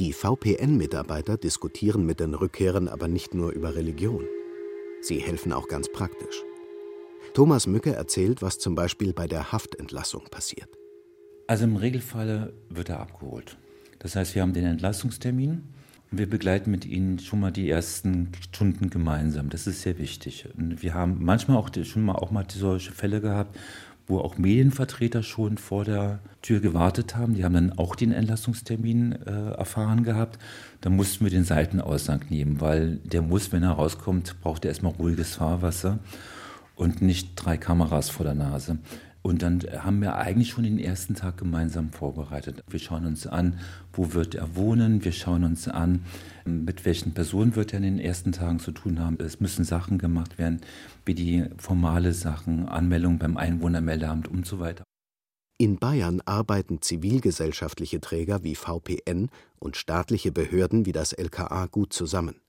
Die 0.00 0.12
VPN-Mitarbeiter 0.12 1.36
diskutieren 1.36 2.04
mit 2.04 2.18
den 2.18 2.34
Rückkehrern 2.34 2.88
aber 2.88 3.06
nicht 3.06 3.32
nur 3.32 3.52
über 3.52 3.76
Religion. 3.76 4.24
Sie 5.02 5.20
helfen 5.20 5.52
auch 5.52 5.68
ganz 5.68 5.86
praktisch. 5.92 6.42
Thomas 7.32 7.68
Mücke 7.68 7.94
erzählt, 7.94 8.42
was 8.42 8.58
zum 8.58 8.74
Beispiel 8.74 9.12
bei 9.12 9.28
der 9.28 9.52
Haftentlassung 9.52 10.24
passiert. 10.28 10.68
Also 11.46 11.62
im 11.66 11.76
Regelfall 11.76 12.54
wird 12.70 12.88
er 12.88 12.98
abgeholt. 12.98 13.56
Das 14.00 14.16
heißt, 14.16 14.34
wir 14.34 14.42
haben 14.42 14.52
den 14.52 14.64
Entlassungstermin 14.64 15.62
wir 16.18 16.28
begleiten 16.28 16.70
mit 16.70 16.84
ihnen 16.84 17.18
schon 17.18 17.40
mal 17.40 17.50
die 17.50 17.68
ersten 17.68 18.32
Stunden 18.40 18.90
gemeinsam. 18.90 19.50
Das 19.50 19.66
ist 19.66 19.82
sehr 19.82 19.98
wichtig. 19.98 20.46
Und 20.56 20.82
wir 20.82 20.94
haben 20.94 21.18
manchmal 21.20 21.56
auch 21.56 21.70
schon 21.84 22.02
mal 22.02 22.14
auch 22.14 22.30
mal 22.30 22.44
solche 22.50 22.92
Fälle 22.92 23.20
gehabt, 23.20 23.58
wo 24.06 24.18
auch 24.18 24.36
Medienvertreter 24.36 25.22
schon 25.22 25.56
vor 25.56 25.84
der 25.84 26.20
Tür 26.42 26.60
gewartet 26.60 27.16
haben. 27.16 27.34
Die 27.34 27.44
haben 27.44 27.54
dann 27.54 27.78
auch 27.78 27.96
den 27.96 28.12
Entlassungstermin 28.12 29.12
äh, 29.12 29.50
erfahren 29.52 30.04
gehabt. 30.04 30.38
Da 30.80 30.90
mussten 30.90 31.24
wir 31.24 31.30
den 31.30 31.44
Seitenaussang 31.44 32.22
nehmen, 32.28 32.60
weil 32.60 32.96
der 33.04 33.22
muss, 33.22 33.52
wenn 33.52 33.62
er 33.62 33.72
rauskommt, 33.72 34.40
braucht 34.42 34.64
er 34.64 34.70
erstmal 34.70 34.92
ruhiges 34.92 35.36
Fahrwasser 35.36 35.98
und 36.76 37.02
nicht 37.02 37.32
drei 37.36 37.56
Kameras 37.56 38.10
vor 38.10 38.24
der 38.24 38.34
Nase. 38.34 38.78
Und 39.26 39.40
dann 39.40 39.62
haben 39.78 40.02
wir 40.02 40.16
eigentlich 40.16 40.50
schon 40.50 40.64
den 40.64 40.78
ersten 40.78 41.14
Tag 41.14 41.38
gemeinsam 41.38 41.90
vorbereitet. 41.92 42.62
Wir 42.68 42.78
schauen 42.78 43.06
uns 43.06 43.26
an, 43.26 43.58
wo 43.90 44.12
wird 44.12 44.34
er 44.34 44.54
wohnen. 44.54 45.02
Wir 45.02 45.12
schauen 45.12 45.44
uns 45.44 45.66
an, 45.66 46.04
mit 46.44 46.84
welchen 46.84 47.14
Personen 47.14 47.56
wird 47.56 47.72
er 47.72 47.78
in 47.78 47.84
den 47.84 47.98
ersten 47.98 48.32
Tagen 48.32 48.58
zu 48.58 48.70
tun 48.70 49.00
haben. 49.00 49.16
Es 49.18 49.40
müssen 49.40 49.64
Sachen 49.64 49.96
gemacht 49.96 50.36
werden, 50.36 50.60
wie 51.06 51.14
die 51.14 51.46
formale 51.56 52.12
Sachen, 52.12 52.68
Anmeldung 52.68 53.18
beim 53.18 53.38
Einwohnermeldeamt 53.38 54.28
und 54.28 54.44
so 54.44 54.58
weiter. 54.58 54.84
In 55.56 55.78
Bayern 55.78 56.20
arbeiten 56.26 56.82
zivilgesellschaftliche 56.82 58.02
Träger 58.02 58.44
wie 58.44 58.54
VPN 58.54 59.30
und 59.58 59.78
staatliche 59.78 60.32
Behörden 60.32 60.84
wie 60.84 60.92
das 60.92 61.14
LKA 61.14 61.64
gut 61.68 61.94
zusammen. 61.94 62.42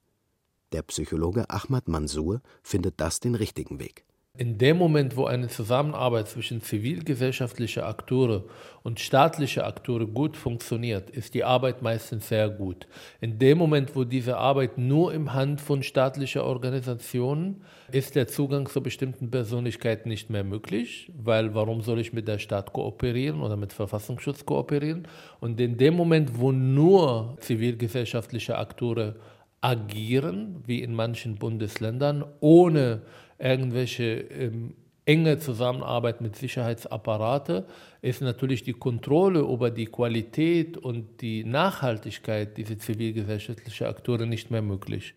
Der 0.74 0.82
Psychologe 0.82 1.50
Ahmad 1.50 1.88
Mansour 1.88 2.42
findet 2.64 2.96
das 2.98 3.22
den 3.22 3.36
richtigen 3.36 3.80
Weg. 3.80 4.04
In 4.38 4.58
dem 4.58 4.78
Moment, 4.78 5.16
wo 5.16 5.26
eine 5.26 5.48
Zusammenarbeit 5.48 6.28
zwischen 6.28 6.62
zivilgesellschaftlichen 6.62 7.84
Akteuren 7.84 8.44
und 8.84 9.00
staatlichen 9.00 9.64
Akteuren 9.64 10.14
gut 10.14 10.36
funktioniert, 10.36 11.10
ist 11.10 11.34
die 11.36 11.46
Arbeit 11.46 11.82
meistens 11.82 12.28
sehr 12.28 12.50
gut. 12.50 12.86
In 13.22 13.40
dem 13.40 13.58
Moment, 13.58 13.96
wo 13.96 14.04
diese 14.04 14.36
Arbeit 14.36 14.78
nur 14.78 15.14
im 15.14 15.34
Hand 15.34 15.62
von 15.62 15.84
staatlichen 15.84 16.42
Organisationen 16.42 17.62
ist 17.94 18.16
der 18.16 18.28
Zugang 18.28 18.68
zu 18.68 18.84
bestimmten 18.84 19.32
Persönlichkeiten 19.32 20.10
nicht 20.10 20.30
mehr 20.30 20.44
möglich, 20.44 21.14
weil 21.18 21.56
warum 21.56 21.82
soll 21.82 22.00
ich 22.00 22.12
mit 22.12 22.28
der 22.28 22.40
Staat 22.40 22.74
kooperieren 22.74 23.40
oder 23.40 23.56
mit 23.56 23.72
Verfassungsschutz 23.72 24.46
kooperieren? 24.46 25.08
Und 25.40 25.62
in 25.62 25.78
dem 25.78 25.94
Moment, 25.94 26.38
wo 26.38 26.52
nur 26.52 27.38
zivilgesellschaftliche 27.40 28.58
Akteure 28.58 29.16
agieren, 29.62 30.62
wie 30.68 30.84
in 30.84 30.94
manchen 30.94 31.38
Bundesländern, 31.38 32.26
ohne 32.40 33.02
irgendwelche 33.40 34.04
ähm, 34.04 34.76
enge 35.06 35.38
Zusammenarbeit 35.38 36.22
mit 36.22 36.36
Sicherheitsapparate 36.36 37.68
ist 38.02 38.22
natürlich 38.22 38.64
die 38.64 38.74
Kontrolle 38.74 39.42
über 39.42 39.72
die 39.72 39.86
Qualität 39.86 40.78
und 40.78 41.22
die 41.22 41.44
Nachhaltigkeit 41.44 42.58
dieser 42.58 42.80
zivilgesellschaftlichen 42.80 43.88
Akteure 43.88 44.26
nicht 44.26 44.52
mehr 44.52 44.62
möglich. 44.62 45.16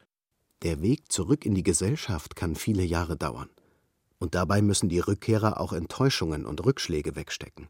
Der 0.62 0.82
Weg 0.82 1.10
zurück 1.10 1.46
in 1.46 1.54
die 1.54 1.62
Gesellschaft 1.62 2.36
kann 2.36 2.54
viele 2.54 2.82
Jahre 2.82 3.16
dauern. 3.16 3.48
Und 4.18 4.34
dabei 4.34 4.62
müssen 4.62 4.88
die 4.88 4.98
Rückkehrer 4.98 5.60
auch 5.60 5.72
Enttäuschungen 5.72 6.44
und 6.44 6.64
Rückschläge 6.64 7.14
wegstecken. 7.14 7.68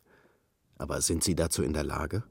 Aber 0.78 1.02
sind 1.02 1.22
sie 1.22 1.34
dazu 1.34 1.62
in 1.62 1.74
der 1.74 1.84
Lage? 1.84 2.22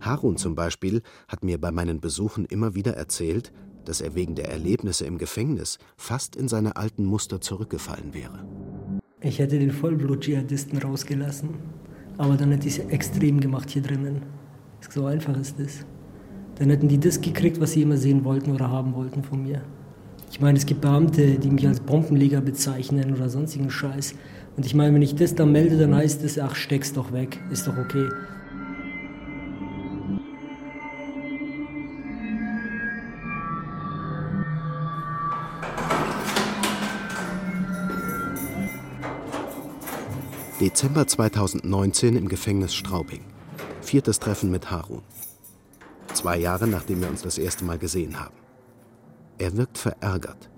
Harun 0.00 0.36
zum 0.36 0.54
Beispiel 0.54 1.02
hat 1.28 1.42
mir 1.42 1.60
bei 1.60 1.70
meinen 1.70 2.00
Besuchen 2.00 2.44
immer 2.44 2.74
wieder 2.74 2.94
erzählt, 2.94 3.52
dass 3.84 4.00
er 4.00 4.14
wegen 4.14 4.34
der 4.34 4.50
Erlebnisse 4.50 5.04
im 5.04 5.18
Gefängnis 5.18 5.78
fast 5.96 6.36
in 6.36 6.48
seine 6.48 6.76
alten 6.76 7.04
Muster 7.04 7.40
zurückgefallen 7.40 8.14
wäre. 8.14 8.44
Ich 9.20 9.38
hätte 9.38 9.58
den 9.58 9.70
Vollblut-Dschihadisten 9.70 10.78
rausgelassen, 10.78 11.50
aber 12.18 12.36
dann 12.36 12.50
hätte 12.50 12.68
ich 12.68 12.78
es 12.78 12.84
extrem 12.86 13.40
gemacht 13.40 13.70
hier 13.70 13.82
drinnen. 13.82 14.22
So 14.90 15.06
einfach 15.06 15.36
ist 15.36 15.60
es. 15.60 15.86
Dann 16.56 16.70
hätten 16.70 16.88
die 16.88 16.98
das 16.98 17.20
gekriegt, 17.20 17.60
was 17.60 17.72
sie 17.72 17.82
immer 17.82 17.96
sehen 17.96 18.24
wollten 18.24 18.52
oder 18.52 18.70
haben 18.70 18.94
wollten 18.94 19.22
von 19.22 19.42
mir. 19.42 19.62
Ich 20.30 20.40
meine, 20.40 20.58
es 20.58 20.66
gibt 20.66 20.80
Beamte, 20.80 21.38
die 21.38 21.50
mich 21.50 21.66
als 21.66 21.80
Bombenleger 21.80 22.40
bezeichnen 22.40 23.14
oder 23.14 23.28
sonstigen 23.28 23.70
Scheiß. 23.70 24.14
Und 24.56 24.66
ich 24.66 24.74
meine, 24.74 24.94
wenn 24.94 25.02
ich 25.02 25.14
das 25.14 25.34
dann 25.34 25.52
melde, 25.52 25.78
dann 25.78 25.94
heißt 25.94 26.24
es, 26.24 26.38
ach, 26.38 26.54
steck's 26.54 26.92
doch 26.92 27.12
weg, 27.12 27.38
ist 27.50 27.66
doch 27.66 27.76
okay. 27.76 28.08
Dezember 40.62 41.08
2019 41.08 42.14
im 42.14 42.28
Gefängnis 42.28 42.72
Straubing. 42.72 43.24
Viertes 43.80 44.20
Treffen 44.20 44.52
mit 44.52 44.70
Harun. 44.70 45.02
Zwei 46.14 46.38
Jahre 46.38 46.68
nachdem 46.68 47.00
wir 47.00 47.08
uns 47.08 47.22
das 47.22 47.36
erste 47.36 47.64
Mal 47.64 47.78
gesehen 47.78 48.20
haben. 48.20 48.36
Er 49.38 49.56
wirkt 49.56 49.76
verärgert, 49.76 50.50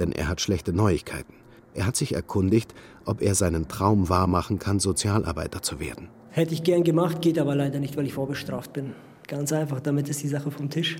denn 0.00 0.10
er 0.10 0.26
hat 0.26 0.40
schlechte 0.40 0.72
Neuigkeiten. 0.72 1.34
Er 1.74 1.86
hat 1.86 1.94
sich 1.94 2.12
erkundigt, 2.12 2.74
ob 3.04 3.22
er 3.22 3.36
seinen 3.36 3.68
Traum 3.68 4.08
wahrmachen 4.08 4.58
kann, 4.58 4.80
Sozialarbeiter 4.80 5.62
zu 5.62 5.78
werden. 5.78 6.08
Hätte 6.30 6.54
ich 6.54 6.64
gern 6.64 6.82
gemacht, 6.82 7.22
geht 7.22 7.38
aber 7.38 7.54
leider 7.54 7.78
nicht, 7.78 7.96
weil 7.96 8.06
ich 8.06 8.14
vorbestraft 8.14 8.72
bin. 8.72 8.94
Ganz 9.28 9.52
einfach, 9.52 9.78
damit 9.78 10.08
ist 10.08 10.24
die 10.24 10.28
Sache 10.28 10.50
vom 10.50 10.70
Tisch. 10.70 10.96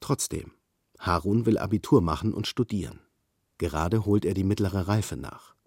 Trotzdem, 0.00 0.52
Harun 0.98 1.44
will 1.44 1.58
Abitur 1.58 2.00
machen 2.00 2.32
und 2.32 2.46
studieren. 2.46 2.98
Gerade 3.58 4.06
holt 4.06 4.24
er 4.24 4.32
die 4.32 4.42
mittlere 4.42 4.88
Reife 4.88 5.18
nach. 5.18 5.59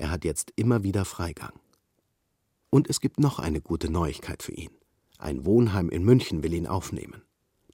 Er 0.00 0.10
hat 0.10 0.24
jetzt 0.24 0.54
immer 0.56 0.82
wieder 0.82 1.04
Freigang. 1.04 1.52
Und 2.70 2.88
es 2.88 3.02
gibt 3.02 3.20
noch 3.20 3.38
eine 3.38 3.60
gute 3.60 3.92
Neuigkeit 3.92 4.42
für 4.42 4.52
ihn. 4.52 4.70
Ein 5.18 5.44
Wohnheim 5.44 5.90
in 5.90 6.04
München 6.04 6.42
will 6.42 6.54
ihn 6.54 6.66
aufnehmen. 6.66 7.20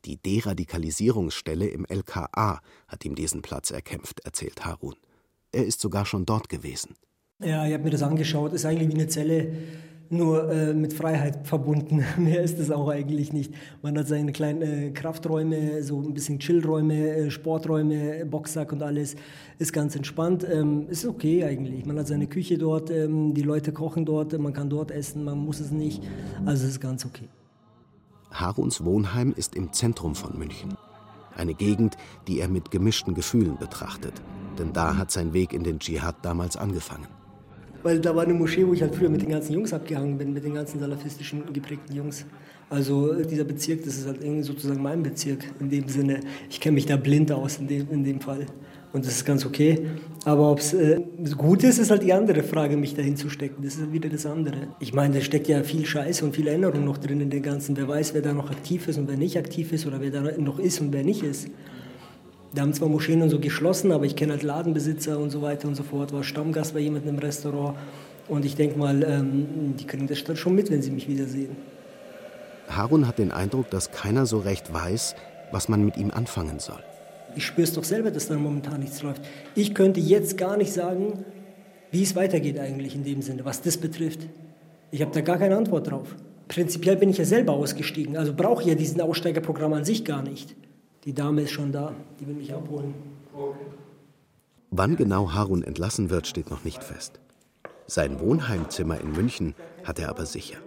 Die 0.05 0.17
Deradikalisierungsstelle 0.17 1.69
im 1.69 1.85
LKA 1.85 2.61
hat 2.89 3.05
ihm 3.05 3.15
diesen 3.15 3.43
Platz 3.43 3.71
erkämpft, 3.71 4.25
erzählt 4.25 4.65
Harun. 4.65 4.97
Er 5.53 5.67
ist 5.67 5.81
sogar 5.81 6.05
schon 6.05 6.27
dort 6.27 6.49
gewesen. 6.49 6.97
Ja, 7.39 7.65
ich 7.65 7.75
habe 7.75 7.85
mir 7.85 7.91
das 7.91 8.03
angeschaut. 8.03 8.53
Ist 8.55 8.65
eigentlich 8.65 8.89
wie 8.89 8.95
eine 8.95 9.07
Zelle 9.07 9.53
nur 10.11 10.51
äh, 10.51 10.75
mit 10.75 10.93
Freiheit 10.93 11.47
verbunden. 11.47 12.05
Mehr 12.17 12.43
ist 12.43 12.59
es 12.59 12.71
auch 12.71 12.89
eigentlich 12.89 13.33
nicht. 13.33 13.53
Man 13.83 13.99
hat 13.99 14.09
seine 14.09 14.33
kleinen 14.33 14.63
äh, 14.63 14.91
Krafträume, 14.91 15.83
so 15.83 16.01
ein 16.01 16.15
bisschen 16.15 16.39
Chillräume, 16.39 16.95
äh, 16.95 17.31
Sporträume, 17.31 18.25
Boxsack 18.27 18.73
und 18.73 18.83
alles. 18.83 19.17
Ist 19.59 19.73
ganz 19.73 19.97
entspannt. 19.97 20.47
Ähm, 20.51 20.87
ist 20.89 21.07
okay 21.07 21.45
eigentlich. 21.45 21.87
Man 21.87 21.99
hat 21.99 22.07
seine 22.07 22.27
Küche 22.27 22.59
dort, 22.59 22.91
ähm, 22.91 23.35
die 23.35 23.43
Leute 23.43 23.73
kochen 23.73 24.05
dort, 24.05 24.39
man 24.39 24.53
kann 24.53 24.71
dort 24.71 24.91
essen, 24.91 25.25
man 25.25 25.39
muss 25.39 25.61
es 25.61 25.71
nicht. 25.71 26.03
Also 26.45 26.67
ist 26.67 26.81
ganz 26.81 27.05
okay. 27.05 27.29
Haruns 28.31 28.85
Wohnheim 28.85 29.33
ist 29.37 29.55
im 29.55 29.73
Zentrum 29.73 30.15
von 30.15 30.39
München. 30.39 30.77
Eine 31.35 31.55
Gegend, 31.55 31.97
die 32.29 32.41
er 32.41 32.49
mit 32.49 32.71
gemischten 32.71 33.15
Gefühlen 33.15 33.59
betrachtet. 33.59 34.15
Denn 34.59 34.73
da 34.73 34.97
hat 34.97 35.11
sein 35.11 35.33
Weg 35.33 35.53
in 35.53 35.65
den 35.65 35.79
Dschihad 35.79 36.17
damals 36.23 36.57
angefangen. 36.57 37.09
Weil 37.87 38.01
da 38.01 38.17
war 38.17 38.25
eine 38.25 38.35
Moschee, 38.35 38.67
wo 38.67 38.73
ich 38.73 38.83
halt 38.83 38.97
früher 38.97 39.09
mit 39.09 39.23
den 39.23 39.29
ganzen 39.29 39.53
Jungs 39.53 39.73
abgehangen 39.73 40.19
bin, 40.19 40.33
mit 40.33 40.45
den 40.45 40.55
ganzen 40.55 40.81
salafistischen 40.81 41.53
geprägten 41.53 41.95
Jungs. 41.95 42.27
Also 42.69 43.15
dieser 43.23 43.45
Bezirk, 43.45 43.85
das 43.85 43.97
ist 43.97 44.09
halt 44.09 44.25
irgendwie 44.25 44.43
sozusagen 44.43 44.83
mein 44.83 45.05
Bezirk 45.05 45.45
in 45.61 45.71
dem 45.71 45.87
Sinne. 45.87 46.19
Ich 46.51 46.61
kenne 46.61 46.75
mich 46.75 46.87
da 46.87 46.97
blind 46.97 47.31
aus 47.31 47.59
in 47.59 47.69
dem, 47.69 47.89
in 47.93 48.03
dem 48.03 48.21
Fall. 48.21 48.47
Und 48.93 49.07
das 49.07 49.13
ist 49.13 49.25
ganz 49.25 49.47
okay. 49.47 49.87
Aber 50.25 50.51
ob 50.51 50.59
es 50.59 50.75
äh, 50.75 51.01
gut 51.37 51.63
ist, 51.63 51.79
ist 51.79 51.93
halt 51.93 52.03
die 52.03 52.13
andere 52.13 52.43
Frage, 52.43 52.77
mich 52.77 52.97
dahin 52.97 53.15
zu 53.15 53.31
stecken. 53.31 53.63
Das 53.63 53.75
ist 53.75 53.83
halt 53.83 53.93
wieder 53.93 54.09
das 54.09 54.27
andere. 54.27 54.67
Ich 54.81 54.93
meine, 54.93 55.15
da 55.15 55.21
steckt 55.21 55.47
ja 55.47 55.63
viel 55.63 55.87
Scheiße 55.87 56.25
und 56.25 56.35
viel 56.35 56.49
Erinnerung 56.49 56.85
noch 56.85 56.99
drin 56.99 57.21
in 57.21 57.31
den 57.31 57.43
Ganzen. 57.43 57.77
Wer 57.77 57.87
weiß, 57.87 58.15
wer 58.15 58.23
da 58.23 58.33
noch 58.33 58.51
aktiv 58.51 58.89
ist 58.89 58.99
und 58.99 59.07
wer 59.07 59.17
nicht 59.17 59.39
aktiv 59.39 59.73
ist 59.73 59.87
oder 59.87 60.01
wer 60.01 60.11
da 60.11 60.23
noch 60.39 60.59
ist 60.59 60.81
und 60.81 60.93
wer 60.93 61.05
nicht 61.05 61.23
ist. 61.23 61.49
Da 62.57 62.63
haben 62.63 62.73
zwar 62.73 62.89
Moscheen 62.89 63.21
und 63.21 63.29
so 63.29 63.39
geschlossen, 63.39 63.93
aber 63.93 64.07
ich 64.07 64.17
kenne 64.17 64.33
halt 64.33 64.43
Ladenbesitzer 64.43 65.19
und 65.19 65.29
so 65.29 65.43
weiter 65.43 65.69
und 65.69 65.75
so 65.75 65.83
fort. 65.83 66.15
War 66.15 66.25
Stammgast 66.25 66.73
bei 66.73 66.81
jemandem 66.81 67.17
im 67.17 67.19
Restaurant. 67.19 67.77
Und 68.29 68.47
ich 68.47 68.57
denke 68.57 68.79
mal, 68.79 69.03
ähm, 69.03 69.77
die 69.79 69.87
kriegen 69.87 70.07
das 70.07 70.25
dann 70.25 70.37
schon 70.37 70.55
mit, 70.55 70.71
wenn 70.71 70.81
sie 70.81 70.91
mich 70.91 71.07
wiedersehen. 71.07 71.55
Harun 72.67 73.07
hat 73.07 73.19
den 73.19 73.31
Eindruck, 73.31 73.69
dass 73.69 73.91
keiner 73.91 74.25
so 74.25 74.39
recht 74.39 74.73
weiß, 74.73 75.17
was 75.53 75.69
man 75.69 75.85
mit 75.85 75.99
ihm 75.99 76.11
anfangen 76.11 76.59
soll. 76.59 76.83
Ich 77.37 77.45
spüre 77.45 77.65
es 77.65 77.75
doch 77.75 77.85
selber, 77.85 78.11
dass 78.11 78.29
da 78.29 78.37
momentan 78.37 78.81
nichts 78.81 79.03
läuft. 79.03 79.21
Ich 79.55 79.75
könnte 79.75 80.01
jetzt 80.01 80.39
gar 80.39 80.57
nicht 80.57 80.73
sagen, 80.73 81.27
wie 81.91 82.03
es 82.03 82.17
weitergeht 82.17 82.59
eigentlich 82.59 82.95
in 82.95 83.05
dem 83.05 83.21
Sinne, 83.21 83.45
was 83.45 83.61
das 83.61 83.77
betrifft. 83.77 84.21
Ich 84.91 85.03
habe 85.03 85.13
da 85.13 85.21
gar 85.21 85.37
keine 85.37 85.59
Antwort 85.59 85.91
drauf. 85.91 86.17
Prinzipiell 86.49 86.97
bin 86.97 87.11
ich 87.11 87.19
ja 87.19 87.27
selber 87.27 87.53
ausgestiegen, 87.53 88.17
also 88.17 88.33
brauche 88.33 88.63
ich 88.63 88.69
ja 88.69 88.75
diesen 88.75 89.03
Aussteigerprogramm 89.03 89.75
an 89.75 89.85
sich 89.85 90.07
gar 90.07 90.23
nicht. 90.23 90.57
Die 91.07 91.15
Dame 91.15 91.43
ist 91.43 91.53
schon 91.53 91.71
da, 91.71 91.95
die 92.19 92.27
will 92.27 92.35
mich 92.35 92.53
abholen. 92.53 92.93
Wann 94.73 94.97
genau 94.97 95.33
Harun 95.33 95.63
entlassen 95.63 96.11
wird, 96.11 96.27
steht 96.27 96.51
noch 96.51 96.65
nicht 96.65 96.83
fest. 96.83 97.21
Sein 97.87 98.19
Wohnheimzimmer 98.19 99.01
in 99.01 99.13
München 99.13 99.55
hat 99.85 100.01
er 100.01 100.09
aber 100.09 100.27
sicher. 100.27 100.59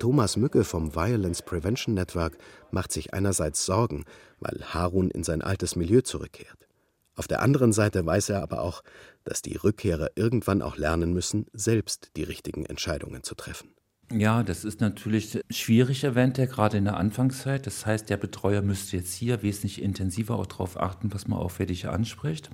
Thomas 0.00 0.36
Mücke 0.36 0.64
vom 0.64 0.96
Violence 0.96 1.42
Prevention 1.42 1.94
Network 1.94 2.36
macht 2.72 2.90
sich 2.90 3.14
einerseits 3.14 3.64
Sorgen, 3.64 4.04
weil 4.40 4.60
Harun 4.64 5.08
in 5.12 5.22
sein 5.22 5.40
altes 5.40 5.76
Milieu 5.76 6.00
zurückkehrt. 6.00 6.66
Auf 7.14 7.28
der 7.28 7.42
anderen 7.42 7.72
Seite 7.72 8.04
weiß 8.04 8.30
er 8.30 8.42
aber 8.42 8.60
auch, 8.60 8.82
dass 9.22 9.40
die 9.40 9.54
Rückkehrer 9.54 10.08
irgendwann 10.16 10.62
auch 10.62 10.76
lernen 10.76 11.12
müssen, 11.12 11.46
selbst 11.52 12.10
die 12.16 12.24
richtigen 12.24 12.66
Entscheidungen 12.66 13.22
zu 13.22 13.36
treffen. 13.36 13.68
Ja, 14.16 14.44
das 14.44 14.64
ist 14.64 14.80
natürlich 14.80 15.40
schwierig, 15.50 16.04
erwähnt 16.04 16.38
er, 16.38 16.46
gerade 16.46 16.76
in 16.76 16.84
der 16.84 16.96
Anfangszeit. 16.98 17.66
Das 17.66 17.84
heißt, 17.84 18.08
der 18.08 18.16
Betreuer 18.16 18.62
müsste 18.62 18.96
jetzt 18.96 19.12
hier 19.12 19.42
wesentlich 19.42 19.82
intensiver 19.82 20.36
auch 20.36 20.46
darauf 20.46 20.80
achten, 20.80 21.12
was 21.12 21.26
man 21.26 21.40
auffällig 21.40 21.88
anspricht. 21.88 22.48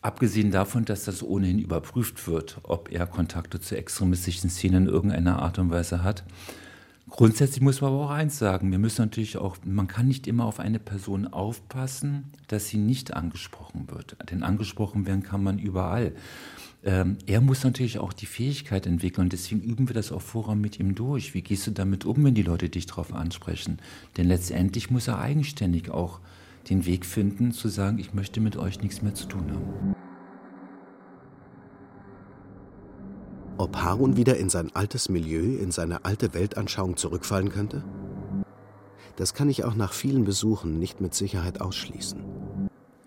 Abgesehen 0.00 0.50
davon, 0.50 0.86
dass 0.86 1.04
das 1.04 1.22
ohnehin 1.22 1.58
überprüft 1.58 2.26
wird, 2.26 2.58
ob 2.62 2.90
er 2.90 3.06
Kontakte 3.06 3.60
zu 3.60 3.76
extremistischen 3.76 4.48
Szenen 4.48 4.86
in 4.86 4.94
irgendeiner 4.94 5.42
Art 5.42 5.58
und 5.58 5.70
Weise 5.70 6.02
hat. 6.02 6.24
Grundsätzlich 7.10 7.60
muss 7.60 7.82
man 7.82 7.92
aber 7.92 8.06
auch 8.06 8.10
eins 8.10 8.38
sagen, 8.38 8.70
wir 8.72 8.78
müssen 8.78 9.02
natürlich 9.02 9.36
auch, 9.36 9.58
man 9.64 9.88
kann 9.88 10.08
nicht 10.08 10.26
immer 10.26 10.46
auf 10.46 10.58
eine 10.58 10.78
Person 10.78 11.26
aufpassen, 11.26 12.32
dass 12.48 12.68
sie 12.68 12.78
nicht 12.78 13.12
angesprochen 13.12 13.90
wird. 13.90 14.16
Denn 14.30 14.42
angesprochen 14.42 15.06
werden 15.06 15.22
kann 15.22 15.42
man 15.42 15.58
überall. 15.58 16.12
Ähm, 16.86 17.18
er 17.26 17.40
muss 17.40 17.64
natürlich 17.64 17.98
auch 17.98 18.12
die 18.12 18.26
Fähigkeit 18.26 18.86
entwickeln 18.86 19.28
deswegen 19.28 19.60
üben 19.60 19.88
wir 19.88 19.94
das 19.94 20.12
auch 20.12 20.22
vorher 20.22 20.54
mit 20.54 20.78
ihm 20.78 20.94
durch. 20.94 21.34
Wie 21.34 21.42
gehst 21.42 21.66
du 21.66 21.72
damit 21.72 22.04
um, 22.04 22.22
wenn 22.24 22.34
die 22.34 22.44
Leute 22.44 22.68
dich 22.68 22.86
darauf 22.86 23.12
ansprechen? 23.12 23.78
Denn 24.16 24.28
letztendlich 24.28 24.88
muss 24.88 25.08
er 25.08 25.18
eigenständig 25.18 25.90
auch 25.90 26.20
den 26.70 26.86
Weg 26.86 27.04
finden, 27.04 27.50
zu 27.50 27.68
sagen, 27.68 27.98
ich 27.98 28.14
möchte 28.14 28.40
mit 28.40 28.56
euch 28.56 28.80
nichts 28.82 29.02
mehr 29.02 29.14
zu 29.14 29.26
tun 29.26 29.50
haben. 29.50 29.96
Ob 33.58 33.76
Harun 33.78 34.16
wieder 34.16 34.36
in 34.36 34.48
sein 34.48 34.70
altes 34.74 35.08
Milieu, 35.08 35.56
in 35.56 35.72
seine 35.72 36.04
alte 36.04 36.34
Weltanschauung 36.34 36.96
zurückfallen 36.96 37.48
könnte? 37.48 37.82
Das 39.16 39.34
kann 39.34 39.48
ich 39.48 39.64
auch 39.64 39.74
nach 39.74 39.92
vielen 39.92 40.24
Besuchen 40.24 40.78
nicht 40.78 41.00
mit 41.00 41.14
Sicherheit 41.14 41.60
ausschließen. 41.60 42.22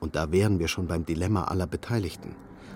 Und 0.01 0.17
da 0.17 0.33
wären 0.33 0.59
wir 0.59 0.67
schon 0.67 0.87
beim 0.87 1.05
Dilemma 1.05 1.45
aller 1.45 1.67
Beteiligten. 1.67 2.35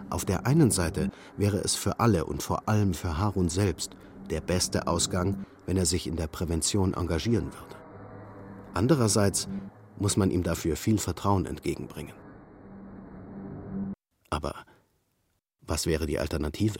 Auf 0.09 0.25
der 0.25 0.45
einen 0.45 0.71
Seite 0.71 1.11
wäre 1.37 1.57
es 1.57 1.75
für 1.75 1.99
alle 1.99 2.25
und 2.25 2.43
vor 2.43 2.67
allem 2.67 2.93
für 2.93 3.17
Harun 3.17 3.49
selbst 3.49 3.91
der 4.29 4.41
beste 4.41 4.87
Ausgang, 4.87 5.45
wenn 5.65 5.77
er 5.77 5.85
sich 5.85 6.07
in 6.07 6.15
der 6.15 6.27
Prävention 6.27 6.93
engagieren 6.93 7.45
würde. 7.45 7.75
Andererseits 8.73 9.47
muss 9.97 10.17
man 10.17 10.31
ihm 10.31 10.43
dafür 10.43 10.75
viel 10.75 10.97
Vertrauen 10.97 11.45
entgegenbringen. 11.45 12.13
Aber 14.29 14.55
was 15.61 15.85
wäre 15.85 16.05
die 16.05 16.19
Alternative? 16.19 16.79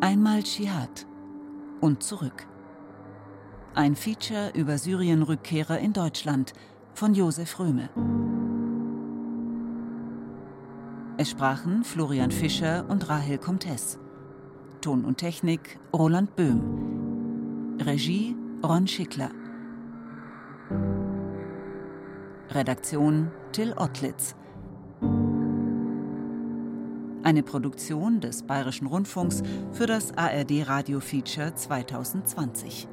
Einmal 0.00 0.42
Dschihad 0.42 1.07
und 1.80 2.02
zurück. 2.02 2.46
Ein 3.74 3.96
Feature 3.96 4.50
über 4.54 4.78
Syrien-Rückkehrer 4.78 5.78
in 5.78 5.92
Deutschland 5.92 6.52
von 6.94 7.14
Josef 7.14 7.58
Röhme. 7.58 7.90
Es 11.16 11.30
sprachen 11.30 11.84
Florian 11.84 12.30
Fischer 12.30 12.84
und 12.88 13.08
Rahel 13.08 13.38
Comtes. 13.38 13.98
Ton 14.80 15.04
und 15.04 15.18
Technik 15.18 15.78
Roland 15.92 16.36
Böhm. 16.36 17.76
Regie 17.80 18.36
Ron 18.62 18.86
Schickler. 18.86 19.30
Redaktion 22.50 23.30
Till 23.52 23.74
Ottlitz. 23.76 24.34
Eine 27.28 27.42
Produktion 27.42 28.22
des 28.22 28.42
Bayerischen 28.44 28.86
Rundfunks 28.86 29.42
für 29.72 29.84
das 29.84 30.16
ARD 30.16 30.66
Radio 30.66 30.98
Feature 30.98 31.54
2020. 31.54 32.88